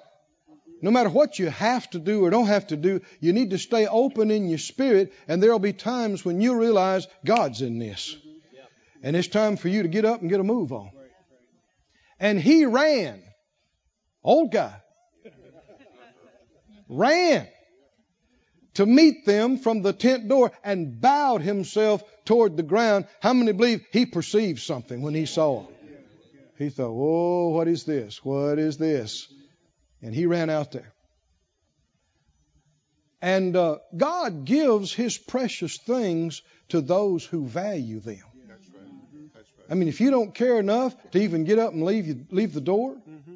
No 0.81 0.91
matter 0.91 1.09
what 1.09 1.39
you 1.39 1.49
have 1.49 1.89
to 1.91 1.99
do 1.99 2.25
or 2.25 2.31
don't 2.31 2.47
have 2.47 2.67
to 2.67 2.77
do, 2.77 3.01
you 3.19 3.33
need 3.33 3.51
to 3.51 3.57
stay 3.59 3.87
open 3.87 4.31
in 4.31 4.49
your 4.49 4.57
spirit, 4.57 5.13
and 5.27 5.41
there'll 5.41 5.59
be 5.59 5.73
times 5.73 6.25
when 6.25 6.41
you 6.41 6.59
realize 6.59 7.07
God's 7.23 7.61
in 7.61 7.79
this. 7.79 8.15
And 9.03 9.15
it's 9.15 9.27
time 9.27 9.57
for 9.57 9.69
you 9.69 9.83
to 9.83 9.89
get 9.89 10.05
up 10.05 10.21
and 10.21 10.29
get 10.29 10.39
a 10.39 10.43
move 10.43 10.71
on. 10.71 10.91
And 12.21 12.39
he 12.39 12.65
ran. 12.65 13.21
Old 14.23 14.51
guy. 14.51 14.75
Ran 16.87 17.47
to 18.75 18.85
meet 18.85 19.25
them 19.25 19.57
from 19.57 19.81
the 19.81 19.91
tent 19.91 20.27
door 20.27 20.51
and 20.63 21.01
bowed 21.01 21.41
himself 21.41 22.03
toward 22.25 22.55
the 22.55 22.63
ground. 22.63 23.07
How 23.21 23.33
many 23.33 23.53
believe 23.53 23.83
he 23.91 24.05
perceived 24.05 24.61
something 24.61 25.01
when 25.01 25.15
he 25.15 25.25
saw 25.25 25.63
them? 25.63 25.73
He 26.57 26.69
thought, 26.69 26.91
"Whoa, 26.91 27.49
what 27.49 27.67
is 27.67 27.85
this? 27.85 28.23
What 28.23 28.59
is 28.59 28.77
this?" 28.77 29.27
And 30.03 30.13
he 30.13 30.27
ran 30.27 30.49
out 30.49 30.71
there. 30.71 30.93
And 33.21 33.55
uh, 33.55 33.77
God 33.95 34.45
gives 34.45 34.93
His 34.93 35.17
precious 35.17 35.77
things 35.77 36.41
to 36.69 36.81
those 36.81 37.25
who 37.25 37.47
value 37.47 37.99
them. 37.99 38.30
I 39.71 39.73
mean, 39.73 39.87
if 39.87 40.01
you 40.01 40.11
don't 40.11 40.35
care 40.35 40.59
enough 40.59 40.93
to 41.11 41.21
even 41.21 41.45
get 41.45 41.57
up 41.57 41.71
and 41.71 41.85
leave 41.85 42.05
you, 42.05 42.25
leave 42.29 42.53
the 42.53 42.59
door, 42.59 42.93
mm-hmm. 42.93 43.35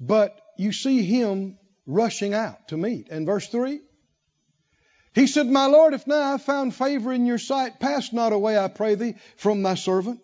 but 0.00 0.36
you 0.58 0.72
see 0.72 1.04
him 1.04 1.56
rushing 1.86 2.34
out 2.34 2.66
to 2.68 2.76
meet. 2.76 3.08
And 3.08 3.26
verse 3.26 3.46
three, 3.46 3.78
he 5.14 5.28
said, 5.28 5.46
"My 5.46 5.66
Lord, 5.66 5.94
if 5.94 6.08
now 6.08 6.20
I 6.20 6.30
have 6.32 6.42
found 6.42 6.74
favor 6.74 7.12
in 7.12 7.26
your 7.26 7.38
sight, 7.38 7.78
pass 7.78 8.12
not 8.12 8.32
away, 8.32 8.58
I 8.58 8.66
pray 8.66 8.96
thee, 8.96 9.14
from 9.36 9.62
thy 9.62 9.76
servant. 9.76 10.20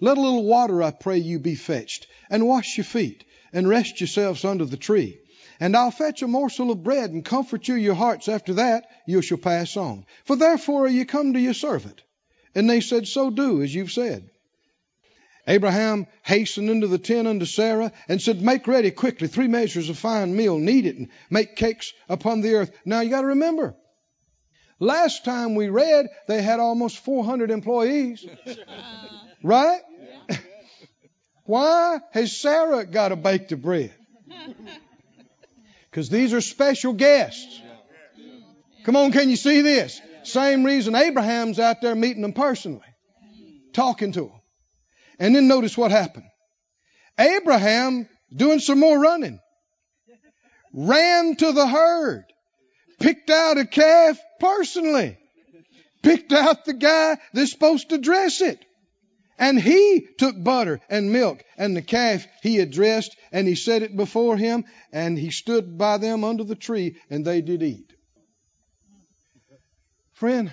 Let 0.00 0.16
a 0.16 0.20
little 0.22 0.46
water, 0.46 0.82
I 0.82 0.90
pray 0.90 1.18
you, 1.18 1.38
be 1.38 1.54
fetched, 1.54 2.06
and 2.30 2.48
wash 2.48 2.78
your 2.78 2.84
feet, 2.84 3.22
and 3.52 3.68
rest 3.68 4.00
yourselves 4.00 4.46
under 4.46 4.64
the 4.64 4.78
tree. 4.78 5.20
And 5.60 5.76
I'll 5.76 5.90
fetch 5.90 6.22
a 6.22 6.26
morsel 6.26 6.70
of 6.70 6.82
bread, 6.82 7.10
and 7.10 7.22
comfort 7.22 7.68
you 7.68 7.74
your 7.74 7.94
hearts. 7.94 8.28
After 8.28 8.54
that, 8.54 8.86
you 9.06 9.20
shall 9.20 9.36
pass 9.36 9.76
on. 9.76 10.06
For 10.24 10.36
therefore 10.36 10.86
are 10.86 10.88
you 10.88 11.04
come 11.04 11.34
to 11.34 11.38
your 11.38 11.54
servant. 11.54 12.02
And 12.54 12.68
they 12.68 12.80
said, 12.80 13.06
So 13.06 13.30
do 13.30 13.62
as 13.62 13.74
you've 13.74 13.92
said. 13.92 14.28
Abraham 15.46 16.06
hastened 16.22 16.70
into 16.70 16.86
the 16.86 16.98
tent 16.98 17.26
unto 17.26 17.46
Sarah 17.46 17.92
and 18.08 18.22
said, 18.22 18.40
Make 18.40 18.66
ready 18.68 18.90
quickly 18.90 19.26
three 19.26 19.48
measures 19.48 19.88
of 19.88 19.98
fine 19.98 20.36
meal, 20.36 20.58
knead 20.58 20.86
it, 20.86 20.96
and 20.96 21.08
make 21.30 21.56
cakes 21.56 21.92
upon 22.08 22.40
the 22.40 22.54
earth. 22.54 22.70
Now 22.84 23.00
you 23.00 23.10
got 23.10 23.22
to 23.22 23.28
remember, 23.28 23.74
last 24.78 25.24
time 25.24 25.54
we 25.54 25.68
read, 25.68 26.06
they 26.28 26.42
had 26.42 26.60
almost 26.60 26.98
400 26.98 27.50
employees. 27.50 28.24
right? 29.42 29.80
Why 31.44 31.98
has 32.12 32.36
Sarah 32.36 32.84
got 32.84 33.08
to 33.08 33.16
bake 33.16 33.48
the 33.48 33.56
bread? 33.56 33.92
Because 35.90 36.08
these 36.08 36.32
are 36.32 36.40
special 36.40 36.94
guests. 36.94 37.60
Come 38.84 38.96
on, 38.96 39.12
can 39.12 39.28
you 39.28 39.36
see 39.36 39.60
this? 39.60 40.00
Same 40.24 40.64
reason 40.64 40.94
Abraham's 40.94 41.58
out 41.58 41.80
there 41.80 41.94
meeting 41.94 42.22
them 42.22 42.32
personally, 42.32 42.80
talking 43.72 44.12
to 44.12 44.20
them. 44.22 44.40
And 45.18 45.34
then 45.34 45.48
notice 45.48 45.76
what 45.76 45.90
happened. 45.90 46.26
Abraham 47.18 48.08
doing 48.34 48.58
some 48.58 48.80
more 48.80 48.98
running. 48.98 49.38
Ran 50.72 51.36
to 51.36 51.52
the 51.52 51.66
herd. 51.66 52.24
Picked 52.98 53.30
out 53.30 53.58
a 53.58 53.66
calf 53.66 54.18
personally. 54.40 55.18
Picked 56.02 56.32
out 56.32 56.64
the 56.64 56.74
guy 56.74 57.18
that's 57.32 57.52
supposed 57.52 57.90
to 57.90 57.98
dress 57.98 58.40
it. 58.40 58.64
And 59.38 59.60
he 59.60 60.06
took 60.18 60.42
butter 60.42 60.80
and 60.88 61.12
milk 61.12 61.42
and 61.56 61.76
the 61.76 61.82
calf 61.82 62.26
he 62.42 62.56
had 62.56 62.70
dressed 62.70 63.16
and 63.32 63.48
he 63.48 63.54
set 63.54 63.82
it 63.82 63.96
before 63.96 64.36
him 64.36 64.64
and 64.92 65.18
he 65.18 65.30
stood 65.30 65.76
by 65.76 65.98
them 65.98 66.22
under 66.22 66.44
the 66.44 66.54
tree 66.54 66.96
and 67.10 67.24
they 67.24 67.40
did 67.40 67.62
eat. 67.62 67.91
Friend, 70.22 70.52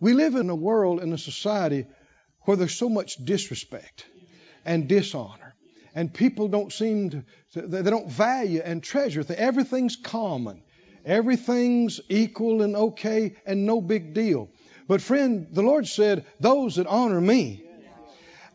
we 0.00 0.12
live 0.12 0.34
in 0.34 0.50
a 0.50 0.54
world 0.54 1.00
in 1.00 1.14
a 1.14 1.16
society 1.16 1.86
where 2.42 2.58
there's 2.58 2.74
so 2.76 2.90
much 2.90 3.16
disrespect 3.24 4.04
and 4.66 4.86
dishonor 4.86 5.54
and 5.94 6.12
people 6.12 6.48
don't 6.48 6.70
seem 6.70 7.08
to 7.08 7.24
they 7.54 7.90
don't 7.90 8.10
value 8.10 8.60
and 8.62 8.82
treasure 8.82 9.22
things. 9.22 9.40
everything's 9.40 9.96
common. 9.96 10.62
Everything's 11.06 12.02
equal 12.10 12.60
and 12.60 12.76
okay 12.76 13.34
and 13.46 13.64
no 13.64 13.80
big 13.80 14.12
deal. 14.12 14.50
But 14.86 15.00
friend 15.00 15.46
the 15.50 15.62
lord 15.62 15.86
said 15.86 16.26
those 16.40 16.76
that 16.76 16.86
honor 16.86 17.18
me 17.18 17.64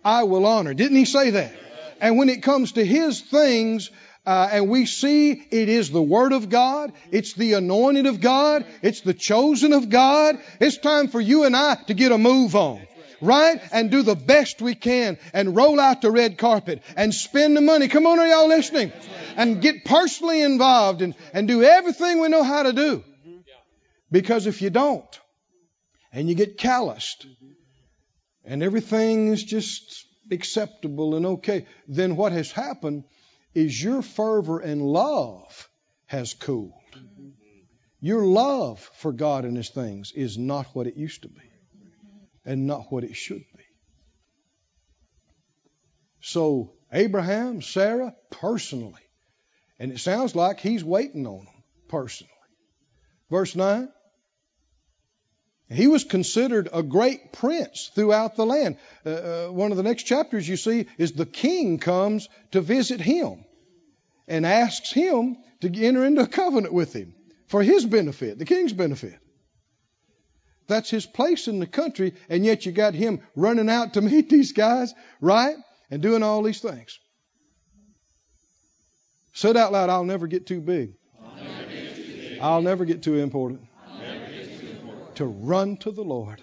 i 0.05 0.25
will 0.25 0.45
honor. 0.45 0.75
Didn't 0.75 0.97
he 0.97 1.05
say 1.05 1.31
that? 1.31 1.55
And 1.99 2.19
when 2.19 2.29
it 2.29 2.43
comes 2.43 2.73
to 2.73 2.85
his 2.85 3.21
things 3.21 3.89
uh, 4.25 4.49
and 4.51 4.69
we 4.69 4.85
see 4.85 5.31
it 5.31 5.69
is 5.69 5.89
the 5.89 6.01
Word 6.01 6.31
of 6.31 6.49
God. 6.49 6.93
It's 7.11 7.33
the 7.33 7.53
anointed 7.53 8.05
of 8.05 8.21
God. 8.21 8.65
It's 8.81 9.01
the 9.01 9.13
chosen 9.13 9.73
of 9.73 9.89
God. 9.89 10.39
It's 10.61 10.77
time 10.77 11.09
for 11.09 11.19
you 11.19 11.43
and 11.43 11.55
I 11.55 11.75
to 11.87 11.93
get 11.93 12.11
a 12.11 12.17
move 12.17 12.55
on 12.55 12.87
right? 13.23 13.61
And 13.71 13.89
do 13.89 14.03
the 14.03 14.15
best 14.15 14.61
we 14.61 14.75
can 14.75 15.17
and 15.33 15.55
roll 15.55 15.79
out 15.79 16.01
the 16.01 16.11
red 16.11 16.37
carpet 16.37 16.83
and 16.97 17.13
spend 17.13 17.55
the 17.55 17.61
money. 17.61 17.87
Come 17.87 18.05
on, 18.05 18.19
are 18.19 18.27
y'all 18.27 18.49
listening? 18.49 18.91
And 19.37 19.61
get 19.61 19.85
personally 19.85 20.41
involved 20.41 21.01
and, 21.01 21.15
and 21.33 21.47
do 21.47 21.63
everything 21.63 22.19
we 22.19 22.27
know 22.27 22.43
how 22.43 22.63
to 22.63 22.73
do. 22.73 23.03
Because 24.11 24.45
if 24.45 24.61
you 24.61 24.69
don't, 24.69 25.19
and 26.11 26.29
you 26.29 26.35
get 26.35 26.57
calloused, 26.57 27.25
and 28.45 28.61
everything 28.61 29.29
is 29.29 29.43
just 29.43 30.05
acceptable 30.29 31.15
and 31.15 31.25
okay, 31.25 31.65
then 31.87 32.15
what 32.15 32.31
has 32.31 32.51
happened 32.51 33.05
is 33.53 33.81
your 33.83 34.01
fervor 34.01 34.59
and 34.59 34.81
love 34.81 35.69
has 36.05 36.33
cooled. 36.33 36.73
Your 37.99 38.25
love 38.25 38.79
for 38.95 39.13
God 39.13 39.45
and 39.45 39.55
His 39.55 39.69
things 39.69 40.11
is 40.11 40.37
not 40.37 40.67
what 40.73 40.87
it 40.87 40.97
used 40.97 41.21
to 41.23 41.29
be 41.29 41.41
and 42.45 42.67
not 42.67 42.91
what 42.91 43.03
it 43.03 43.15
should 43.15 43.43
be. 43.55 43.63
So, 46.21 46.73
Abraham, 46.91 47.61
Sarah, 47.61 48.15
personally, 48.29 49.01
and 49.79 49.91
it 49.91 49.99
sounds 49.99 50.35
like 50.35 50.59
he's 50.59 50.83
waiting 50.83 51.27
on 51.27 51.45
them 51.45 51.63
personally. 51.89 52.31
Verse 53.29 53.55
9 53.55 53.89
he 55.75 55.87
was 55.87 56.03
considered 56.03 56.69
a 56.71 56.83
great 56.83 57.33
prince 57.33 57.91
throughout 57.95 58.35
the 58.35 58.45
land. 58.45 58.77
Uh, 59.05 59.09
uh, 59.09 59.47
one 59.47 59.71
of 59.71 59.77
the 59.77 59.83
next 59.83 60.03
chapters 60.03 60.47
you 60.47 60.57
see 60.57 60.87
is 60.97 61.13
the 61.13 61.25
king 61.25 61.79
comes 61.79 62.27
to 62.51 62.61
visit 62.61 62.99
him 62.99 63.45
and 64.27 64.45
asks 64.45 64.91
him 64.91 65.37
to 65.61 65.85
enter 65.85 66.05
into 66.05 66.21
a 66.21 66.27
covenant 66.27 66.73
with 66.73 66.93
him 66.93 67.13
for 67.47 67.61
his 67.63 67.85
benefit, 67.85 68.39
the 68.39 68.45
king's 68.45 68.73
benefit. 68.73 69.19
That's 70.67 70.89
his 70.89 71.05
place 71.05 71.47
in 71.47 71.59
the 71.59 71.67
country, 71.67 72.13
and 72.29 72.45
yet 72.45 72.65
you 72.65 72.71
got 72.71 72.93
him 72.93 73.21
running 73.35 73.69
out 73.69 73.93
to 73.93 74.01
meet 74.13 74.29
these 74.29 74.53
guys, 74.53 74.93
right? 75.21 75.55
And 75.91 76.01
doing 76.01 76.23
all 76.23 76.41
these 76.41 76.61
things. 76.61 76.99
Said 79.33 79.57
out 79.57 79.71
loud, 79.71 79.89
I'll 79.89 80.03
never 80.03 80.27
get 80.27 80.47
too 80.47 80.61
big. 80.61 80.93
I'll 82.41 82.61
never 82.61 82.85
get 82.85 83.03
too, 83.03 83.19
important. 83.19 83.61
To 85.15 85.25
run 85.25 85.77
to 85.77 85.91
the 85.91 86.03
Lord, 86.03 86.41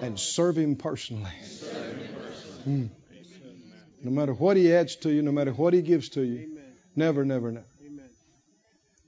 and 0.00 0.18
serve 0.18 0.56
Him 0.56 0.76
personally. 0.76 1.30
Hmm. 2.64 2.86
No 4.02 4.10
matter 4.10 4.32
what 4.32 4.56
He 4.56 4.72
adds 4.72 4.96
to 4.96 5.10
you, 5.10 5.22
no 5.22 5.32
matter 5.32 5.52
what 5.52 5.74
He 5.74 5.82
gives 5.82 6.10
to 6.10 6.22
you, 6.22 6.58
never, 6.96 7.24
never, 7.24 7.52
never. 7.52 7.66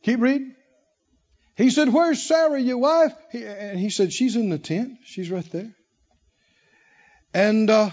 Keep 0.03 0.21
reading. 0.21 0.55
He 1.57 1.71
said, 1.71 1.93
Where's 1.93 2.23
Sarah, 2.23 2.61
your 2.61 2.79
wife? 2.79 3.15
He, 3.33 3.45
and 3.45 3.79
he 3.79 3.91
said, 3.91 4.13
She's 4.13 4.37
in 4.37 4.51
the 4.51 4.59
tent. 4.59 4.99
She's 5.05 5.31
right 5.31 5.51
there. 5.51 5.75
And 7.33 7.69
uh, 7.69 7.91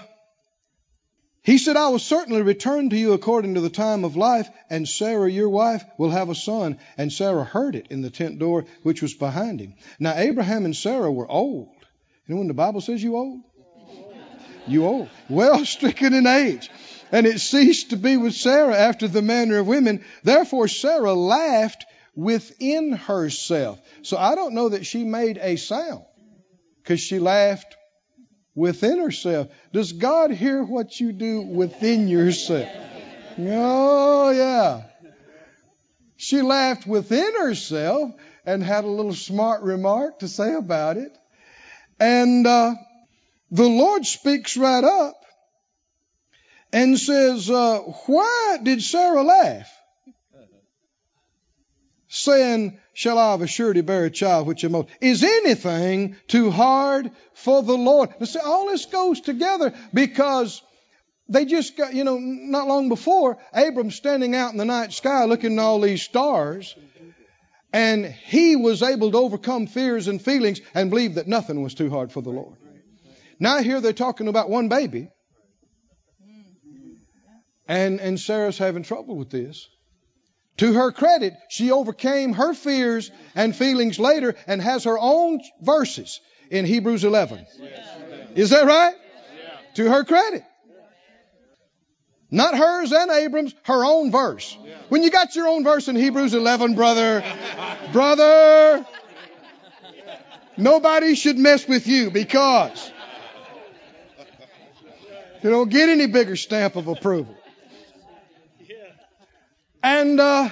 he 1.44 1.58
said, 1.58 1.76
I 1.76 1.90
will 1.90 2.00
certainly 2.00 2.42
return 2.42 2.90
to 2.90 2.98
you 2.98 3.12
according 3.12 3.56
to 3.56 3.62
the 3.62 3.70
time 3.70 4.06
of 4.06 4.16
life, 4.16 4.50
and 4.70 4.88
Sarah, 4.88 5.30
your 5.30 5.50
wife, 5.50 5.84
will 5.98 6.12
have 6.12 6.30
a 6.30 6.36
son. 6.36 6.80
And 6.98 7.12
Sarah 7.12 7.44
heard 7.44 7.76
it 7.76 7.88
in 7.90 8.02
the 8.02 8.10
tent 8.10 8.40
door 8.40 8.66
which 8.84 9.02
was 9.02 9.14
behind 9.14 9.60
him. 9.60 9.74
Now, 10.00 10.14
Abraham 10.16 10.64
and 10.64 10.76
Sarah 10.76 11.12
were 11.12 11.30
old. 11.30 11.68
You 12.28 12.36
know 12.36 12.40
when 12.40 12.48
the 12.48 12.54
Bible 12.54 12.80
says 12.80 13.04
you 13.04 13.18
old? 13.18 13.42
You 14.68 14.86
old. 14.86 15.10
Well 15.28 15.66
stricken 15.66 16.14
in 16.14 16.26
age. 16.26 16.70
And 17.12 17.28
it 17.28 17.42
ceased 17.42 17.90
to 17.90 17.98
be 17.98 18.16
with 18.16 18.34
Sarah 18.34 18.78
after 18.78 19.10
the 19.10 19.22
manner 19.22 19.58
of 19.58 19.68
women. 19.68 20.06
Therefore, 20.24 20.70
Sarah 20.70 21.14
laughed 21.14 21.86
within 22.16 22.94
herself. 22.94 23.82
So 24.02 24.16
I 24.16 24.36
don't 24.36 24.54
know 24.54 24.70
that 24.70 24.86
she 24.86 25.04
made 25.04 25.38
a 25.42 25.58
sound 25.58 26.06
because 26.82 27.02
she 27.02 27.20
laughed 27.20 27.76
within 28.56 29.00
herself. 29.00 29.48
Does 29.72 29.94
God 29.94 30.32
hear 30.32 30.64
what 30.64 31.00
you 31.00 31.12
do 31.12 31.42
within 31.42 32.08
yourself? 32.08 32.70
Oh, 33.40 34.30
yeah. 34.32 34.84
She 36.18 36.42
laughed 36.42 36.88
within 36.88 37.34
herself 37.36 38.12
and 38.46 38.64
had 38.64 38.84
a 38.84 38.88
little 38.88 39.14
smart 39.14 39.64
remark 39.64 40.20
to 40.20 40.28
say 40.28 40.54
about 40.54 40.98
it. 40.98 41.18
And 42.00 42.46
uh, 42.46 42.76
the 43.52 43.68
Lord 43.68 44.06
speaks 44.06 44.56
right 44.58 44.84
up 44.84 45.16
and 46.72 47.00
says, 47.00 47.50
uh, 47.50 47.80
Why 47.80 48.58
did 48.62 48.82
Sarah 48.82 49.24
laugh? 49.24 49.72
Saying, 52.14 52.80
Shall 52.94 53.18
I 53.18 53.34
of 53.34 53.42
a 53.42 53.48
surety 53.48 53.82
bear 53.82 54.06
a 54.06 54.12
child 54.12 54.46
which 54.46 54.64
old? 54.64 54.88
Is 55.02 55.24
anything 55.24 56.16
too 56.28 56.52
hard 56.52 57.10
for 57.34 57.64
the 57.64 57.74
Lord? 57.74 58.10
Now, 58.20 58.28
see, 58.28 58.40
all 58.40 58.68
this 58.68 58.86
goes 58.86 59.20
together 59.20 59.74
because 59.92 60.62
they 61.28 61.46
just 61.46 61.76
got, 61.76 61.96
you 61.96 62.04
know, 62.04 62.20
not 62.20 62.68
long 62.68 62.88
before, 62.88 63.40
Abram 63.52 63.90
standing 63.90 64.36
out 64.36 64.52
in 64.52 64.60
the 64.60 64.66
night 64.66 64.94
sky 64.94 65.26
looking 65.26 65.58
at 65.58 65.62
all 65.62 65.82
these 65.82 66.04
stars, 66.04 66.76
and 67.72 68.06
he 68.06 68.56
was 68.56 68.84
able 68.84 69.12
to 69.12 69.18
overcome 69.18 69.66
fears 69.66 70.08
and 70.08 70.22
feelings 70.22 70.62
and 70.76 70.92
believe 70.92 71.16
that 71.16 71.28
nothing 71.28 71.64
was 71.64 71.74
too 71.74 71.90
hard 71.90 72.12
for 72.12 72.22
the 72.22 72.30
Lord. 72.30 72.58
Now 73.40 73.64
here 73.64 73.82
they're 73.82 73.92
talking 73.92 74.28
about 74.28 74.52
one 74.52 74.70
baby, 74.70 75.10
and, 77.68 78.00
and 78.00 78.20
Sarah's 78.20 78.60
having 78.60 78.84
trouble 78.84 79.18
with 79.18 79.32
this. 79.32 79.68
To 80.58 80.74
her 80.74 80.92
credit, 80.92 81.34
she 81.50 81.72
overcame 81.72 82.34
her 82.34 82.54
fears 82.54 83.12
and 83.36 83.56
feelings 83.56 84.00
later 84.00 84.36
and 84.46 84.62
has 84.62 84.84
her 84.84 84.98
own 85.00 85.42
verses 85.62 86.20
in 86.52 86.66
Hebrews 86.66 87.04
11. 87.04 87.46
Is 88.36 88.52
that 88.52 88.66
right? 88.66 88.96
To 89.76 89.90
her 89.90 90.04
credit. 90.04 90.44
Not 92.30 92.58
hers 92.58 92.92
and 92.92 93.12
Abram's, 93.12 93.54
her 93.64 93.86
own 93.86 94.12
verse. 94.12 94.58
When 94.90 95.04
you 95.04 95.12
got 95.12 95.36
your 95.36 95.48
own 95.48 95.64
verse 95.64 95.88
in 95.88 95.96
Hebrews 95.96 96.34
11, 96.34 96.76
brother, 96.76 97.24
brother, 97.92 98.86
nobody 100.58 101.16
should 101.16 101.38
mess 101.38 101.68
with 101.68 101.86
you 101.88 102.10
because 102.10 102.92
you 105.44 105.50
don't 105.50 105.70
get 105.70 105.90
any 105.90 106.08
bigger 106.08 106.36
stamp 106.36 106.76
of 106.76 106.88
approval. 106.88 107.36
And 109.84 110.18
uh, 110.18 110.50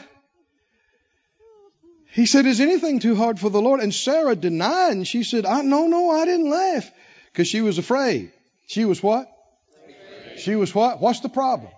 he 2.11 2.25
said, 2.25 2.45
Is 2.45 2.59
anything 2.59 2.99
too 2.99 3.15
hard 3.15 3.39
for 3.39 3.49
the 3.49 3.61
Lord? 3.61 3.79
And 3.79 3.93
Sarah 3.93 4.35
denied, 4.35 4.91
and 4.91 5.07
she 5.07 5.23
said, 5.23 5.45
I, 5.45 5.61
No, 5.61 5.87
no, 5.87 6.11
I 6.11 6.25
didn't 6.25 6.49
laugh. 6.49 6.91
Because 7.31 7.47
she 7.47 7.61
was 7.61 7.77
afraid. 7.77 8.33
She 8.67 8.83
was 8.83 9.01
what? 9.01 9.31
She 10.37 10.55
was 10.55 10.75
what? 10.75 10.99
What's 10.99 11.21
the 11.21 11.29
problem? 11.29 11.71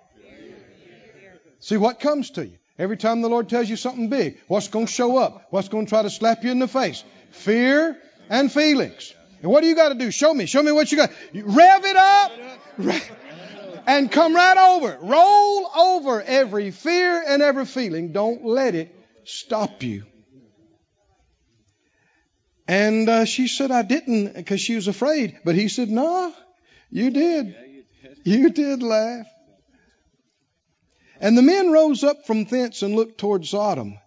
See 1.59 1.77
what 1.77 1.99
comes 1.99 2.31
to 2.31 2.45
you. 2.45 2.57
Every 2.79 2.97
time 2.97 3.21
the 3.21 3.29
Lord 3.29 3.49
tells 3.49 3.69
you 3.69 3.75
something 3.75 4.09
big, 4.09 4.39
what's 4.47 4.67
going 4.67 4.87
to 4.87 4.91
show 4.91 5.17
up? 5.17 5.47
What's 5.51 5.69
going 5.69 5.85
to 5.85 5.89
try 5.89 6.01
to 6.01 6.09
slap 6.09 6.43
you 6.43 6.51
in 6.51 6.57
the 6.59 6.67
face? 6.67 7.03
Fear 7.29 7.97
and 8.29 8.51
feelings. 8.51 9.13
And 9.43 9.51
what 9.51 9.61
do 9.61 9.67
you 9.67 9.75
got 9.75 9.89
to 9.89 9.95
do? 9.95 10.09
Show 10.09 10.33
me. 10.33 10.47
Show 10.47 10.63
me 10.63 10.71
what 10.71 10.91
you 10.91 10.97
got. 10.97 11.11
Rev 11.33 11.85
it 11.85 11.95
up. 11.95 12.31
And 13.85 14.11
come 14.11 14.35
right 14.35 14.57
over. 14.57 14.97
Roll 15.01 15.69
over 15.75 16.21
every 16.21 16.71
fear 16.71 17.23
and 17.27 17.41
every 17.41 17.65
feeling. 17.65 18.11
Don't 18.13 18.45
let 18.45 18.75
it 18.75 18.95
stop 19.25 19.83
you. 19.83 20.05
And 22.67 23.09
uh, 23.09 23.25
she 23.25 23.47
said, 23.47 23.71
I 23.71 23.81
didn't 23.81 24.35
because 24.35 24.61
she 24.61 24.75
was 24.75 24.87
afraid. 24.87 25.39
But 25.43 25.55
he 25.55 25.67
said, 25.67 25.89
No, 25.89 26.33
you 26.89 27.09
did. 27.09 27.55
You 28.23 28.49
did 28.49 28.81
laugh. 28.81 29.27
And 31.19 31.37
the 31.37 31.41
men 31.41 31.71
rose 31.71 32.03
up 32.03 32.25
from 32.25 32.45
thence 32.45 32.81
and 32.81 32.95
looked 32.95 33.17
toward 33.17 33.45
Sodom. 33.45 33.97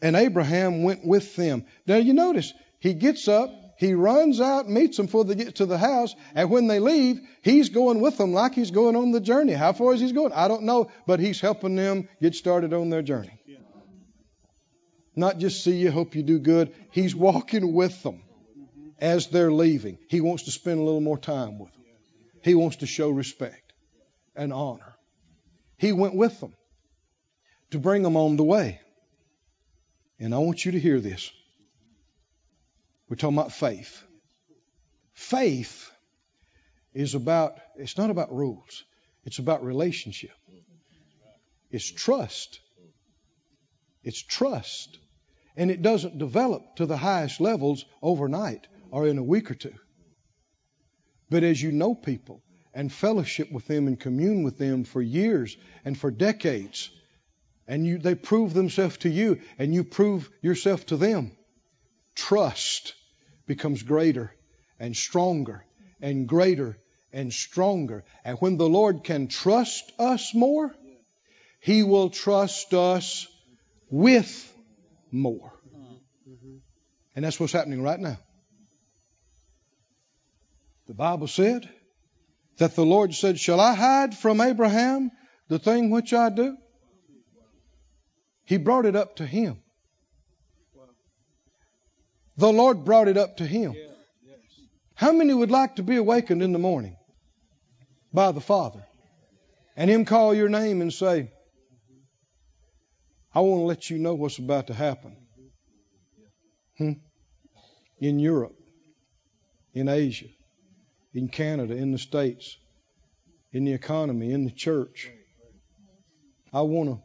And 0.00 0.16
Abraham 0.16 0.82
went 0.82 1.04
with 1.04 1.34
them. 1.36 1.64
Now 1.86 1.96
you 1.96 2.12
notice, 2.14 2.52
he 2.78 2.94
gets 2.94 3.26
up, 3.26 3.50
he 3.78 3.94
runs 3.94 4.40
out, 4.40 4.68
meets 4.68 4.96
them 4.96 5.06
before 5.06 5.24
they 5.24 5.36
get 5.36 5.54
to 5.56 5.66
the 5.66 5.78
house, 5.78 6.12
and 6.34 6.50
when 6.50 6.66
they 6.66 6.80
leave, 6.80 7.20
he's 7.42 7.68
going 7.68 8.00
with 8.00 8.18
them 8.18 8.32
like 8.32 8.52
he's 8.54 8.72
going 8.72 8.96
on 8.96 9.12
the 9.12 9.20
journey. 9.20 9.52
How 9.52 9.72
far 9.72 9.94
is 9.94 10.00
he 10.00 10.10
going? 10.10 10.32
I 10.32 10.48
don't 10.48 10.64
know, 10.64 10.90
but 11.06 11.20
he's 11.20 11.40
helping 11.40 11.76
them 11.76 12.08
get 12.20 12.34
started 12.34 12.74
on 12.74 12.90
their 12.90 13.02
journey. 13.02 13.40
Not 15.14 15.38
just 15.38 15.62
see 15.62 15.76
you, 15.76 15.92
hope 15.92 16.16
you 16.16 16.24
do 16.24 16.40
good. 16.40 16.74
He's 16.90 17.14
walking 17.14 17.72
with 17.72 18.02
them 18.02 18.22
as 18.98 19.28
they're 19.28 19.52
leaving. 19.52 19.98
He 20.08 20.20
wants 20.20 20.44
to 20.44 20.50
spend 20.50 20.80
a 20.80 20.82
little 20.82 21.00
more 21.00 21.18
time 21.18 21.60
with 21.60 21.72
them. 21.72 21.82
He 22.42 22.56
wants 22.56 22.78
to 22.78 22.86
show 22.86 23.10
respect 23.10 23.72
and 24.34 24.52
honor. 24.52 24.96
He 25.76 25.92
went 25.92 26.16
with 26.16 26.40
them 26.40 26.52
to 27.70 27.78
bring 27.78 28.02
them 28.02 28.16
on 28.16 28.36
the 28.36 28.44
way. 28.44 28.80
And 30.18 30.34
I 30.34 30.38
want 30.38 30.64
you 30.64 30.72
to 30.72 30.80
hear 30.80 30.98
this. 30.98 31.30
We're 33.08 33.16
talking 33.16 33.38
about 33.38 33.52
faith. 33.52 34.02
Faith 35.14 35.90
is 36.92 37.14
about, 37.14 37.58
it's 37.76 37.96
not 37.96 38.10
about 38.10 38.32
rules, 38.32 38.84
it's 39.24 39.38
about 39.38 39.64
relationship. 39.64 40.30
It's 41.70 41.90
trust. 41.90 42.60
It's 44.02 44.22
trust. 44.22 44.98
And 45.56 45.70
it 45.70 45.82
doesn't 45.82 46.18
develop 46.18 46.76
to 46.76 46.86
the 46.86 46.96
highest 46.96 47.40
levels 47.40 47.84
overnight 48.00 48.66
or 48.90 49.06
in 49.06 49.18
a 49.18 49.22
week 49.22 49.50
or 49.50 49.54
two. 49.54 49.74
But 51.28 51.44
as 51.44 51.60
you 51.60 51.72
know 51.72 51.94
people 51.94 52.42
and 52.72 52.92
fellowship 52.92 53.52
with 53.52 53.66
them 53.66 53.86
and 53.86 54.00
commune 54.00 54.44
with 54.44 54.56
them 54.56 54.84
for 54.84 55.02
years 55.02 55.56
and 55.84 55.98
for 55.98 56.10
decades, 56.10 56.90
and 57.66 57.84
you, 57.86 57.98
they 57.98 58.14
prove 58.14 58.54
themselves 58.54 58.98
to 58.98 59.10
you 59.10 59.40
and 59.58 59.74
you 59.74 59.84
prove 59.84 60.30
yourself 60.40 60.86
to 60.86 60.96
them, 60.96 61.36
trust 62.14 62.94
becomes 63.48 63.82
greater 63.82 64.32
and 64.78 64.96
stronger 64.96 65.64
and 66.00 66.28
greater 66.28 66.78
and 67.12 67.32
stronger. 67.32 68.04
And 68.24 68.38
when 68.38 68.56
the 68.56 68.68
Lord 68.68 69.02
can 69.02 69.26
trust 69.26 69.90
us 69.98 70.32
more, 70.32 70.72
He 71.58 71.82
will 71.82 72.10
trust 72.10 72.72
us 72.74 73.26
with 73.90 74.54
more. 75.10 75.52
And 77.16 77.24
that's 77.24 77.40
what's 77.40 77.52
happening 77.52 77.82
right 77.82 77.98
now. 77.98 78.18
The 80.86 80.94
Bible 80.94 81.26
said 81.26 81.68
that 82.58 82.76
the 82.76 82.86
Lord 82.86 83.12
said, 83.14 83.40
Shall 83.40 83.60
I 83.60 83.74
hide 83.74 84.16
from 84.16 84.40
Abraham 84.40 85.10
the 85.48 85.58
thing 85.58 85.90
which 85.90 86.12
I 86.12 86.28
do? 86.28 86.56
He 88.44 88.56
brought 88.56 88.86
it 88.86 88.96
up 88.96 89.16
to 89.16 89.26
him. 89.26 89.58
The 92.38 92.52
Lord 92.52 92.84
brought 92.84 93.08
it 93.08 93.16
up 93.16 93.38
to 93.38 93.46
him. 93.46 93.74
How 94.94 95.12
many 95.12 95.34
would 95.34 95.50
like 95.50 95.76
to 95.76 95.82
be 95.82 95.96
awakened 95.96 96.42
in 96.42 96.52
the 96.52 96.58
morning 96.58 96.96
by 98.12 98.32
the 98.32 98.40
Father 98.40 98.84
and 99.76 99.88
Him 99.88 100.04
call 100.04 100.34
your 100.34 100.48
name 100.48 100.80
and 100.80 100.92
say, 100.92 101.30
I 103.32 103.40
want 103.40 103.60
to 103.60 103.64
let 103.64 103.90
you 103.90 103.98
know 103.98 104.14
what's 104.14 104.38
about 104.38 104.66
to 104.66 104.74
happen? 104.74 105.16
Hmm? 106.76 106.92
In 107.98 108.18
Europe, 108.18 108.56
in 109.74 109.88
Asia, 109.88 110.26
in 111.14 111.28
Canada, 111.28 111.76
in 111.76 111.92
the 111.92 111.98
States, 111.98 112.56
in 113.52 113.64
the 113.64 113.72
economy, 113.72 114.32
in 114.32 114.44
the 114.44 114.50
church. 114.50 115.10
I 116.52 116.62
want 116.62 116.90
to. 116.90 117.02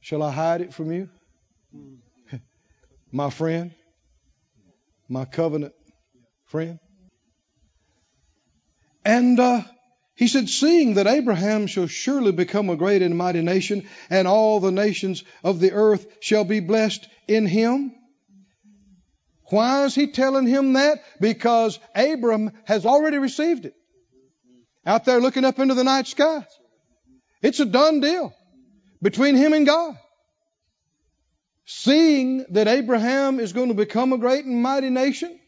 Shall 0.00 0.22
I 0.22 0.30
hide 0.30 0.60
it 0.60 0.72
from 0.74 0.92
you? 0.92 1.08
My 3.12 3.30
friend, 3.30 3.72
my 5.12 5.26
covenant 5.26 5.74
friend. 6.46 6.78
And 9.04 9.38
uh, 9.38 9.62
he 10.14 10.26
said, 10.26 10.48
Seeing 10.48 10.94
that 10.94 11.06
Abraham 11.06 11.66
shall 11.66 11.86
surely 11.86 12.32
become 12.32 12.70
a 12.70 12.76
great 12.76 13.02
and 13.02 13.16
mighty 13.16 13.42
nation, 13.42 13.88
and 14.08 14.26
all 14.26 14.58
the 14.58 14.72
nations 14.72 15.22
of 15.44 15.60
the 15.60 15.72
earth 15.72 16.06
shall 16.20 16.44
be 16.44 16.60
blessed 16.60 17.06
in 17.28 17.46
him. 17.46 17.92
Why 19.50 19.84
is 19.84 19.94
he 19.94 20.12
telling 20.12 20.46
him 20.46 20.74
that? 20.74 21.00
Because 21.20 21.78
Abram 21.94 22.52
has 22.64 22.86
already 22.86 23.18
received 23.18 23.66
it. 23.66 23.74
Out 24.86 25.04
there 25.04 25.20
looking 25.20 25.44
up 25.44 25.58
into 25.58 25.74
the 25.74 25.84
night 25.84 26.06
sky. 26.06 26.46
It's 27.42 27.60
a 27.60 27.66
done 27.66 28.00
deal 28.00 28.32
between 29.02 29.36
him 29.36 29.52
and 29.52 29.66
God. 29.66 29.98
Seeing 31.64 32.44
that 32.50 32.68
Abraham 32.68 33.38
is 33.38 33.52
going 33.52 33.68
to 33.68 33.74
become 33.74 34.12
a 34.12 34.18
great 34.18 34.44
and 34.44 34.62
mighty 34.62 34.90
nation, 34.90 35.38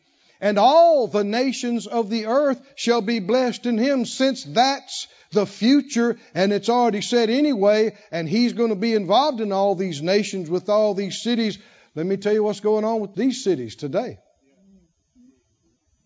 and 0.40 0.58
all 0.58 1.08
the 1.08 1.24
nations 1.24 1.86
of 1.86 2.10
the 2.10 2.26
earth 2.26 2.60
shall 2.76 3.00
be 3.00 3.18
blessed 3.18 3.66
in 3.66 3.78
him, 3.78 4.04
since 4.04 4.44
that's 4.44 5.08
the 5.32 5.46
future, 5.46 6.16
and 6.34 6.52
it's 6.52 6.68
already 6.68 7.00
said 7.00 7.30
anyway, 7.30 7.96
and 8.12 8.28
he's 8.28 8.52
going 8.52 8.70
to 8.70 8.76
be 8.76 8.94
involved 8.94 9.40
in 9.40 9.52
all 9.52 9.74
these 9.74 10.02
nations 10.02 10.48
with 10.48 10.68
all 10.68 10.94
these 10.94 11.22
cities. 11.22 11.58
Let 11.94 12.06
me 12.06 12.16
tell 12.16 12.32
you 12.32 12.42
what's 12.42 12.60
going 12.60 12.84
on 12.84 13.00
with 13.00 13.14
these 13.14 13.42
cities 13.42 13.76
today. 13.76 14.18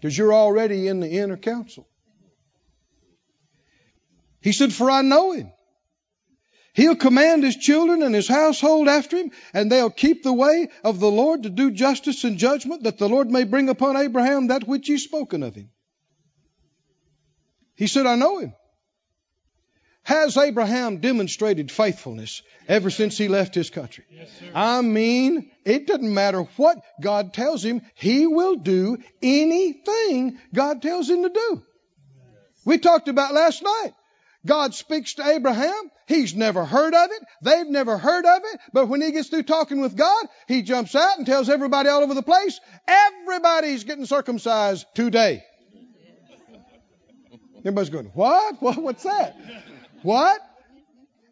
Because 0.00 0.16
you're 0.16 0.34
already 0.34 0.88
in 0.88 1.00
the 1.00 1.08
inner 1.08 1.36
council. 1.36 1.86
He 4.40 4.52
said, 4.52 4.72
For 4.72 4.90
I 4.90 5.02
know 5.02 5.32
him. 5.32 5.52
He'll 6.74 6.96
command 6.96 7.42
his 7.42 7.56
children 7.56 8.02
and 8.02 8.14
his 8.14 8.28
household 8.28 8.88
after 8.88 9.16
him, 9.16 9.32
and 9.52 9.70
they'll 9.70 9.90
keep 9.90 10.22
the 10.22 10.32
way 10.32 10.68
of 10.84 11.00
the 11.00 11.10
Lord 11.10 11.42
to 11.42 11.50
do 11.50 11.70
justice 11.70 12.24
and 12.24 12.38
judgment, 12.38 12.84
that 12.84 12.98
the 12.98 13.08
Lord 13.08 13.30
may 13.30 13.44
bring 13.44 13.68
upon 13.68 13.96
Abraham 13.96 14.48
that 14.48 14.66
which 14.66 14.86
he's 14.86 15.04
spoken 15.04 15.42
of 15.42 15.54
him. 15.54 15.70
He 17.74 17.86
said, 17.86 18.06
I 18.06 18.16
know 18.16 18.38
him. 18.38 18.54
Has 20.02 20.38
Abraham 20.38 20.98
demonstrated 20.98 21.70
faithfulness 21.70 22.42
ever 22.66 22.88
since 22.88 23.18
he 23.18 23.28
left 23.28 23.54
his 23.54 23.68
country? 23.68 24.04
Yes, 24.10 24.30
sir. 24.40 24.46
I 24.54 24.80
mean, 24.80 25.50
it 25.66 25.86
doesn't 25.86 26.14
matter 26.14 26.44
what 26.56 26.82
God 26.98 27.34
tells 27.34 27.62
him, 27.62 27.82
he 27.94 28.26
will 28.26 28.54
do 28.56 28.96
anything 29.20 30.38
God 30.54 30.80
tells 30.80 31.10
him 31.10 31.24
to 31.24 31.28
do. 31.28 31.62
We 32.64 32.78
talked 32.78 33.08
about 33.08 33.34
last 33.34 33.62
night. 33.62 33.92
God 34.48 34.74
speaks 34.74 35.14
to 35.14 35.26
Abraham. 35.26 35.90
He's 36.06 36.34
never 36.34 36.64
heard 36.64 36.94
of 36.94 37.10
it. 37.10 37.22
They've 37.42 37.66
never 37.66 37.98
heard 37.98 38.24
of 38.24 38.42
it. 38.44 38.60
But 38.72 38.86
when 38.86 39.02
he 39.02 39.12
gets 39.12 39.28
through 39.28 39.42
talking 39.42 39.80
with 39.80 39.94
God, 39.94 40.26
he 40.48 40.62
jumps 40.62 40.94
out 40.94 41.18
and 41.18 41.26
tells 41.26 41.50
everybody 41.50 41.90
all 41.90 42.02
over 42.02 42.14
the 42.14 42.22
place, 42.22 42.58
everybody's 42.88 43.84
getting 43.84 44.06
circumcised 44.06 44.86
today. 44.94 45.44
Everybody's 47.58 47.90
going, 47.90 48.06
what? 48.06 48.56
what? 48.62 48.78
What's 48.78 49.02
that? 49.02 49.36
What? 50.02 50.40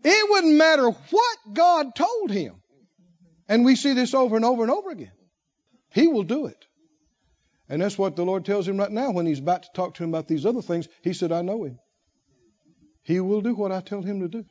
It 0.04 0.30
wouldn't 0.30 0.54
matter 0.54 0.90
what 0.90 1.38
God 1.54 1.94
told 1.96 2.30
him. 2.30 2.60
And 3.48 3.64
we 3.64 3.76
see 3.76 3.94
this 3.94 4.12
over 4.12 4.36
and 4.36 4.44
over 4.44 4.62
and 4.62 4.70
over 4.70 4.90
again. 4.90 5.12
He 5.90 6.06
will 6.06 6.24
do 6.24 6.46
it. 6.46 6.66
And 7.68 7.80
that's 7.80 7.96
what 7.96 8.14
the 8.14 8.24
Lord 8.24 8.44
tells 8.44 8.68
him 8.68 8.76
right 8.76 8.90
now 8.90 9.10
when 9.10 9.24
he's 9.24 9.38
about 9.38 9.62
to 9.62 9.68
talk 9.74 9.94
to 9.94 10.04
him 10.04 10.10
about 10.10 10.28
these 10.28 10.44
other 10.44 10.62
things. 10.62 10.86
He 11.02 11.14
said, 11.14 11.32
I 11.32 11.40
know 11.42 11.64
him. 11.64 11.78
He 13.06 13.20
will 13.20 13.40
do 13.40 13.54
what 13.54 13.70
I 13.70 13.80
tell 13.80 14.02
him 14.02 14.20
to 14.20 14.28
do. 14.28 14.44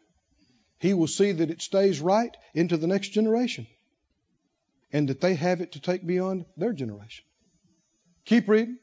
He 0.80 0.94
will 0.94 1.08
see 1.08 1.34
that 1.34 1.52
it 1.52 1.62
stays 1.62 2.00
right 2.00 2.36
into 2.54 2.78
the 2.78 2.88
next 2.88 3.10
generation 3.10 3.68
and 4.94 5.10
that 5.10 5.20
they 5.20 5.36
have 5.36 5.60
it 5.60 5.74
to 5.74 5.82
take 5.82 6.08
beyond 6.08 6.46
their 6.56 6.72
generation. 6.72 7.26
Keep 8.24 8.48
reading. 8.48 8.78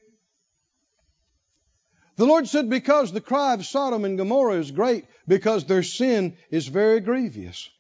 The 2.17 2.27
Lord 2.27 2.49
said, 2.49 2.69
Because 2.69 3.13
the 3.13 3.23
cry 3.23 3.55
of 3.55 3.65
Sodom 3.65 4.05
and 4.05 4.19
Gomorrah 4.19 4.59
is 4.59 4.71
great, 4.71 5.07
because 5.27 5.65
their 5.65 5.83
sin 5.83 6.37
is 6.51 6.67
very 6.67 7.01
grievous. 7.01 7.71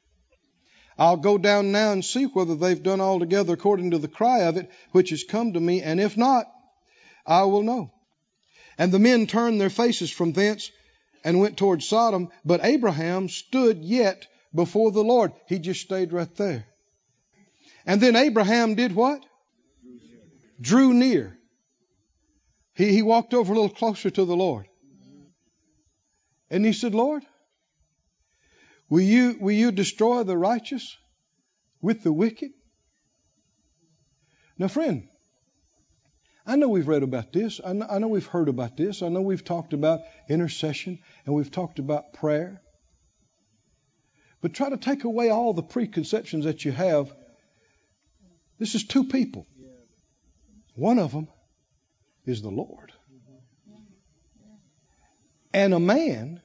I'll 0.97 1.19
go 1.19 1.37
down 1.37 1.73
now 1.73 1.93
and 1.93 2.03
see 2.03 2.25
whether 2.25 2.55
they've 2.55 2.83
done 2.83 3.03
altogether 3.03 3.53
according 3.53 3.91
to 3.91 3.99
the 3.99 4.09
cry 4.09 4.45
of 4.45 4.57
it 4.57 4.71
which 4.93 5.11
has 5.11 5.25
come 5.25 5.53
to 5.53 5.61
me, 5.61 5.83
and 5.83 6.01
if 6.01 6.17
not, 6.17 6.51
I 7.27 7.43
will 7.43 7.63
know. 7.63 7.93
And 8.79 8.91
the 8.93 8.99
men 8.99 9.27
turned 9.27 9.61
their 9.61 9.69
faces 9.69 10.11
from 10.11 10.33
thence 10.33 10.71
and 11.25 11.41
went 11.41 11.57
toward 11.57 11.83
Sodom, 11.83 12.29
but 12.45 12.65
Abraham 12.65 13.29
stood 13.29 13.85
yet 13.85 14.27
before 14.55 14.91
the 14.91 15.05
Lord. 15.05 15.33
He 15.49 15.59
just 15.59 15.81
stayed 15.81 16.13
right 16.13 16.35
there. 16.37 16.67
And 17.87 18.01
then 18.01 18.17
Abraham 18.17 18.75
did 18.75 18.95
what? 18.95 19.25
Drew 20.61 20.95
near. 20.95 21.37
He, 22.75 22.93
he 22.93 23.03
walked 23.03 23.35
over 23.35 23.53
a 23.53 23.55
little 23.55 23.69
closer 23.69 24.11
to 24.11 24.25
the 24.25 24.37
Lord. 24.37 24.67
And 26.51 26.65
he 26.65 26.73
said, 26.73 26.95
Lord, 26.95 27.23
will 28.89 29.01
you, 29.01 29.37
will 29.41 29.55
you 29.55 29.73
destroy 29.73 30.23
the 30.23 30.37
righteous 30.37 30.97
with 31.81 32.03
the 32.03 32.13
wicked? 32.13 32.53
Now, 34.59 34.69
friend, 34.69 35.09
I 36.45 36.57
know 36.57 36.69
we've 36.69 36.89
read 36.89 37.03
about 37.03 37.33
this. 37.33 37.61
I 37.65 37.73
know, 37.73 37.87
I 37.89 37.99
know 37.99 38.09
we've 38.09 38.27
heard 38.27 38.49
about 38.49 38.77
this. 38.77 39.03
I 39.03 39.09
know 39.09 39.23
we've 39.23 39.45
talked 39.45 39.73
about 39.73 40.01
intercession 40.29 40.99
and 41.25 41.35
we've 41.35 41.51
talked 41.51 41.79
about 41.79 42.15
prayer. 42.15 42.61
But 44.41 44.55
try 44.55 44.71
to 44.71 44.77
take 44.77 45.05
away 45.05 45.31
all 45.31 45.55
the 45.55 45.63
preconceptions 45.63 46.47
that 46.47 46.65
you 46.65 46.73
have. 46.73 47.15
This 48.59 48.75
is 48.75 48.85
two 48.85 49.05
people. 49.05 49.47
One 50.75 50.99
of 50.99 51.13
them 51.13 51.29
is 52.27 52.43
the 52.43 52.51
Lord. 52.51 52.93
And 55.55 55.75
a 55.75 55.81
man 55.81 56.41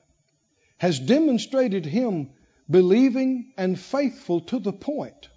has 0.77 0.99
demonstrated 0.99 1.85
him 1.85 2.29
believing 2.69 3.53
and 3.57 3.79
faithful 3.79 4.41
to 4.41 4.59
the 4.59 4.73
point 4.73 5.29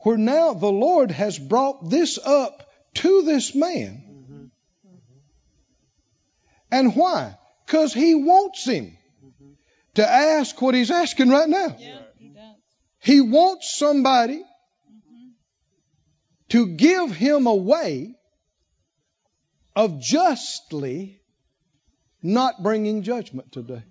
where 0.00 0.18
now 0.18 0.54
the 0.54 0.70
Lord 0.70 1.10
has 1.10 1.38
brought 1.38 1.90
this 1.90 2.18
up 2.18 2.69
to 2.94 3.22
this 3.22 3.54
man. 3.54 4.04
Mm-hmm. 4.08 4.44
And 6.70 6.96
why? 6.96 7.36
Because 7.66 7.92
he 7.94 8.14
wants 8.14 8.64
him 8.66 8.96
mm-hmm. 9.24 9.50
to 9.94 10.08
ask 10.08 10.60
what 10.60 10.74
he's 10.74 10.90
asking 10.90 11.30
right 11.30 11.48
now. 11.48 11.76
Yeah, 11.78 11.98
he. 12.18 12.32
He 13.02 13.20
wants 13.20 13.76
somebody 13.76 14.38
mm-hmm. 14.38 15.28
to 16.50 16.66
give 16.76 17.12
him 17.12 17.46
a 17.46 17.54
way 17.54 18.14
of 19.74 20.00
justly 20.00 21.20
not 22.22 22.62
bringing 22.62 23.02
judgment 23.02 23.52
today. 23.52 23.82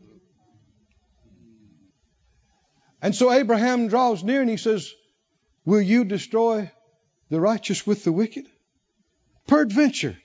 And 3.02 3.16
so 3.16 3.32
Abraham 3.32 3.88
draws 3.88 4.24
near 4.24 4.42
and 4.42 4.50
he 4.50 4.58
says, 4.58 4.92
Will 5.66 5.82
you 5.82 6.04
destroy 6.04 6.72
the 7.30 7.40
righteous 7.40 7.88
with 7.88 8.04
the 8.04 8.12
wicked? 8.12 8.46
Peradventure, 9.50 10.16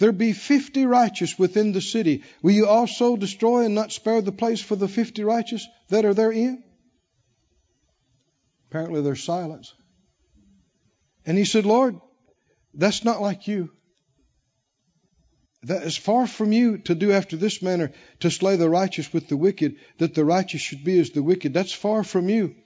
there 0.00 0.12
be 0.12 0.34
fifty 0.34 0.84
righteous 0.84 1.38
within 1.38 1.72
the 1.72 1.80
city. 1.80 2.24
Will 2.42 2.52
you 2.52 2.66
also 2.66 3.16
destroy 3.16 3.64
and 3.64 3.74
not 3.74 3.90
spare 3.90 4.20
the 4.20 4.32
place 4.32 4.60
for 4.60 4.76
the 4.76 4.86
fifty 4.86 5.24
righteous 5.24 5.66
that 5.88 6.04
are 6.04 6.12
therein? 6.12 6.62
Apparently 8.68 9.00
there's 9.00 9.24
silence. 9.24 9.72
And 11.24 11.38
he 11.38 11.46
said, 11.46 11.64
Lord, 11.64 11.98
that's 12.74 13.02
not 13.02 13.22
like 13.22 13.48
you. 13.48 13.70
That 15.62 15.84
is 15.84 15.96
far 15.96 16.26
from 16.26 16.52
you 16.52 16.76
to 16.78 16.94
do 16.94 17.12
after 17.12 17.38
this 17.38 17.62
manner, 17.62 17.92
to 18.20 18.30
slay 18.30 18.56
the 18.56 18.68
righteous 18.68 19.10
with 19.10 19.26
the 19.28 19.38
wicked, 19.38 19.76
that 19.96 20.14
the 20.14 20.24
righteous 20.26 20.60
should 20.60 20.84
be 20.84 21.00
as 21.00 21.12
the 21.12 21.22
wicked. 21.22 21.54
That's 21.54 21.72
far 21.72 22.04
from 22.04 22.28
you. 22.28 22.56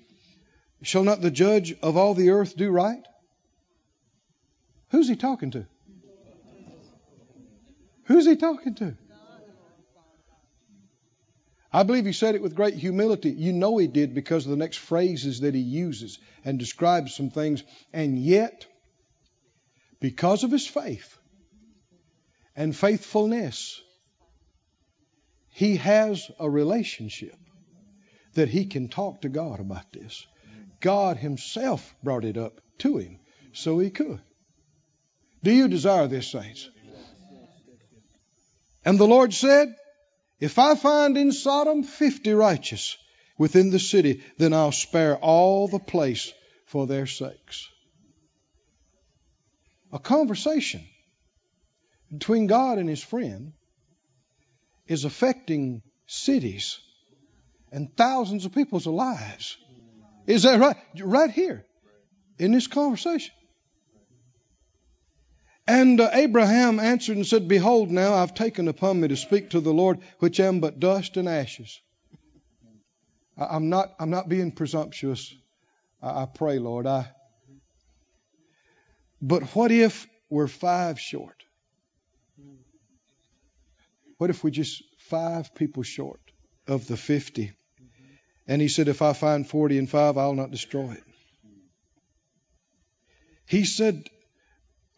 Shall 0.82 1.04
not 1.04 1.20
the 1.20 1.30
judge 1.30 1.72
of 1.80 1.96
all 1.96 2.14
the 2.14 2.30
earth 2.30 2.56
do 2.56 2.68
right? 2.68 3.04
Who's 4.90 5.08
he 5.08 5.16
talking 5.16 5.50
to? 5.52 5.66
Who's 8.04 8.26
he 8.26 8.36
talking 8.36 8.74
to? 8.76 8.96
I 11.70 11.82
believe 11.82 12.06
he 12.06 12.12
said 12.12 12.34
it 12.34 12.42
with 12.42 12.54
great 12.54 12.74
humility. 12.74 13.30
You 13.30 13.52
know 13.52 13.76
he 13.76 13.86
did 13.86 14.14
because 14.14 14.46
of 14.46 14.50
the 14.50 14.56
next 14.56 14.78
phrases 14.78 15.40
that 15.40 15.54
he 15.54 15.60
uses 15.60 16.18
and 16.44 16.58
describes 16.58 17.14
some 17.14 17.28
things. 17.28 17.62
And 17.92 18.18
yet, 18.18 18.66
because 20.00 20.44
of 20.44 20.50
his 20.50 20.66
faith 20.66 21.18
and 22.56 22.74
faithfulness, 22.74 23.82
he 25.50 25.76
has 25.76 26.30
a 26.40 26.48
relationship 26.48 27.36
that 28.32 28.48
he 28.48 28.64
can 28.64 28.88
talk 28.88 29.20
to 29.22 29.28
God 29.28 29.60
about 29.60 29.92
this. 29.92 30.26
God 30.80 31.18
himself 31.18 31.94
brought 32.02 32.24
it 32.24 32.38
up 32.38 32.62
to 32.78 32.96
him 32.96 33.18
so 33.52 33.78
he 33.78 33.90
could. 33.90 34.20
Do 35.42 35.52
you 35.52 35.68
desire 35.68 36.08
this, 36.08 36.28
saints? 36.28 36.68
And 38.84 38.98
the 38.98 39.06
Lord 39.06 39.32
said, 39.34 39.74
If 40.40 40.58
I 40.58 40.74
find 40.74 41.16
in 41.16 41.32
Sodom 41.32 41.82
fifty 41.82 42.32
righteous 42.32 42.96
within 43.36 43.70
the 43.70 43.78
city, 43.78 44.22
then 44.38 44.52
I'll 44.52 44.72
spare 44.72 45.16
all 45.16 45.68
the 45.68 45.78
place 45.78 46.32
for 46.66 46.86
their 46.86 47.06
sakes. 47.06 47.68
A 49.92 49.98
conversation 49.98 50.84
between 52.12 52.46
God 52.46 52.78
and 52.78 52.88
his 52.88 53.02
friend 53.02 53.52
is 54.86 55.04
affecting 55.04 55.82
cities 56.06 56.78
and 57.70 57.94
thousands 57.96 58.44
of 58.44 58.54
people's 58.54 58.86
lives. 58.86 59.56
Is 60.26 60.42
that 60.42 60.58
right? 60.58 60.76
Right 60.98 61.30
here 61.30 61.64
in 62.38 62.52
this 62.52 62.66
conversation. 62.66 63.34
And 65.68 66.00
uh, 66.00 66.08
Abraham 66.14 66.80
answered 66.80 67.18
and 67.18 67.26
said, 67.26 67.46
Behold, 67.46 67.90
now 67.90 68.14
I've 68.14 68.32
taken 68.32 68.68
upon 68.68 68.98
me 68.98 69.08
to 69.08 69.16
speak 69.16 69.50
to 69.50 69.60
the 69.60 69.72
Lord, 69.72 69.98
which 70.18 70.40
am 70.40 70.60
but 70.60 70.80
dust 70.80 71.18
and 71.18 71.28
ashes. 71.28 71.78
I, 73.36 73.54
am 73.54 73.68
not, 73.68 73.94
I'm 74.00 74.08
not 74.08 74.30
being 74.30 74.50
presumptuous. 74.50 75.34
I, 76.02 76.22
I 76.22 76.26
pray, 76.26 76.58
Lord. 76.58 76.86
I, 76.86 77.10
but 79.20 79.42
what 79.54 79.70
if 79.70 80.06
we're 80.30 80.48
five 80.48 80.98
short? 80.98 81.44
What 84.16 84.30
if 84.30 84.42
we're 84.42 84.48
just 84.48 84.82
five 85.00 85.54
people 85.54 85.82
short 85.82 86.20
of 86.66 86.86
the 86.86 86.96
50? 86.96 87.52
And 88.46 88.62
he 88.62 88.68
said, 88.68 88.88
If 88.88 89.02
I 89.02 89.12
find 89.12 89.46
40 89.46 89.76
and 89.76 89.90
five, 89.90 90.16
I'll 90.16 90.32
not 90.32 90.50
destroy 90.50 90.92
it. 90.92 91.04
He 93.44 93.66
said, 93.66 94.08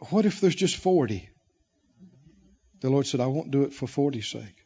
What 0.09 0.25
if 0.25 0.41
there's 0.41 0.55
just 0.55 0.77
40? 0.77 1.29
The 2.81 2.89
Lord 2.89 3.07
said, 3.07 3.21
I 3.21 3.27
won't 3.27 3.51
do 3.51 3.65
it 3.65 3.75
for 3.75 3.87
40's 3.87 4.29
sake. 4.29 4.57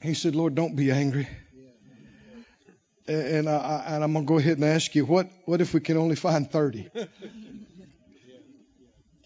He 0.00 0.14
said, 0.14 0.34
Lord, 0.34 0.54
don't 0.54 0.74
be 0.74 0.90
angry. 0.90 1.28
And, 3.06 3.50
I, 3.50 3.84
and 3.86 4.02
I'm 4.02 4.14
going 4.14 4.24
to 4.24 4.28
go 4.28 4.38
ahead 4.38 4.56
and 4.56 4.64
ask 4.64 4.94
you, 4.94 5.04
what, 5.04 5.30
what 5.44 5.60
if 5.60 5.74
we 5.74 5.80
can 5.80 5.98
only 5.98 6.16
find 6.16 6.50
30? 6.50 6.88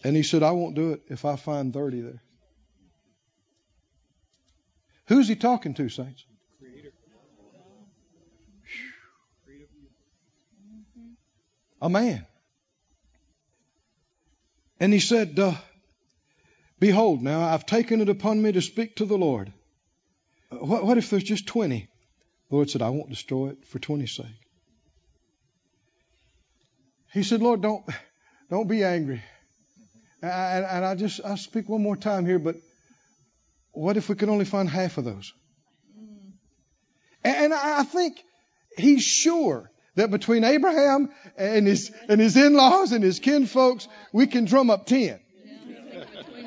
And 0.03 0.15
he 0.15 0.23
said, 0.23 0.43
I 0.43 0.51
won't 0.51 0.75
do 0.75 0.93
it 0.93 1.01
if 1.07 1.23
I 1.23 1.37
find 1.37 1.73
30 1.73 2.01
there. 2.01 2.21
Who's 5.07 5.27
he 5.27 5.35
talking 5.35 5.73
to, 5.75 5.89
saints? 5.89 6.25
Creator. 6.59 6.91
A 11.81 11.89
man. 11.89 12.25
And 14.79 14.93
he 14.93 14.99
said, 14.99 15.37
uh, 15.37 15.55
Behold, 16.79 17.21
now 17.21 17.41
I've 17.41 17.65
taken 17.65 18.01
it 18.01 18.09
upon 18.09 18.41
me 18.41 18.53
to 18.53 18.61
speak 18.61 18.95
to 18.97 19.05
the 19.05 19.17
Lord. 19.17 19.51
What, 20.49 20.85
what 20.85 20.97
if 20.97 21.09
there's 21.09 21.23
just 21.23 21.47
20? 21.47 21.87
The 22.49 22.55
Lord 22.55 22.69
said, 22.69 22.81
I 22.81 22.89
won't 22.89 23.09
destroy 23.09 23.49
it 23.49 23.65
for 23.67 23.79
20's 23.79 24.15
sake. 24.15 24.25
He 27.11 27.23
said, 27.23 27.41
Lord, 27.41 27.61
don't, 27.61 27.83
don't 28.49 28.67
be 28.67 28.83
angry. 28.83 29.21
And, 30.21 30.65
and 30.65 30.85
I 30.85 30.95
just, 30.95 31.21
I 31.23 31.35
speak 31.35 31.67
one 31.67 31.83
more 31.83 31.97
time 31.97 32.25
here, 32.25 32.39
but 32.39 32.55
what 33.71 33.97
if 33.97 34.09
we 34.09 34.15
could 34.15 34.29
only 34.29 34.45
find 34.45 34.69
half 34.69 34.97
of 34.97 35.05
those? 35.05 35.33
And 37.23 37.53
I 37.53 37.83
think 37.83 38.17
he's 38.77 39.03
sure 39.03 39.69
that 39.99 40.11
between 40.11 40.45
Abraham 40.45 41.09
and 41.37 41.67
his 41.67 41.91
and 42.07 42.21
his 42.21 42.37
in-laws 42.37 42.93
and 42.93 43.03
his 43.03 43.19
kinfolks, 43.19 43.87
we 44.13 44.27
can 44.27 44.45
drum 44.45 44.69
up 44.69 44.85
ten. 44.85 45.19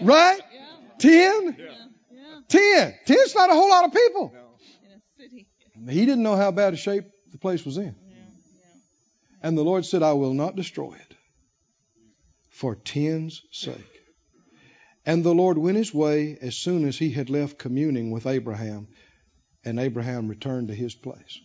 Right? 0.00 0.40
Ten? 0.98 1.56
Ten. 2.48 2.94
Ten's 3.04 3.34
not 3.34 3.50
a 3.50 3.54
whole 3.54 3.68
lot 3.68 3.84
of 3.84 3.92
people. 3.92 4.32
He 5.88 6.00
didn't 6.06 6.22
know 6.22 6.36
how 6.36 6.50
bad 6.50 6.72
a 6.72 6.76
shape 6.76 7.04
the 7.30 7.38
place 7.38 7.64
was 7.64 7.76
in. 7.76 7.94
And 9.42 9.58
the 9.58 9.64
Lord 9.64 9.84
said, 9.84 10.02
I 10.02 10.12
will 10.12 10.34
not 10.34 10.56
destroy 10.56 10.94
it 10.94 11.16
for 12.50 12.74
ten's 12.74 13.42
sake. 13.50 13.76
And 15.04 15.24
the 15.24 15.34
Lord 15.34 15.58
went 15.58 15.76
his 15.76 15.92
way 15.92 16.38
as 16.40 16.56
soon 16.56 16.86
as 16.86 16.96
he 16.96 17.10
had 17.10 17.28
left 17.28 17.58
communing 17.58 18.12
with 18.12 18.26
Abraham, 18.26 18.86
and 19.64 19.80
Abraham 19.80 20.28
returned 20.28 20.68
to 20.68 20.74
his 20.74 20.94
place. 20.94 21.40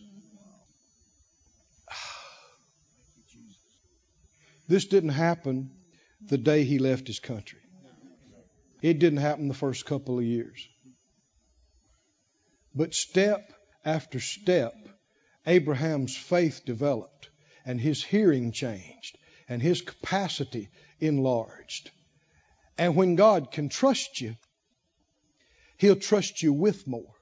This 4.68 4.86
didn't 4.86 5.10
happen 5.10 5.70
the 6.20 6.38
day 6.38 6.64
he 6.64 6.78
left 6.78 7.06
his 7.06 7.18
country. 7.18 7.60
It 8.82 8.98
didn't 8.98 9.18
happen 9.18 9.48
the 9.48 9.54
first 9.54 9.86
couple 9.86 10.18
of 10.18 10.24
years. 10.24 10.68
But 12.74 12.94
step 12.94 13.52
after 13.84 14.20
step, 14.20 14.74
Abraham's 15.46 16.16
faith 16.16 16.62
developed, 16.64 17.30
and 17.64 17.80
his 17.80 18.04
hearing 18.04 18.52
changed, 18.52 19.18
and 19.48 19.60
his 19.60 19.80
capacity 19.80 20.68
enlarged. 21.00 21.90
And 22.76 22.94
when 22.94 23.16
God 23.16 23.50
can 23.50 23.68
trust 23.68 24.20
you, 24.20 24.36
He'll 25.78 25.96
trust 25.96 26.42
you 26.42 26.52
with 26.52 26.86
more. 26.86 27.14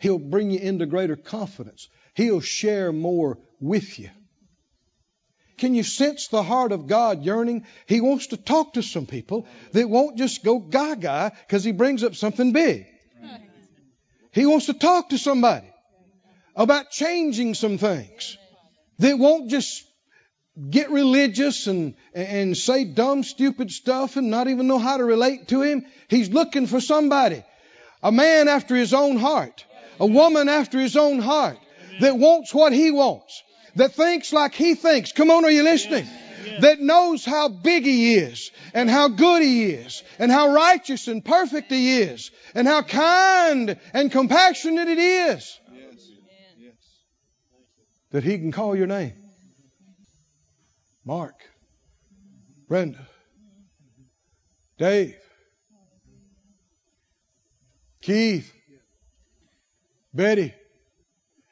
He'll 0.00 0.18
bring 0.18 0.50
you 0.52 0.60
into 0.60 0.86
greater 0.86 1.16
confidence. 1.16 1.88
He'll 2.14 2.40
share 2.40 2.92
more 2.92 3.38
with 3.60 3.98
you. 3.98 4.10
Can 5.58 5.74
you 5.74 5.82
sense 5.82 6.28
the 6.28 6.42
heart 6.42 6.72
of 6.72 6.86
God 6.86 7.24
yearning? 7.24 7.64
He 7.86 8.00
wants 8.00 8.28
to 8.28 8.36
talk 8.36 8.74
to 8.74 8.82
some 8.82 9.06
people 9.06 9.46
that 9.72 9.88
won't 9.88 10.18
just 10.18 10.44
go 10.44 10.58
gaga 10.58 11.32
because 11.46 11.64
he 11.64 11.72
brings 11.72 12.04
up 12.04 12.14
something 12.14 12.52
big. 12.52 12.86
He 14.32 14.44
wants 14.44 14.66
to 14.66 14.74
talk 14.74 15.10
to 15.10 15.18
somebody 15.18 15.66
about 16.54 16.90
changing 16.90 17.54
some 17.54 17.78
things 17.78 18.36
that 18.98 19.18
won't 19.18 19.48
just 19.48 19.82
get 20.70 20.90
religious 20.90 21.66
and, 21.66 21.94
and 22.14 22.56
say 22.56 22.84
dumb, 22.84 23.22
stupid 23.22 23.70
stuff 23.70 24.16
and 24.16 24.30
not 24.30 24.48
even 24.48 24.66
know 24.66 24.78
how 24.78 24.98
to 24.98 25.04
relate 25.04 25.48
to 25.48 25.62
him. 25.62 25.86
He's 26.08 26.30
looking 26.30 26.66
for 26.66 26.80
somebody, 26.80 27.42
a 28.02 28.12
man 28.12 28.48
after 28.48 28.74
his 28.74 28.92
own 28.92 29.16
heart, 29.16 29.64
a 29.98 30.06
woman 30.06 30.50
after 30.50 30.78
his 30.78 30.96
own 30.96 31.18
heart 31.18 31.58
that 32.00 32.18
wants 32.18 32.52
what 32.52 32.74
he 32.74 32.90
wants 32.90 33.42
that 33.76 33.92
thinks 33.92 34.32
like 34.32 34.54
he 34.54 34.74
thinks. 34.74 35.12
Come 35.12 35.30
on, 35.30 35.44
are 35.44 35.50
you 35.50 35.62
listening? 35.62 36.06
That 36.60 36.80
knows 36.80 37.24
how 37.24 37.48
big 37.48 37.84
he 37.84 38.14
is 38.14 38.50
and 38.72 38.88
how 38.88 39.08
good 39.08 39.42
he 39.42 39.70
is 39.70 40.02
and 40.18 40.30
how 40.30 40.52
righteous 40.52 41.08
and 41.08 41.24
perfect 41.24 41.70
he 41.70 42.00
is 42.00 42.30
and 42.54 42.66
how 42.66 42.82
kind 42.82 43.78
and 43.92 44.10
compassionate 44.10 44.88
it 44.88 44.98
is. 44.98 45.60
That 48.12 48.24
he 48.24 48.38
can 48.38 48.52
call 48.52 48.76
your 48.76 48.86
name. 48.86 49.12
Mark, 51.04 51.34
Brenda, 52.68 53.06
Dave, 54.78 55.16
Keith, 58.00 58.52
Betty, 60.14 60.54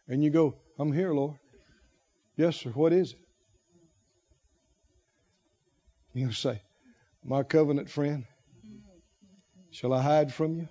and 0.08 0.24
you 0.24 0.30
go, 0.30 0.54
I'm 0.78 0.92
here, 0.92 1.12
Lord. 1.12 1.38
Yes, 2.36 2.56
sir. 2.56 2.70
What 2.70 2.92
is 2.92 3.12
it? 3.12 3.18
You 6.14 6.32
say, 6.32 6.60
My 7.24 7.42
covenant 7.42 7.90
friend, 7.90 8.24
shall 9.70 9.92
I 9.92 10.02
hide 10.02 10.32
from 10.32 10.56
you 10.56 10.68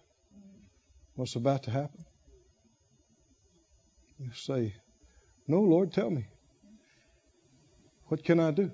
what's 1.16 1.36
about 1.36 1.64
to 1.64 1.72
happen? 1.72 2.06
You 4.20 4.32
say, 4.34 4.74
No, 5.48 5.62
Lord, 5.62 5.92
tell 5.92 6.10
me. 6.10 6.26
What 8.08 8.24
can 8.24 8.40
I 8.40 8.52
do? 8.52 8.72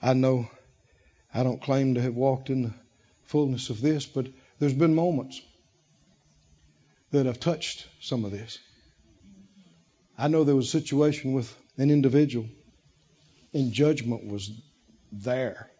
I 0.00 0.14
know 0.14 0.48
I 1.34 1.42
don't 1.42 1.60
claim 1.60 1.94
to 1.94 2.02
have 2.02 2.14
walked 2.14 2.50
in 2.50 2.62
the 2.62 2.74
fullness 3.24 3.70
of 3.70 3.80
this, 3.80 4.06
but 4.06 4.26
there's 4.58 4.74
been 4.74 4.94
moments 4.94 5.42
that 7.10 7.26
have 7.26 7.40
touched 7.40 7.86
some 8.00 8.24
of 8.24 8.30
this. 8.30 8.58
I 10.20 10.26
know 10.26 10.42
there 10.42 10.56
was 10.56 10.66
a 10.66 10.80
situation 10.80 11.32
with 11.32 11.56
an 11.76 11.90
individual, 11.90 12.46
and 13.54 13.72
judgment 13.72 14.26
was 14.26 14.50
there. 15.12 15.70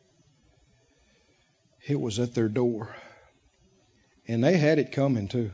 It 1.88 2.00
was 2.00 2.20
at 2.20 2.34
their 2.34 2.48
door. 2.48 2.94
And 4.28 4.44
they 4.44 4.56
had 4.56 4.78
it 4.78 4.92
coming 4.92 5.26
too. 5.26 5.50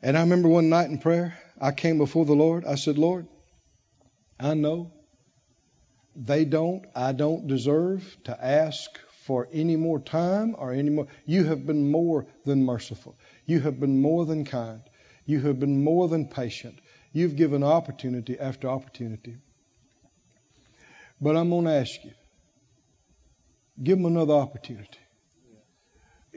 And 0.00 0.16
I 0.16 0.20
remember 0.20 0.48
one 0.48 0.70
night 0.70 0.88
in 0.88 0.98
prayer, 0.98 1.36
I 1.60 1.72
came 1.72 1.98
before 1.98 2.24
the 2.24 2.32
Lord. 2.32 2.64
I 2.64 2.76
said, 2.76 2.96
Lord, 2.96 3.26
I 4.40 4.54
know 4.54 4.92
they 6.14 6.44
don't, 6.44 6.86
I 6.94 7.12
don't 7.12 7.46
deserve 7.46 8.16
to 8.24 8.44
ask 8.44 8.90
for 9.24 9.48
any 9.52 9.76
more 9.76 9.98
time 9.98 10.54
or 10.56 10.72
any 10.72 10.90
more. 10.90 11.08
You 11.26 11.44
have 11.44 11.66
been 11.66 11.90
more 11.90 12.26
than 12.44 12.64
merciful. 12.64 13.18
You 13.44 13.60
have 13.60 13.80
been 13.80 14.00
more 14.00 14.24
than 14.24 14.44
kind. 14.44 14.80
You 15.26 15.40
have 15.40 15.58
been 15.58 15.82
more 15.82 16.08
than 16.08 16.28
patient. 16.28 16.78
You've 17.16 17.36
given 17.36 17.62
opportunity 17.62 18.38
after 18.38 18.68
opportunity. 18.68 19.38
But 21.18 21.34
I'm 21.34 21.48
going 21.48 21.64
to 21.64 21.70
ask 21.70 22.04
you 22.04 22.10
give 23.82 23.96
them 23.96 24.04
another 24.04 24.34
opportunity. 24.34 24.98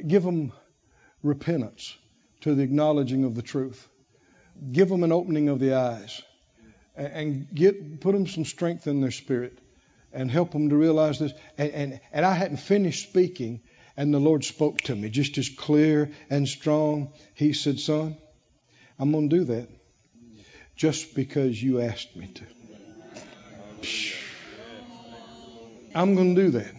Give 0.07 0.23
them 0.23 0.53
repentance 1.21 1.97
to 2.41 2.55
the 2.55 2.63
acknowledging 2.63 3.25
of 3.25 3.35
the 3.35 3.41
truth. 3.41 3.89
Give 4.71 4.87
them 4.87 5.03
an 5.03 5.11
opening 5.11 5.49
of 5.49 5.59
the 5.59 5.73
eyes 5.73 6.21
and 6.95 7.53
get 7.53 7.99
put 7.99 8.13
them 8.13 8.25
some 8.25 8.45
strength 8.45 8.87
in 8.87 9.01
their 9.01 9.11
spirit 9.11 9.59
and 10.13 10.31
help 10.31 10.51
them 10.51 10.69
to 10.69 10.77
realize 10.77 11.19
this. 11.19 11.33
And, 11.57 11.71
and, 11.71 11.99
and 12.13 12.25
I 12.25 12.33
hadn't 12.35 12.61
finished 12.61 13.03
speaking, 13.03 13.59
and 13.97 14.13
the 14.13 14.19
Lord 14.19 14.45
spoke 14.45 14.79
to 14.83 14.95
me 14.95 15.09
just 15.09 15.37
as 15.37 15.49
clear 15.49 16.11
and 16.29 16.47
strong. 16.47 17.11
He 17.33 17.51
said, 17.51 17.81
Son, 17.81 18.15
I'm 18.97 19.11
going 19.11 19.29
to 19.29 19.39
do 19.39 19.43
that 19.43 19.78
just 20.79 21.13
because 21.13 21.61
you 21.61 21.81
asked 21.81 22.15
me 22.15 22.27
to. 22.27 22.43
I'm 25.93 26.15
going 26.15 26.35
to 26.35 26.41
do 26.41 26.51
that. 26.51 26.71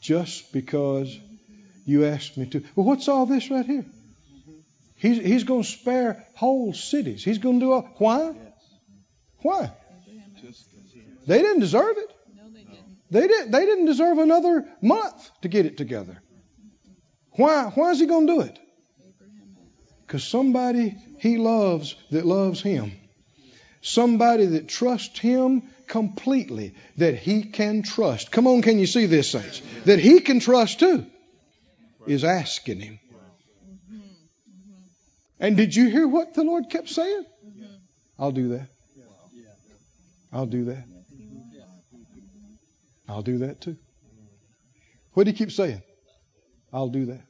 Just 0.00 0.52
because 0.52 1.18
you 1.86 2.04
asked 2.04 2.36
me 2.36 2.44
to. 2.50 2.62
Well, 2.74 2.84
what's 2.84 3.08
all 3.08 3.24
this 3.24 3.50
right 3.50 3.64
here? 3.64 3.86
He's, 4.96 5.16
he's 5.16 5.44
going 5.44 5.62
to 5.62 5.68
spare 5.68 6.26
whole 6.34 6.74
cities. 6.74 7.24
He's 7.24 7.38
going 7.38 7.58
to 7.58 7.66
do 7.66 7.72
all. 7.72 7.88
Why? 7.96 8.34
Why? 9.38 9.72
They 11.26 11.38
didn't 11.38 11.60
deserve 11.60 11.96
it. 11.96 12.12
They 13.10 13.26
didn't. 13.28 13.50
They 13.50 13.64
didn't 13.64 13.86
deserve 13.86 14.18
another 14.18 14.68
month 14.82 15.30
to 15.40 15.48
get 15.48 15.64
it 15.64 15.78
together. 15.78 16.20
Why? 17.30 17.70
Why 17.74 17.92
is 17.92 18.00
he 18.00 18.04
going 18.04 18.26
to 18.26 18.34
do 18.34 18.40
it? 18.42 18.58
Because 20.06 20.24
somebody 20.24 20.96
he 21.18 21.36
loves 21.36 21.96
that 22.10 22.24
loves 22.24 22.62
him. 22.62 22.92
Somebody 23.82 24.46
that 24.46 24.68
trusts 24.68 25.18
him 25.18 25.62
completely, 25.86 26.74
that 26.96 27.16
he 27.16 27.42
can 27.42 27.82
trust. 27.82 28.30
Come 28.30 28.46
on, 28.46 28.62
can 28.62 28.78
you 28.78 28.86
see 28.86 29.06
this, 29.06 29.30
saints? 29.30 29.62
That 29.84 29.98
he 29.98 30.20
can 30.20 30.40
trust 30.40 30.80
too, 30.80 31.06
is 32.06 32.24
asking 32.24 32.80
him. 32.80 32.98
And 35.38 35.56
did 35.56 35.74
you 35.74 35.88
hear 35.88 36.08
what 36.08 36.34
the 36.34 36.44
Lord 36.44 36.70
kept 36.70 36.88
saying? 36.88 37.26
I'll 38.18 38.32
do 38.32 38.48
that. 38.48 38.68
I'll 40.32 40.46
do 40.46 40.64
that. 40.66 40.84
I'll 43.08 43.22
do 43.22 43.38
that 43.38 43.60
too. 43.60 43.76
What 45.12 45.24
did 45.24 45.36
he 45.36 45.38
keep 45.38 45.52
saying? 45.52 45.82
I'll 46.72 46.88
do 46.88 47.06
that. 47.06 47.20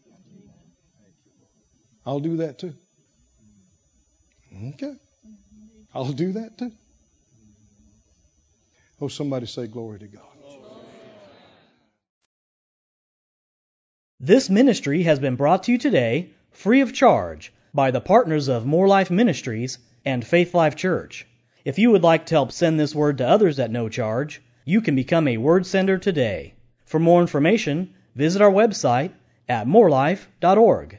I'll 2.06 2.20
do 2.20 2.36
that 2.36 2.58
too. 2.60 2.72
Okay. 4.68 4.94
I'll 5.92 6.12
do 6.12 6.32
that 6.32 6.56
too. 6.56 6.72
Oh, 9.00 9.08
somebody 9.08 9.46
say 9.46 9.66
glory 9.66 9.98
to 9.98 10.06
God. 10.06 10.22
This 14.18 14.48
ministry 14.48 15.02
has 15.02 15.18
been 15.18 15.36
brought 15.36 15.64
to 15.64 15.72
you 15.72 15.78
today 15.78 16.30
free 16.52 16.80
of 16.80 16.94
charge 16.94 17.52
by 17.74 17.90
the 17.90 18.00
partners 18.00 18.48
of 18.48 18.64
Moore 18.64 18.88
Life 18.88 19.10
Ministries 19.10 19.78
and 20.06 20.24
Faith 20.24 20.54
Life 20.54 20.76
Church. 20.76 21.26
If 21.66 21.78
you 21.78 21.90
would 21.90 22.02
like 22.02 22.26
to 22.26 22.34
help 22.34 22.52
send 22.52 22.80
this 22.80 22.94
word 22.94 23.18
to 23.18 23.28
others 23.28 23.58
at 23.58 23.70
no 23.70 23.90
charge, 23.90 24.40
you 24.64 24.80
can 24.80 24.94
become 24.94 25.28
a 25.28 25.36
word 25.36 25.66
sender 25.66 25.98
today. 25.98 26.54
For 26.86 26.98
more 26.98 27.20
information, 27.20 27.92
visit 28.14 28.40
our 28.40 28.50
website 28.50 29.12
at 29.48 29.66
moorelife.org. 29.66 30.98